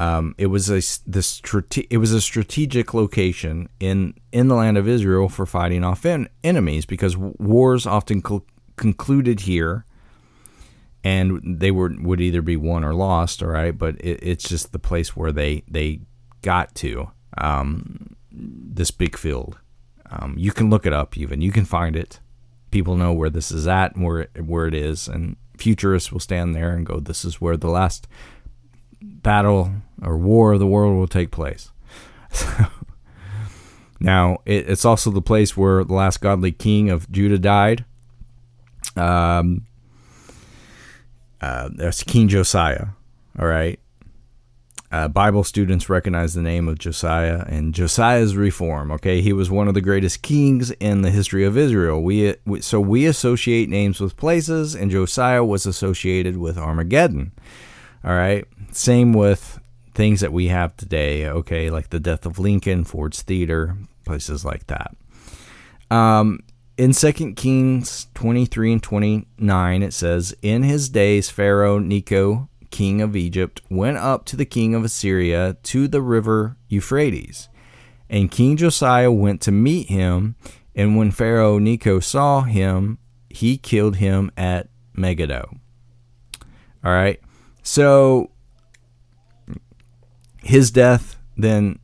Um, 0.00 0.34
it 0.38 0.46
was 0.46 0.68
a 0.68 0.80
the 1.08 1.22
strate- 1.22 1.86
it 1.88 1.98
was 1.98 2.12
a 2.12 2.20
strategic 2.20 2.94
location 2.94 3.68
in 3.78 4.14
in 4.32 4.48
the 4.48 4.56
land 4.56 4.76
of 4.76 4.88
Israel 4.88 5.28
for 5.28 5.46
fighting 5.46 5.84
off 5.84 6.04
en- 6.04 6.28
enemies 6.42 6.84
because 6.84 7.16
wars 7.16 7.86
often 7.86 8.20
co- 8.20 8.44
concluded 8.76 9.40
here, 9.40 9.84
and 11.04 11.60
they 11.60 11.70
were 11.70 11.94
would 12.00 12.20
either 12.20 12.42
be 12.42 12.56
won 12.56 12.82
or 12.84 12.92
lost. 12.92 13.40
All 13.40 13.50
right, 13.50 13.76
but 13.76 13.94
it, 14.00 14.18
it's 14.20 14.48
just 14.48 14.72
the 14.72 14.80
place 14.80 15.14
where 15.14 15.30
they 15.30 15.62
they 15.70 16.00
got 16.42 16.74
to 16.76 17.10
um, 17.38 18.16
this 18.32 18.90
big 18.90 19.16
field. 19.16 19.58
Um, 20.10 20.34
you 20.36 20.50
can 20.50 20.70
look 20.70 20.86
it 20.86 20.92
up, 20.92 21.16
even 21.16 21.40
you 21.40 21.52
can 21.52 21.64
find 21.64 21.94
it. 21.94 22.20
People 22.72 22.96
know 22.96 23.12
where 23.12 23.30
this 23.30 23.52
is 23.52 23.68
at 23.68 23.94
and 23.94 24.04
where 24.04 24.26
where 24.44 24.66
it 24.66 24.74
is, 24.74 25.06
and 25.06 25.36
futurists 25.56 26.12
will 26.12 26.20
stand 26.20 26.54
there 26.54 26.70
and 26.70 26.86
go, 26.86 27.00
"This 27.00 27.24
is 27.24 27.40
where 27.40 27.56
the 27.56 27.68
last." 27.68 28.06
battle 29.24 29.72
or 30.02 30.16
war 30.16 30.52
of 30.52 30.60
the 30.60 30.66
world 30.66 30.96
will 30.96 31.08
take 31.08 31.32
place. 31.32 31.72
now, 34.00 34.38
it, 34.46 34.68
it's 34.68 34.84
also 34.84 35.10
the 35.10 35.22
place 35.22 35.56
where 35.56 35.82
the 35.82 35.94
last 35.94 36.20
godly 36.20 36.52
king 36.52 36.90
of 36.90 37.10
Judah 37.10 37.38
died. 37.38 37.84
Um, 38.96 39.66
uh, 41.40 41.70
that's 41.74 42.02
King 42.02 42.28
Josiah. 42.28 42.88
All 43.38 43.46
right. 43.46 43.80
Uh, 44.94 45.08
Bible 45.08 45.42
students 45.42 45.88
recognize 45.88 46.34
the 46.34 46.40
name 46.40 46.68
of 46.68 46.78
Josiah 46.78 47.44
and 47.48 47.74
Josiah's 47.74 48.36
reform. 48.36 48.92
Okay, 48.92 49.22
he 49.22 49.32
was 49.32 49.50
one 49.50 49.66
of 49.66 49.74
the 49.74 49.80
greatest 49.80 50.22
kings 50.22 50.70
in 50.70 51.02
the 51.02 51.10
history 51.10 51.42
of 51.42 51.58
Israel. 51.58 52.00
We, 52.00 52.36
we 52.46 52.60
so 52.60 52.80
we 52.80 53.04
associate 53.04 53.68
names 53.68 54.00
with 54.00 54.16
places, 54.16 54.76
and 54.76 54.92
Josiah 54.92 55.42
was 55.42 55.66
associated 55.66 56.36
with 56.36 56.56
Armageddon. 56.56 57.32
All 58.04 58.14
right. 58.14 58.44
Same 58.70 59.12
with 59.12 59.58
things 59.94 60.20
that 60.20 60.32
we 60.32 60.46
have 60.46 60.76
today, 60.76 61.26
okay, 61.26 61.70
like 61.70 61.90
the 61.90 61.98
death 61.98 62.24
of 62.24 62.38
Lincoln, 62.38 62.84
Ford's 62.84 63.20
Theater, 63.20 63.76
places 64.04 64.44
like 64.44 64.68
that. 64.68 64.94
Um, 65.90 66.38
in 66.76 66.92
2 66.92 67.34
Kings 67.34 68.06
23 68.14 68.74
and 68.74 68.82
29, 68.82 69.82
it 69.82 69.92
says, 69.92 70.36
In 70.40 70.62
his 70.62 70.88
days, 70.88 71.30
Pharaoh 71.30 71.80
Necho, 71.80 72.48
king 72.74 73.00
of 73.00 73.14
Egypt, 73.14 73.62
went 73.70 73.96
up 73.98 74.24
to 74.24 74.36
the 74.36 74.44
king 74.44 74.74
of 74.74 74.84
Assyria 74.84 75.56
to 75.62 75.86
the 75.86 76.02
river 76.02 76.56
Euphrates. 76.68 77.48
And 78.10 78.32
King 78.32 78.56
Josiah 78.56 79.12
went 79.12 79.40
to 79.42 79.52
meet 79.52 79.88
him, 79.88 80.34
and 80.74 80.96
when 80.96 81.12
Pharaoh 81.12 81.60
Necho 81.60 82.00
saw 82.00 82.40
him, 82.40 82.98
he 83.30 83.56
killed 83.58 83.96
him 83.96 84.32
at 84.36 84.68
Megiddo. 84.92 85.56
All 86.84 86.92
right. 86.92 87.20
So 87.62 88.32
his 90.42 90.72
death 90.72 91.16
then 91.36 91.78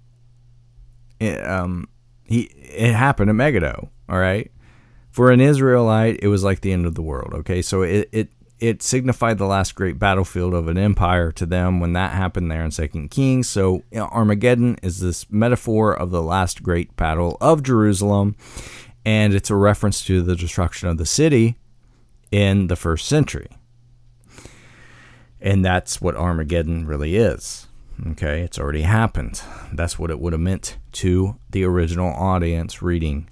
it, 1.21 1.47
um 1.47 1.89
he 2.25 2.43
it 2.43 2.95
happened 2.95 3.31
at 3.31 3.37
Megiddo, 3.37 3.91
all 4.09 4.19
right? 4.19 4.51
For 5.13 5.31
an 5.31 5.41
Israelite, 5.41 6.19
it 6.21 6.29
was 6.29 6.43
like 6.43 6.61
the 6.61 6.73
end 6.73 6.85
of 6.85 6.97
the 6.97 7.03
world, 7.03 7.33
okay? 7.35 7.63
So 7.63 7.83
it 7.83 8.09
it 8.11 8.33
it 8.61 8.83
signified 8.83 9.39
the 9.39 9.47
last 9.47 9.75
great 9.75 9.99
battlefield 9.99 10.53
of 10.55 10.69
an 10.69 10.77
empire 10.77 11.33
to 11.33 11.47
them 11.47 11.81
when 11.81 11.95
that 11.95 12.13
happened 12.13 12.51
there 12.51 12.63
in 12.63 12.71
Second 12.71 13.11
Kings. 13.11 13.49
So 13.49 13.83
Armageddon 13.95 14.77
is 14.83 15.01
this 15.01 15.31
metaphor 15.31 15.95
of 15.95 16.11
the 16.11 16.23
last 16.23 16.63
great 16.63 16.95
battle 16.95 17.39
of 17.41 17.63
Jerusalem, 17.63 18.37
and 19.05 19.33
it's 19.35 19.51
a 19.51 19.57
reference 19.57 20.05
to 20.05 20.21
the 20.23 20.37
destruction 20.37 20.89
of 20.89 20.99
the 20.99 21.07
city 21.07 21.57
in 22.31 22.67
the 22.67 22.77
first 22.77 23.09
century. 23.09 23.49
And 25.41 25.65
that's 25.65 26.03
what 26.03 26.15
Armageddon 26.15 26.87
really 26.87 27.17
is. 27.17 27.67
Okay, 28.13 28.43
it's 28.43 28.59
already 28.59 28.83
happened. 28.83 29.43
That's 29.73 29.99
what 29.99 30.11
it 30.11 30.21
would 30.21 30.35
have 30.35 30.41
meant 30.41 30.77
to 30.93 31.37
the 31.51 31.65
original 31.65 32.13
audience 32.13 32.83
reading 32.83 33.29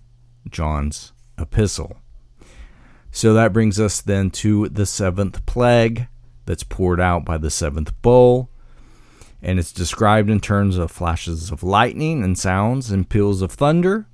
John's 0.48 1.12
epistle. 1.38 1.98
So 3.18 3.34
that 3.34 3.52
brings 3.52 3.80
us 3.80 4.00
then 4.00 4.30
to 4.30 4.68
the 4.68 4.86
seventh 4.86 5.44
plague 5.44 6.06
that's 6.46 6.62
poured 6.62 7.00
out 7.00 7.24
by 7.24 7.36
the 7.36 7.50
seventh 7.50 8.00
bowl. 8.00 8.48
And 9.42 9.58
it's 9.58 9.72
described 9.72 10.30
in 10.30 10.38
terms 10.38 10.78
of 10.78 10.92
flashes 10.92 11.50
of 11.50 11.64
lightning 11.64 12.22
and 12.22 12.38
sounds 12.38 12.92
and 12.92 13.08
peals 13.08 13.42
of 13.42 13.50
thunder. 13.50 14.06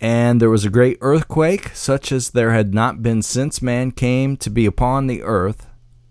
And 0.00 0.40
there 0.40 0.50
was 0.50 0.64
a 0.64 0.70
great 0.70 0.98
earthquake, 1.00 1.70
such 1.74 2.12
as 2.12 2.30
there 2.30 2.52
had 2.52 2.72
not 2.72 3.02
been 3.02 3.22
since 3.22 3.60
man 3.60 3.90
came 3.90 4.36
to 4.36 4.50
be 4.50 4.66
upon 4.66 5.08
the 5.08 5.24
earth. 5.24 5.66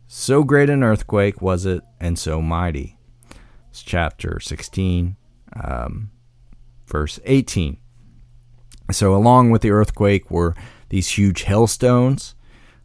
So 0.10 0.44
great 0.44 0.70
an 0.70 0.84
earthquake 0.84 1.42
was 1.42 1.66
it, 1.66 1.82
and 1.98 2.20
so 2.20 2.42
mighty. 2.42 2.98
It's 3.70 3.82
chapter 3.82 4.42
16, 4.42 5.16
um, 5.64 6.12
verse 6.88 7.22
18. 7.24 7.78
So, 8.92 9.16
along 9.16 9.52
with 9.52 9.62
the 9.62 9.72
earthquake 9.72 10.30
were 10.30 10.54
these 10.92 11.18
huge 11.18 11.44
hailstones. 11.44 12.36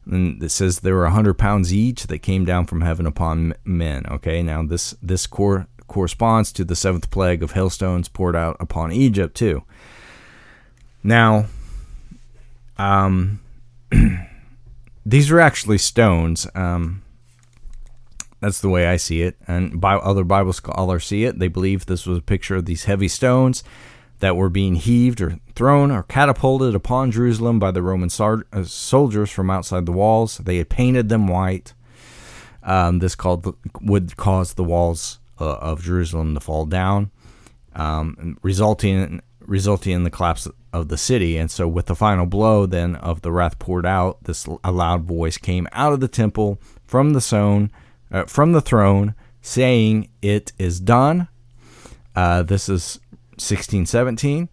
And 0.09 0.41
it 0.41 0.51
says 0.51 0.81
there 0.81 0.95
were 0.95 1.03
100 1.03 1.35
pounds 1.35 1.75
each 1.75 2.07
that 2.07 2.21
came 2.21 2.45
down 2.45 2.67
from 2.67 2.81
heaven 2.81 3.05
upon 3.05 3.55
men. 3.65 4.07
Okay, 4.07 4.43
now 4.43 4.63
this, 4.63 4.95
this 5.03 5.27
cor- 5.27 5.67
corresponds 5.89 6.53
to 6.53 6.65
the 6.65 6.77
seventh 6.77 7.11
plague 7.11 7.43
of 7.43 7.53
hailstones 7.53 8.09
poured 8.09 8.37
out 8.37 8.57
upon 8.61 8.93
Egypt, 8.93 9.37
too. 9.37 9.65
Now, 11.03 11.47
um, 12.79 13.41
these 15.07 15.31
are 15.33 15.41
actually 15.41 15.79
stones. 15.79 16.47
Um, 16.55 17.03
that's 18.41 18.61
the 18.61 18.69
way 18.69 18.87
I 18.87 18.99
see 18.99 19.23
it. 19.23 19.37
And 19.49 19.81
by 19.81 19.97
other 19.97 20.23
Bible 20.23 20.53
scholars 20.53 21.07
see 21.07 21.25
it. 21.25 21.41
They 21.41 21.49
believe 21.49 21.87
this 21.87 22.07
was 22.07 22.19
a 22.19 22.23
picture 22.23 22.55
of 22.55 22.67
these 22.67 22.85
heavy 22.85 23.09
stones. 23.09 23.65
That 24.21 24.37
were 24.37 24.49
being 24.49 24.77
heaved 24.77 25.21
or 25.21 25.39
thrown 25.55 25.91
or 25.91 26.03
catapulted 26.03 26.75
upon 26.75 27.11
Jerusalem 27.11 27.59
by 27.59 27.71
the 27.71 27.83
Roman 27.83 28.11
sar- 28.11 28.47
uh, 28.53 28.64
soldiers 28.64 29.31
from 29.31 29.51
outside 29.51 29.87
the 29.87 29.93
walls. 29.93 30.39
They 30.39 30.59
had 30.59 30.69
painted 30.69 31.09
them 31.09 31.29
white. 31.29 31.75
Um, 32.62 32.99
this 32.99 33.14
called 33.14 33.57
would 33.81 34.17
cause 34.17 34.55
the 34.55 34.64
walls 34.64 35.19
uh, 35.41 35.57
of 35.57 35.83
Jerusalem 35.83 36.35
to 36.35 36.41
fall 36.41 36.67
down, 36.67 37.11
um, 37.75 38.39
resulting 38.43 38.95
in, 38.95 39.23
resulting 39.41 39.93
in 39.93 40.05
the 40.05 40.11
collapse 40.11 40.49
of 40.73 40.89
the 40.89 40.99
city. 40.99 41.37
And 41.37 41.51
so, 41.51 41.69
with 41.69 41.87
the 41.87 41.95
final 41.95 42.27
blow 42.27 42.67
then 42.67 42.97
of 42.97 43.23
the 43.23 43.31
wrath 43.31 43.59
poured 43.59 43.87
out, 43.87 44.25
this 44.25 44.47
a 44.64 44.73
loud 44.73 45.05
voice 45.05 45.39
came 45.39 45.69
out 45.73 45.93
of 45.93 46.01
the 46.01 46.09
temple 46.09 46.61
from 46.85 47.12
the 47.12 47.21
zone, 47.21 47.71
uh, 48.11 48.25
from 48.25 48.53
the 48.53 48.61
throne, 48.61 49.14
saying, 49.41 50.09
"It 50.21 50.53
is 50.59 50.81
done." 50.81 51.29
Uh, 52.17 52.43
this 52.43 52.69
is 52.69 52.99
1617. 53.37 54.49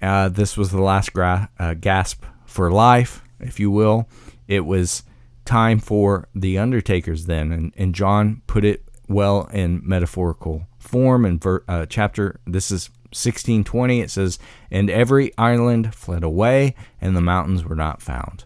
Uh, 0.00 0.28
this 0.28 0.56
was 0.56 0.70
the 0.70 0.82
last 0.82 1.12
gra- 1.12 1.50
uh, 1.58 1.74
gasp 1.74 2.24
for 2.46 2.70
life, 2.70 3.22
if 3.40 3.58
you 3.58 3.70
will. 3.70 4.08
It 4.46 4.60
was 4.60 5.02
time 5.44 5.78
for 5.78 6.28
the 6.34 6.58
undertakers 6.58 7.26
then, 7.26 7.52
and, 7.52 7.72
and 7.76 7.94
John 7.94 8.42
put 8.46 8.64
it 8.64 8.84
well 9.08 9.48
in 9.52 9.80
metaphorical 9.84 10.66
form 10.78 11.24
in 11.24 11.38
ver- 11.38 11.64
uh, 11.66 11.86
chapter. 11.86 12.40
This 12.46 12.70
is 12.70 12.90
1620. 13.10 14.00
It 14.00 14.10
says, 14.10 14.38
"And 14.70 14.90
every 14.90 15.36
island 15.36 15.94
fled 15.94 16.22
away, 16.22 16.74
and 17.00 17.16
the 17.16 17.20
mountains 17.20 17.64
were 17.64 17.76
not 17.76 18.02
found. 18.02 18.44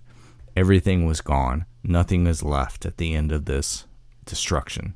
Everything 0.56 1.04
was 1.04 1.20
gone. 1.20 1.66
Nothing 1.82 2.26
is 2.26 2.42
left 2.42 2.86
at 2.86 2.96
the 2.96 3.14
end 3.14 3.32
of 3.32 3.44
this 3.44 3.86
destruction." 4.24 4.94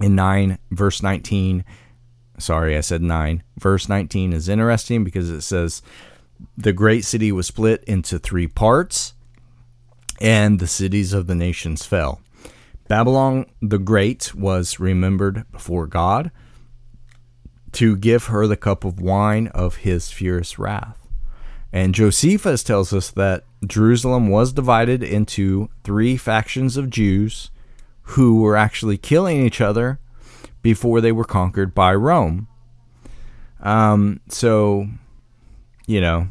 In 0.00 0.16
9 0.16 0.58
verse 0.72 1.02
19 1.02 1.64
sorry, 2.38 2.76
I 2.76 2.80
said 2.80 3.02
9. 3.02 3.42
Verse 3.58 3.88
19 3.88 4.32
is 4.32 4.48
interesting 4.48 5.04
because 5.04 5.30
it 5.30 5.42
says, 5.42 5.82
The 6.56 6.72
great 6.72 7.04
city 7.04 7.32
was 7.32 7.46
split 7.46 7.84
into 7.84 8.18
three 8.18 8.46
parts, 8.46 9.14
and 10.20 10.58
the 10.58 10.66
cities 10.66 11.12
of 11.12 11.26
the 11.26 11.34
nations 11.34 11.84
fell. 11.84 12.20
Babylon 12.88 13.46
the 13.62 13.78
Great 13.78 14.34
was 14.34 14.78
remembered 14.78 15.50
before 15.50 15.86
God 15.86 16.30
to 17.72 17.96
give 17.96 18.26
her 18.26 18.46
the 18.46 18.56
cup 18.56 18.84
of 18.84 19.00
wine 19.00 19.48
of 19.48 19.76
his 19.76 20.10
fierce 20.10 20.58
wrath. 20.58 20.98
And 21.72 21.94
Josephus 21.94 22.62
tells 22.62 22.92
us 22.92 23.10
that 23.10 23.44
Jerusalem 23.66 24.28
was 24.28 24.52
divided 24.52 25.02
into 25.02 25.70
three 25.82 26.16
factions 26.16 26.76
of 26.76 26.90
Jews 26.90 27.50
who 28.02 28.40
were 28.40 28.56
actually 28.56 28.96
killing 28.96 29.44
each 29.44 29.60
other 29.60 29.98
before 30.64 31.02
they 31.02 31.12
were 31.12 31.24
conquered 31.24 31.74
by 31.74 31.94
Rome. 31.94 32.48
Um, 33.60 34.20
so, 34.28 34.88
you 35.86 36.00
know, 36.00 36.28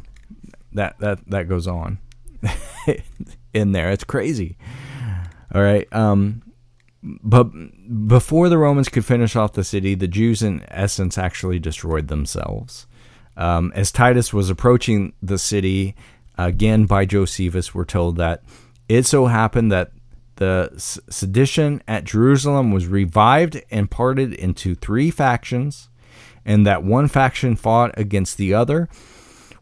that 0.72 0.98
that 0.98 1.20
that 1.30 1.48
goes 1.48 1.68
on 1.68 1.98
in 3.54 3.72
there. 3.72 3.90
It's 3.90 4.04
crazy. 4.04 4.58
All 5.54 5.62
right. 5.62 5.90
Um, 5.92 6.42
but 7.02 7.44
before 8.08 8.48
the 8.48 8.58
Romans 8.58 8.88
could 8.88 9.04
finish 9.04 9.36
off 9.36 9.52
the 9.52 9.62
city, 9.62 9.94
the 9.94 10.08
Jews, 10.08 10.42
in 10.42 10.64
essence, 10.68 11.16
actually 11.16 11.60
destroyed 11.60 12.08
themselves. 12.08 12.88
Um, 13.36 13.72
as 13.76 13.92
Titus 13.92 14.32
was 14.32 14.50
approaching 14.50 15.12
the 15.22 15.38
city, 15.38 15.94
again 16.36 16.86
by 16.86 17.04
Josephus, 17.04 17.72
we're 17.72 17.84
told 17.84 18.16
that 18.16 18.42
it 18.88 19.06
so 19.06 19.26
happened 19.26 19.70
that 19.70 19.92
the 20.36 20.72
sedition 20.76 21.82
at 21.86 22.04
Jerusalem 22.04 22.72
was 22.72 22.86
revived 22.86 23.62
and 23.70 23.90
parted 23.90 24.34
into 24.34 24.74
three 24.74 25.10
factions, 25.10 25.88
and 26.44 26.66
that 26.66 26.82
one 26.82 27.08
faction 27.08 27.56
fought 27.56 27.92
against 27.96 28.36
the 28.36 28.52
other, 28.52 28.88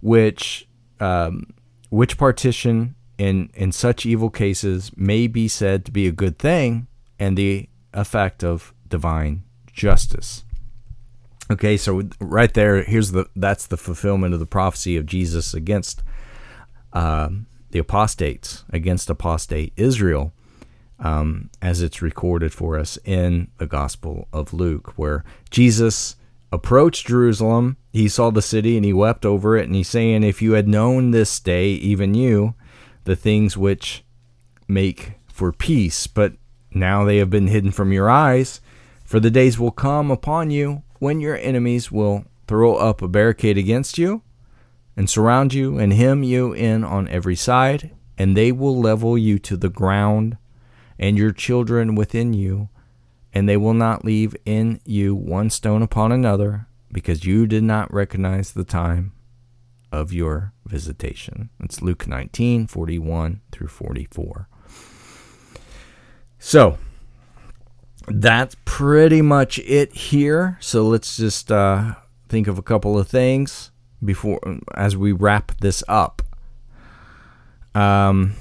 which 0.00 0.68
um, 1.00 1.54
which 1.90 2.16
partition 2.16 2.94
in 3.18 3.50
in 3.54 3.72
such 3.72 4.06
evil 4.06 4.30
cases 4.30 4.90
may 4.96 5.26
be 5.26 5.46
said 5.48 5.84
to 5.84 5.92
be 5.92 6.06
a 6.06 6.12
good 6.12 6.38
thing 6.38 6.86
and 7.18 7.36
the 7.36 7.68
effect 7.92 8.42
of 8.42 8.72
divine 8.88 9.42
justice. 9.72 10.44
Okay, 11.50 11.76
so 11.76 12.02
right 12.18 12.52
there, 12.54 12.82
here's 12.82 13.12
the 13.12 13.26
that's 13.36 13.66
the 13.66 13.76
fulfillment 13.76 14.32
of 14.32 14.40
the 14.40 14.46
prophecy 14.46 14.96
of 14.96 15.06
Jesus 15.06 15.52
against 15.52 16.02
um, 16.94 17.46
the 17.70 17.78
apostates, 17.78 18.64
against 18.70 19.10
apostate 19.10 19.72
Israel 19.76 20.32
um, 21.02 21.50
as 21.60 21.82
it's 21.82 22.00
recorded 22.00 22.52
for 22.52 22.78
us 22.78 22.96
in 23.04 23.48
the 23.58 23.66
Gospel 23.66 24.28
of 24.32 24.54
Luke, 24.54 24.94
where 24.96 25.24
Jesus 25.50 26.16
approached 26.52 27.08
Jerusalem. 27.08 27.76
He 27.92 28.08
saw 28.08 28.30
the 28.30 28.40
city 28.40 28.76
and 28.76 28.84
he 28.84 28.92
wept 28.92 29.26
over 29.26 29.56
it. 29.56 29.66
And 29.66 29.74
he's 29.74 29.88
saying, 29.88 30.22
If 30.22 30.40
you 30.40 30.52
had 30.52 30.68
known 30.68 31.10
this 31.10 31.40
day, 31.40 31.70
even 31.70 32.14
you, 32.14 32.54
the 33.04 33.16
things 33.16 33.56
which 33.56 34.04
make 34.68 35.14
for 35.26 35.52
peace, 35.52 36.06
but 36.06 36.34
now 36.70 37.04
they 37.04 37.16
have 37.16 37.30
been 37.30 37.48
hidden 37.48 37.72
from 37.72 37.92
your 37.92 38.08
eyes. 38.08 38.60
For 39.04 39.18
the 39.18 39.30
days 39.30 39.58
will 39.58 39.72
come 39.72 40.10
upon 40.10 40.50
you 40.50 40.82
when 41.00 41.20
your 41.20 41.36
enemies 41.36 41.90
will 41.90 42.24
throw 42.46 42.76
up 42.76 43.02
a 43.02 43.08
barricade 43.08 43.58
against 43.58 43.98
you 43.98 44.22
and 44.96 45.10
surround 45.10 45.52
you 45.52 45.78
and 45.78 45.92
hem 45.92 46.22
you 46.22 46.52
in 46.52 46.84
on 46.84 47.08
every 47.08 47.36
side, 47.36 47.90
and 48.16 48.36
they 48.36 48.52
will 48.52 48.78
level 48.78 49.18
you 49.18 49.38
to 49.40 49.56
the 49.56 49.68
ground 49.68 50.36
and 51.02 51.18
your 51.18 51.32
children 51.32 51.96
within 51.96 52.32
you, 52.32 52.68
and 53.34 53.48
they 53.48 53.56
will 53.56 53.74
not 53.74 54.04
leave 54.04 54.36
in 54.46 54.80
you 54.84 55.16
one 55.16 55.50
stone 55.50 55.82
upon 55.82 56.12
another, 56.12 56.68
because 56.92 57.24
you 57.24 57.44
did 57.48 57.64
not 57.64 57.92
recognize 57.92 58.52
the 58.52 58.62
time 58.62 59.12
of 59.90 60.12
your 60.12 60.52
visitation. 60.64 61.50
It's 61.58 61.82
Luke 61.82 62.06
19, 62.06 62.68
41 62.68 63.40
through 63.50 63.66
44. 63.66 64.48
So, 66.38 66.78
that's 68.06 68.54
pretty 68.64 69.22
much 69.22 69.58
it 69.58 69.92
here. 69.92 70.56
So 70.60 70.84
let's 70.84 71.16
just 71.16 71.50
uh, 71.50 71.96
think 72.28 72.46
of 72.46 72.58
a 72.58 72.62
couple 72.62 72.96
of 72.96 73.08
things 73.08 73.72
before 74.04 74.40
as 74.74 74.96
we 74.96 75.10
wrap 75.10 75.52
this 75.60 75.82
up. 75.88 76.22
Um, 77.74 78.34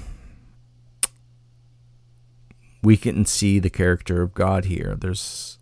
we 2.82 2.96
can 2.96 3.24
see 3.24 3.58
the 3.58 3.70
character 3.70 4.22
of 4.22 4.34
God 4.34 4.64
here. 4.66 4.96
There's 4.98 5.58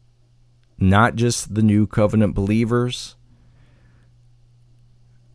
not 0.78 1.14
just 1.16 1.54
the 1.54 1.62
new 1.62 1.86
covenant 1.86 2.34
believers, 2.34 3.16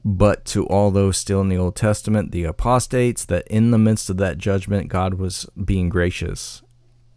but 0.04 0.46
to 0.46 0.66
all 0.68 0.92
those 0.92 1.18
still 1.18 1.42
in 1.42 1.50
the 1.50 1.58
Old 1.58 1.76
Testament, 1.76 2.32
the 2.32 2.44
apostates, 2.44 3.26
that 3.26 3.48
in 3.48 3.72
the 3.72 3.78
midst 3.78 4.10
of 4.10 4.18
that 4.18 4.38
judgment, 4.38 4.88
God 4.88 5.16
was 5.16 5.48
being 5.64 5.90
gracious, 5.90 6.62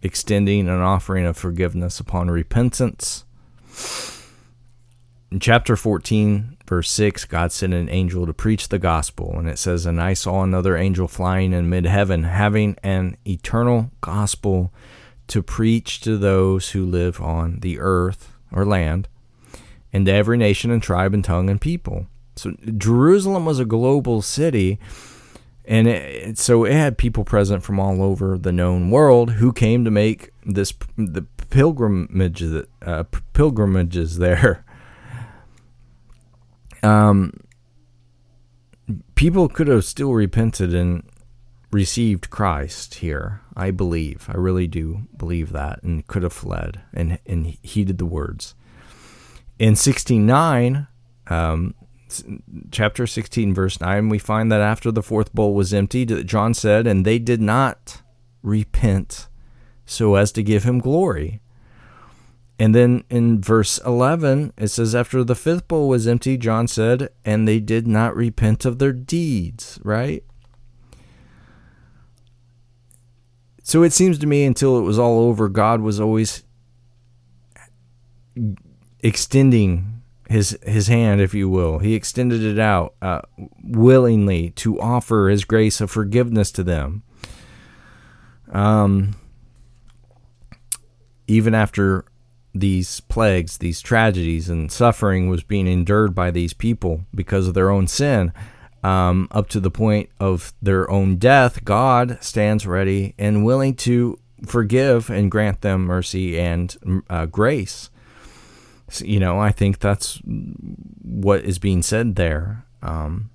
extending 0.03 0.69
an 0.69 0.81
offering 0.81 1.27
of 1.27 1.37
forgiveness 1.37 2.01
upon 2.01 2.31
repentance. 2.31 3.25
In 5.31 5.41
chapter 5.41 5.77
14, 5.77 6.57
verse 6.67 6.91
6, 6.91 7.27
God 7.27 7.53
sent 7.53 7.75
an 7.75 7.91
angel 7.91 8.25
to 8.25 8.33
preach 8.33 8.69
the 8.69 8.79
gospel. 8.79 9.39
And 9.39 9.47
it 9.47 9.59
says, 9.59 9.85
And 9.85 10.01
I 10.01 10.15
saw 10.15 10.43
another 10.43 10.77
angel 10.77 11.07
flying 11.07 11.53
in 11.53 11.69
mid 11.69 11.85
heaven, 11.85 12.25
having 12.25 12.77
an 12.83 13.19
eternal 13.27 13.91
gospel 14.01 14.73
to 15.27 15.43
preach 15.43 16.01
to 16.01 16.17
those 16.17 16.71
who 16.71 16.87
live 16.87 17.21
on 17.21 17.61
the 17.61 17.79
earth 17.79 18.33
or 18.51 18.65
land, 18.65 19.07
and 19.93 20.07
to 20.07 20.13
every 20.13 20.39
nation 20.39 20.71
and 20.71 20.83
tribe 20.83 21.13
and 21.13 21.23
tongue 21.23 21.51
and 21.51 21.61
people. 21.61 22.07
So 22.37 22.53
Jerusalem 22.79 23.45
was 23.45 23.61
a 23.61 23.67
global 23.67 24.23
city. 24.23 24.79
And 25.67 25.87
it, 25.87 26.39
so 26.39 26.65
it 26.65 26.73
had 26.73 26.97
people 26.97 27.25
present 27.25 27.63
from 27.63 27.79
all 27.79 28.03
over 28.03 28.39
the 28.39 28.53
known 28.53 28.91
world 28.91 29.33
who 29.33 29.53
came 29.53 29.85
to 29.85 29.91
make 29.91 30.31
this 30.47 30.73
the 30.97 31.27
pilgrimage 31.51 32.43
uh, 32.81 33.05
pilgrimages 33.35 34.17
there 34.17 34.65
um, 36.83 37.33
people 39.15 39.49
could 39.49 39.69
have 39.69 39.85
still 39.85 40.13
repented 40.13 40.75
and 40.75 41.03
received 41.71 42.31
Christ 42.31 42.97
here. 42.97 43.43
I 43.57 43.73
believe. 43.73 44.27
I 44.29 44.37
really 44.37 44.69
do 44.69 45.09
believe 45.17 45.51
that, 45.53 45.83
and 45.83 46.07
could 46.07 46.23
have 46.23 46.33
fled 46.33 46.81
and 46.95 47.19
and 47.27 47.47
heeded 47.63 47.99
the 47.99 48.07
words. 48.07 48.55
In 49.59 49.75
sixteen 49.75 50.27
nine, 50.27 50.87
um, 51.27 51.75
chapter 52.71 53.05
sixteen, 53.07 53.53
verse 53.53 53.81
nine, 53.81 54.09
we 54.09 54.21
find 54.21 54.53
that 54.53 54.61
after 54.61 54.93
the 54.93 55.03
fourth 55.03 55.35
bowl 55.35 55.55
was 55.55 55.75
emptied, 55.75 56.25
John 56.27 56.55
said, 56.55 56.87
"And 56.87 57.05
they 57.05 57.19
did 57.19 57.41
not 57.41 58.03
repent, 58.43 59.27
so 59.85 60.15
as 60.15 60.31
to 60.33 60.43
give 60.45 60.63
him 60.63 60.79
glory." 60.79 61.41
And 62.59 62.75
then 62.75 63.05
in 63.09 63.41
verse 63.41 63.79
11, 63.79 64.53
it 64.57 64.69
says, 64.69 64.95
After 64.95 65.23
the 65.23 65.37
fifth 65.37 65.69
bowl 65.69 65.89
was 65.89 66.09
empty, 66.09 66.37
John 66.37 66.67
said, 66.67 67.11
and 67.25 67.47
they 67.47 67.61
did 67.61 67.87
not 67.87 68.17
repent 68.17 68.65
of 68.65 68.79
their 68.79 68.93
deeds, 68.93 69.79
right? 69.85 70.25
So 73.63 73.83
it 73.83 73.93
seems 73.93 74.19
to 74.19 74.27
me 74.27 74.45
until 74.45 74.79
it 74.79 74.83
was 74.83 74.99
all 74.99 75.21
over, 75.21 75.49
God 75.49 75.83
was 75.83 76.01
always 76.01 76.43
extending 79.01 80.03
his 80.29 80.59
his 80.63 80.89
hand, 80.89 81.21
if 81.21 81.35
you 81.35 81.49
will. 81.49 81.79
He 81.79 81.95
extended 81.95 82.43
it 82.43 82.59
out 82.59 82.95
uh, 83.01 83.23
willingly 83.63 84.51
to 84.51 84.81
offer 84.81 85.29
his 85.29 85.45
grace 85.45 85.81
of 85.81 85.91
forgiveness 85.91 86.51
to 86.53 86.63
them. 86.63 87.03
Um, 88.51 89.17
even 91.27 91.55
after 91.55 92.07
these 92.55 93.01
plagues, 93.01 93.59
these 93.59 93.81
tragedies, 93.81 94.49
and 94.49 94.71
suffering 94.73 95.29
was 95.29 95.43
being 95.43 95.67
endured 95.67 96.15
by 96.15 96.31
these 96.31 96.53
people 96.53 97.05
because 97.15 97.47
of 97.47 97.55
their 97.55 97.71
own 97.71 97.87
sin, 97.87 98.33
um, 98.83 99.29
up 99.31 99.49
to 99.51 99.61
the 99.61 99.71
point 99.71 100.09
of 100.21 100.53
their 100.63 100.91
own 100.91 101.17
death, 101.17 101.65
God 101.65 102.19
stands 102.21 102.67
ready 102.67 103.15
and 103.19 103.45
willing 103.45 103.75
to 103.77 104.19
forgive 104.47 105.11
and 105.11 105.31
grant 105.31 105.63
them 105.63 105.85
mercy 105.85 106.39
and 106.39 107.05
uh, 107.11 107.27
grace. 107.27 107.91
So, 108.89 109.05
you 109.05 109.21
know, 109.21 109.39
I 109.39 109.51
think 109.51 109.81
that's 109.81 110.21
what 111.03 111.45
is 111.45 111.59
being 111.59 111.83
said 111.83 112.17
there. 112.17 112.65
Um, 112.83 113.31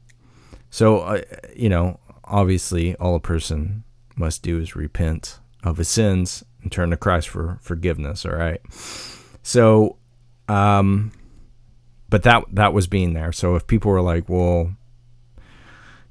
so, 0.70 1.02
uh, 1.02 1.22
you 1.56 1.70
know, 1.70 2.00
obviously, 2.24 2.96
all 2.96 3.16
a 3.16 3.20
person 3.20 3.84
must 4.16 4.42
do 4.42 4.60
is 4.60 4.76
repent 4.76 5.40
of 5.64 5.78
his 5.78 5.90
sins 5.90 6.44
and 6.64 6.72
turn 6.72 6.90
to 6.90 6.98
Christ 6.98 7.30
for 7.30 7.60
forgiveness. 7.62 8.26
All 8.26 8.34
right. 8.34 8.62
So, 9.44 9.98
um, 10.48 11.12
but 12.10 12.24
that 12.24 12.44
that 12.52 12.74
was 12.74 12.88
being 12.88 13.14
there. 13.14 13.32
So 13.32 13.56
if 13.56 13.68
people 13.68 13.92
were 13.92 14.02
like, 14.02 14.28
well, 14.28 14.76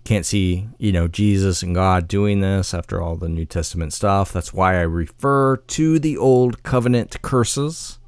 can't 0.04 0.26
see, 0.26 0.68
you 0.78 0.92
know, 0.92 1.06
Jesus 1.06 1.62
and 1.62 1.74
God 1.74 2.08
doing 2.08 2.40
this 2.40 2.74
after 2.74 3.00
all 3.00 3.16
the 3.16 3.28
New 3.28 3.44
Testament 3.44 3.92
stuff. 3.92 4.32
That's 4.32 4.52
why 4.52 4.76
I 4.76 4.82
refer 4.82 5.56
to 5.56 5.98
the 5.98 6.16
old 6.16 6.62
covenant 6.62 7.22
curses 7.22 7.98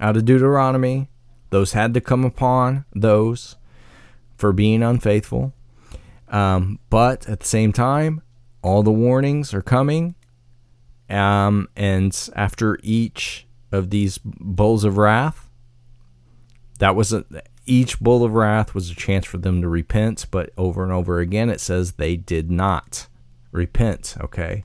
out 0.00 0.16
of 0.16 0.24
Deuteronomy. 0.24 1.08
Those 1.50 1.72
had 1.72 1.94
to 1.94 2.00
come 2.00 2.24
upon 2.24 2.84
those 2.92 3.56
for 4.36 4.52
being 4.52 4.82
unfaithful. 4.82 5.52
Um, 6.28 6.80
but 6.90 7.28
at 7.28 7.40
the 7.40 7.46
same 7.46 7.72
time, 7.72 8.22
all 8.62 8.82
the 8.82 8.90
warnings 8.90 9.54
are 9.54 9.62
coming. 9.62 10.16
Um, 11.10 11.68
and 11.76 12.16
after 12.34 12.78
each 12.82 13.46
of 13.70 13.90
these 13.90 14.18
bowls 14.18 14.84
of 14.84 14.96
wrath, 14.96 15.48
that 16.78 16.96
was 16.96 17.12
a, 17.12 17.24
each 17.66 18.00
bowl 18.00 18.24
of 18.24 18.34
wrath 18.34 18.74
was 18.74 18.90
a 18.90 18.94
chance 18.94 19.26
for 19.26 19.38
them 19.38 19.60
to 19.62 19.68
repent, 19.68 20.26
but 20.30 20.50
over 20.56 20.82
and 20.82 20.92
over 20.92 21.18
again 21.20 21.50
it 21.50 21.60
says 21.60 21.92
they 21.92 22.16
did 22.16 22.50
not 22.50 23.06
repent. 23.52 24.16
Okay. 24.20 24.64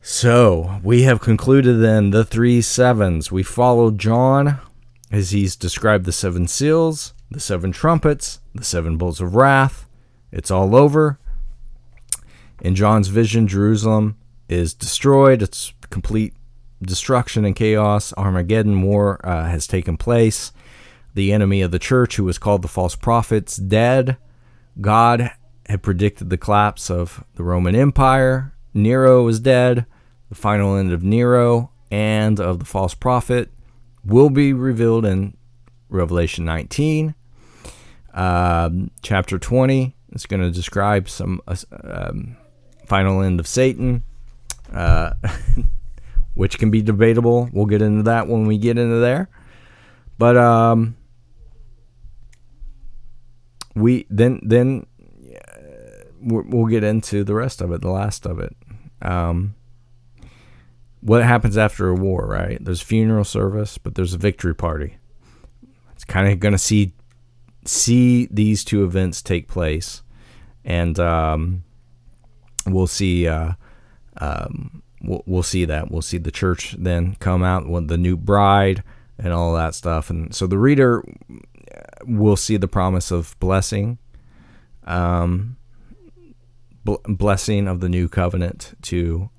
So 0.00 0.80
we 0.82 1.02
have 1.02 1.20
concluded 1.20 1.80
then 1.80 2.10
the 2.10 2.24
three 2.24 2.62
sevens. 2.62 3.30
We 3.30 3.42
followed 3.42 3.98
John 3.98 4.58
as 5.10 5.30
he's 5.30 5.56
described 5.56 6.04
the 6.04 6.12
seven 6.12 6.46
seals, 6.46 7.14
the 7.30 7.40
seven 7.40 7.72
trumpets, 7.72 8.40
the 8.54 8.64
seven 8.64 8.96
bowls 8.96 9.20
of 9.20 9.34
wrath. 9.34 9.86
It's 10.30 10.50
all 10.50 10.76
over. 10.76 11.18
In 12.60 12.74
John's 12.74 13.08
vision, 13.08 13.46
Jerusalem 13.46 14.16
is 14.48 14.74
destroyed. 14.74 15.42
It's 15.42 15.72
complete 15.90 16.34
destruction 16.82 17.44
and 17.44 17.56
chaos. 17.56 18.12
Armageddon 18.16 18.82
war 18.82 19.20
uh, 19.24 19.46
has 19.46 19.66
taken 19.66 19.96
place. 19.96 20.52
The 21.14 21.32
enemy 21.32 21.62
of 21.62 21.70
the 21.70 21.78
church, 21.78 22.16
who 22.16 22.24
was 22.24 22.38
called 22.38 22.62
the 22.62 22.68
false 22.68 22.94
prophets, 22.94 23.56
dead. 23.56 24.16
God 24.80 25.32
had 25.66 25.82
predicted 25.82 26.30
the 26.30 26.38
collapse 26.38 26.90
of 26.90 27.24
the 27.34 27.42
Roman 27.42 27.74
Empire. 27.74 28.54
Nero 28.72 29.24
was 29.24 29.40
dead. 29.40 29.86
The 30.28 30.34
final 30.34 30.76
end 30.76 30.92
of 30.92 31.02
Nero 31.02 31.72
and 31.90 32.38
of 32.38 32.58
the 32.58 32.64
false 32.64 32.94
prophet 32.94 33.50
will 34.04 34.30
be 34.30 34.52
revealed 34.52 35.04
in 35.04 35.36
Revelation 35.88 36.44
19. 36.44 37.14
Um, 38.14 38.90
chapter 39.02 39.38
20 39.38 39.94
is 40.12 40.26
going 40.26 40.42
to 40.42 40.50
describe 40.50 41.08
some 41.08 41.40
uh, 41.46 41.56
um, 41.84 42.36
final 42.86 43.22
end 43.22 43.40
of 43.40 43.46
Satan, 43.46 44.02
uh, 44.72 45.12
which 46.34 46.58
can 46.58 46.70
be 46.70 46.82
debatable. 46.82 47.48
We'll 47.52 47.66
get 47.66 47.82
into 47.82 48.02
that 48.04 48.28
when 48.28 48.46
we 48.46 48.58
get 48.58 48.78
into 48.78 48.96
there. 48.96 49.28
But 50.18 50.36
um, 50.36 50.96
we 53.74 54.06
then 54.10 54.40
then 54.42 54.86
we'll 56.20 56.66
get 56.66 56.84
into 56.84 57.24
the 57.24 57.34
rest 57.34 57.60
of 57.60 57.72
it, 57.72 57.80
the 57.80 57.90
last 57.90 58.26
of 58.26 58.40
it. 58.40 58.56
Um, 59.00 59.54
what 61.00 61.22
happens 61.22 61.56
after 61.56 61.88
a 61.88 61.94
war, 61.94 62.26
right? 62.26 62.62
There's 62.62 62.80
funeral 62.80 63.24
service, 63.24 63.78
but 63.78 63.94
there's 63.94 64.14
a 64.14 64.18
victory 64.18 64.54
party. 64.54 64.96
It's 65.92 66.04
kind 66.04 66.28
of 66.28 66.40
going 66.40 66.52
to 66.52 66.58
see 66.58 66.94
see 67.64 68.26
these 68.30 68.64
two 68.64 68.84
events 68.84 69.22
take 69.22 69.46
place, 69.46 70.02
and 70.64 70.98
um, 70.98 71.64
we'll 72.66 72.86
see. 72.86 73.28
Uh, 73.28 73.52
um, 74.18 74.82
we'll, 75.02 75.22
we'll 75.26 75.42
see 75.42 75.64
that. 75.64 75.90
We'll 75.90 76.02
see 76.02 76.18
the 76.18 76.30
church 76.30 76.76
then 76.78 77.16
come 77.16 77.42
out 77.42 77.68
with 77.68 77.88
the 77.88 77.98
new 77.98 78.16
bride 78.16 78.82
and 79.18 79.32
all 79.32 79.54
that 79.54 79.74
stuff, 79.74 80.10
and 80.10 80.34
so 80.34 80.46
the 80.46 80.58
reader 80.58 81.04
will 82.04 82.36
see 82.36 82.56
the 82.56 82.68
promise 82.68 83.10
of 83.10 83.38
blessing, 83.40 83.98
um, 84.84 85.56
bl- 86.84 86.96
blessing 87.06 87.66
of 87.66 87.80
the 87.80 87.88
new 87.88 88.08
covenant 88.08 88.74
to 88.82 89.30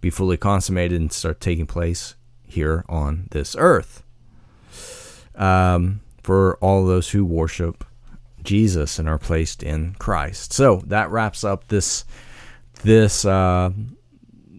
be 0.00 0.10
fully 0.10 0.36
consummated 0.36 1.00
and 1.00 1.12
start 1.12 1.40
taking 1.40 1.66
place 1.66 2.14
here 2.46 2.84
on 2.88 3.28
this 3.30 3.54
earth. 3.58 4.02
Um, 5.34 6.00
for 6.26 6.56
all 6.60 6.84
those 6.84 7.10
who 7.10 7.24
worship 7.24 7.84
Jesus 8.42 8.98
and 8.98 9.08
are 9.08 9.18
placed 9.18 9.62
in 9.62 9.94
Christ. 9.94 10.52
So 10.52 10.82
that 10.86 11.08
wraps 11.10 11.44
up 11.44 11.68
this 11.68 12.04
this 12.82 13.24
uh, 13.24 13.70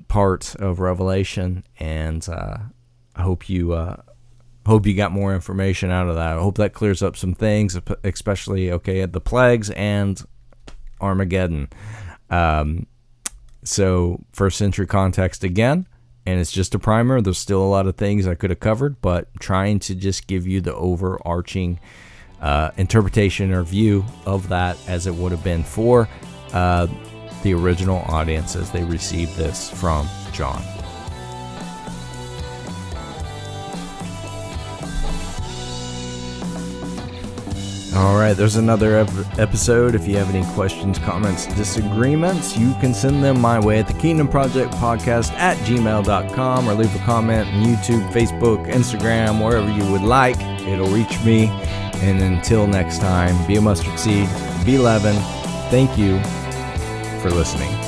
part 0.07 0.55
of 0.55 0.79
Revelation, 0.79 1.63
and 1.79 2.27
uh, 2.29 2.57
I 3.15 3.21
hope 3.21 3.49
you 3.49 3.73
uh, 3.73 3.97
hope 4.65 4.85
you 4.85 4.93
got 4.93 5.11
more 5.11 5.33
information 5.33 5.91
out 5.91 6.09
of 6.09 6.15
that. 6.15 6.37
I 6.37 6.41
hope 6.41 6.57
that 6.57 6.73
clears 6.73 7.01
up 7.01 7.15
some 7.15 7.33
things, 7.33 7.79
especially 8.03 8.71
okay 8.71 9.01
at 9.01 9.13
the 9.13 9.21
plagues 9.21 9.69
and 9.71 10.21
Armageddon. 10.99 11.69
Um, 12.29 12.87
so 13.63 14.23
first 14.33 14.57
century 14.57 14.87
context 14.87 15.43
again, 15.43 15.87
and 16.25 16.39
it's 16.39 16.51
just 16.51 16.75
a 16.75 16.79
primer. 16.79 17.21
There's 17.21 17.37
still 17.37 17.61
a 17.61 17.67
lot 17.67 17.87
of 17.87 17.95
things 17.95 18.27
I 18.27 18.35
could 18.35 18.49
have 18.49 18.59
covered, 18.59 19.01
but 19.01 19.29
trying 19.39 19.79
to 19.79 19.95
just 19.95 20.27
give 20.27 20.45
you 20.45 20.61
the 20.61 20.75
overarching 20.75 21.79
uh, 22.41 22.71
interpretation 22.77 23.51
or 23.51 23.63
view 23.63 24.05
of 24.25 24.49
that 24.49 24.77
as 24.87 25.07
it 25.07 25.15
would 25.15 25.31
have 25.31 25.43
been 25.43 25.63
for 25.63 26.07
uh, 26.53 26.87
the 27.47 27.53
original 27.53 27.99
audience 28.09 28.57
as 28.57 28.71
they 28.71 28.83
received 28.83 29.33
this 29.37 29.69
from 29.69 30.05
John. 30.33 30.61
All 37.95 38.15
right, 38.17 38.33
there's 38.33 38.57
another 38.57 38.99
ep- 38.99 39.39
episode. 39.39 39.95
If 39.95 40.05
you 40.07 40.17
have 40.17 40.29
any 40.35 40.45
questions, 40.53 40.99
comments, 40.99 41.47
disagreements, 41.55 42.57
you 42.57 42.75
can 42.81 42.93
send 42.93 43.23
them 43.23 43.39
my 43.39 43.59
way 43.59 43.79
at 43.79 43.87
the 43.87 43.93
Kingdom 43.93 44.27
Project 44.27 44.73
Podcast 44.73 45.31
at 45.31 45.57
gmail.com 45.65 46.69
or 46.69 46.73
leave 46.73 46.93
a 46.95 46.99
comment 46.99 47.47
on 47.47 47.63
YouTube, 47.63 48.11
Facebook, 48.11 48.69
Instagram, 48.69 49.43
wherever 49.43 49.71
you 49.71 49.89
would 49.89 50.03
like. 50.03 50.39
It'll 50.67 50.89
reach 50.89 51.17
me. 51.23 51.47
And 52.03 52.21
until 52.21 52.67
next 52.67 52.99
time, 52.99 53.47
be 53.47 53.55
a 53.55 53.61
mustard 53.61 53.97
seed, 53.97 54.29
be 54.65 54.77
leaven. 54.77 55.15
Thank 55.71 55.97
you 55.97 56.21
for 57.17 57.31
listening. 57.31 57.86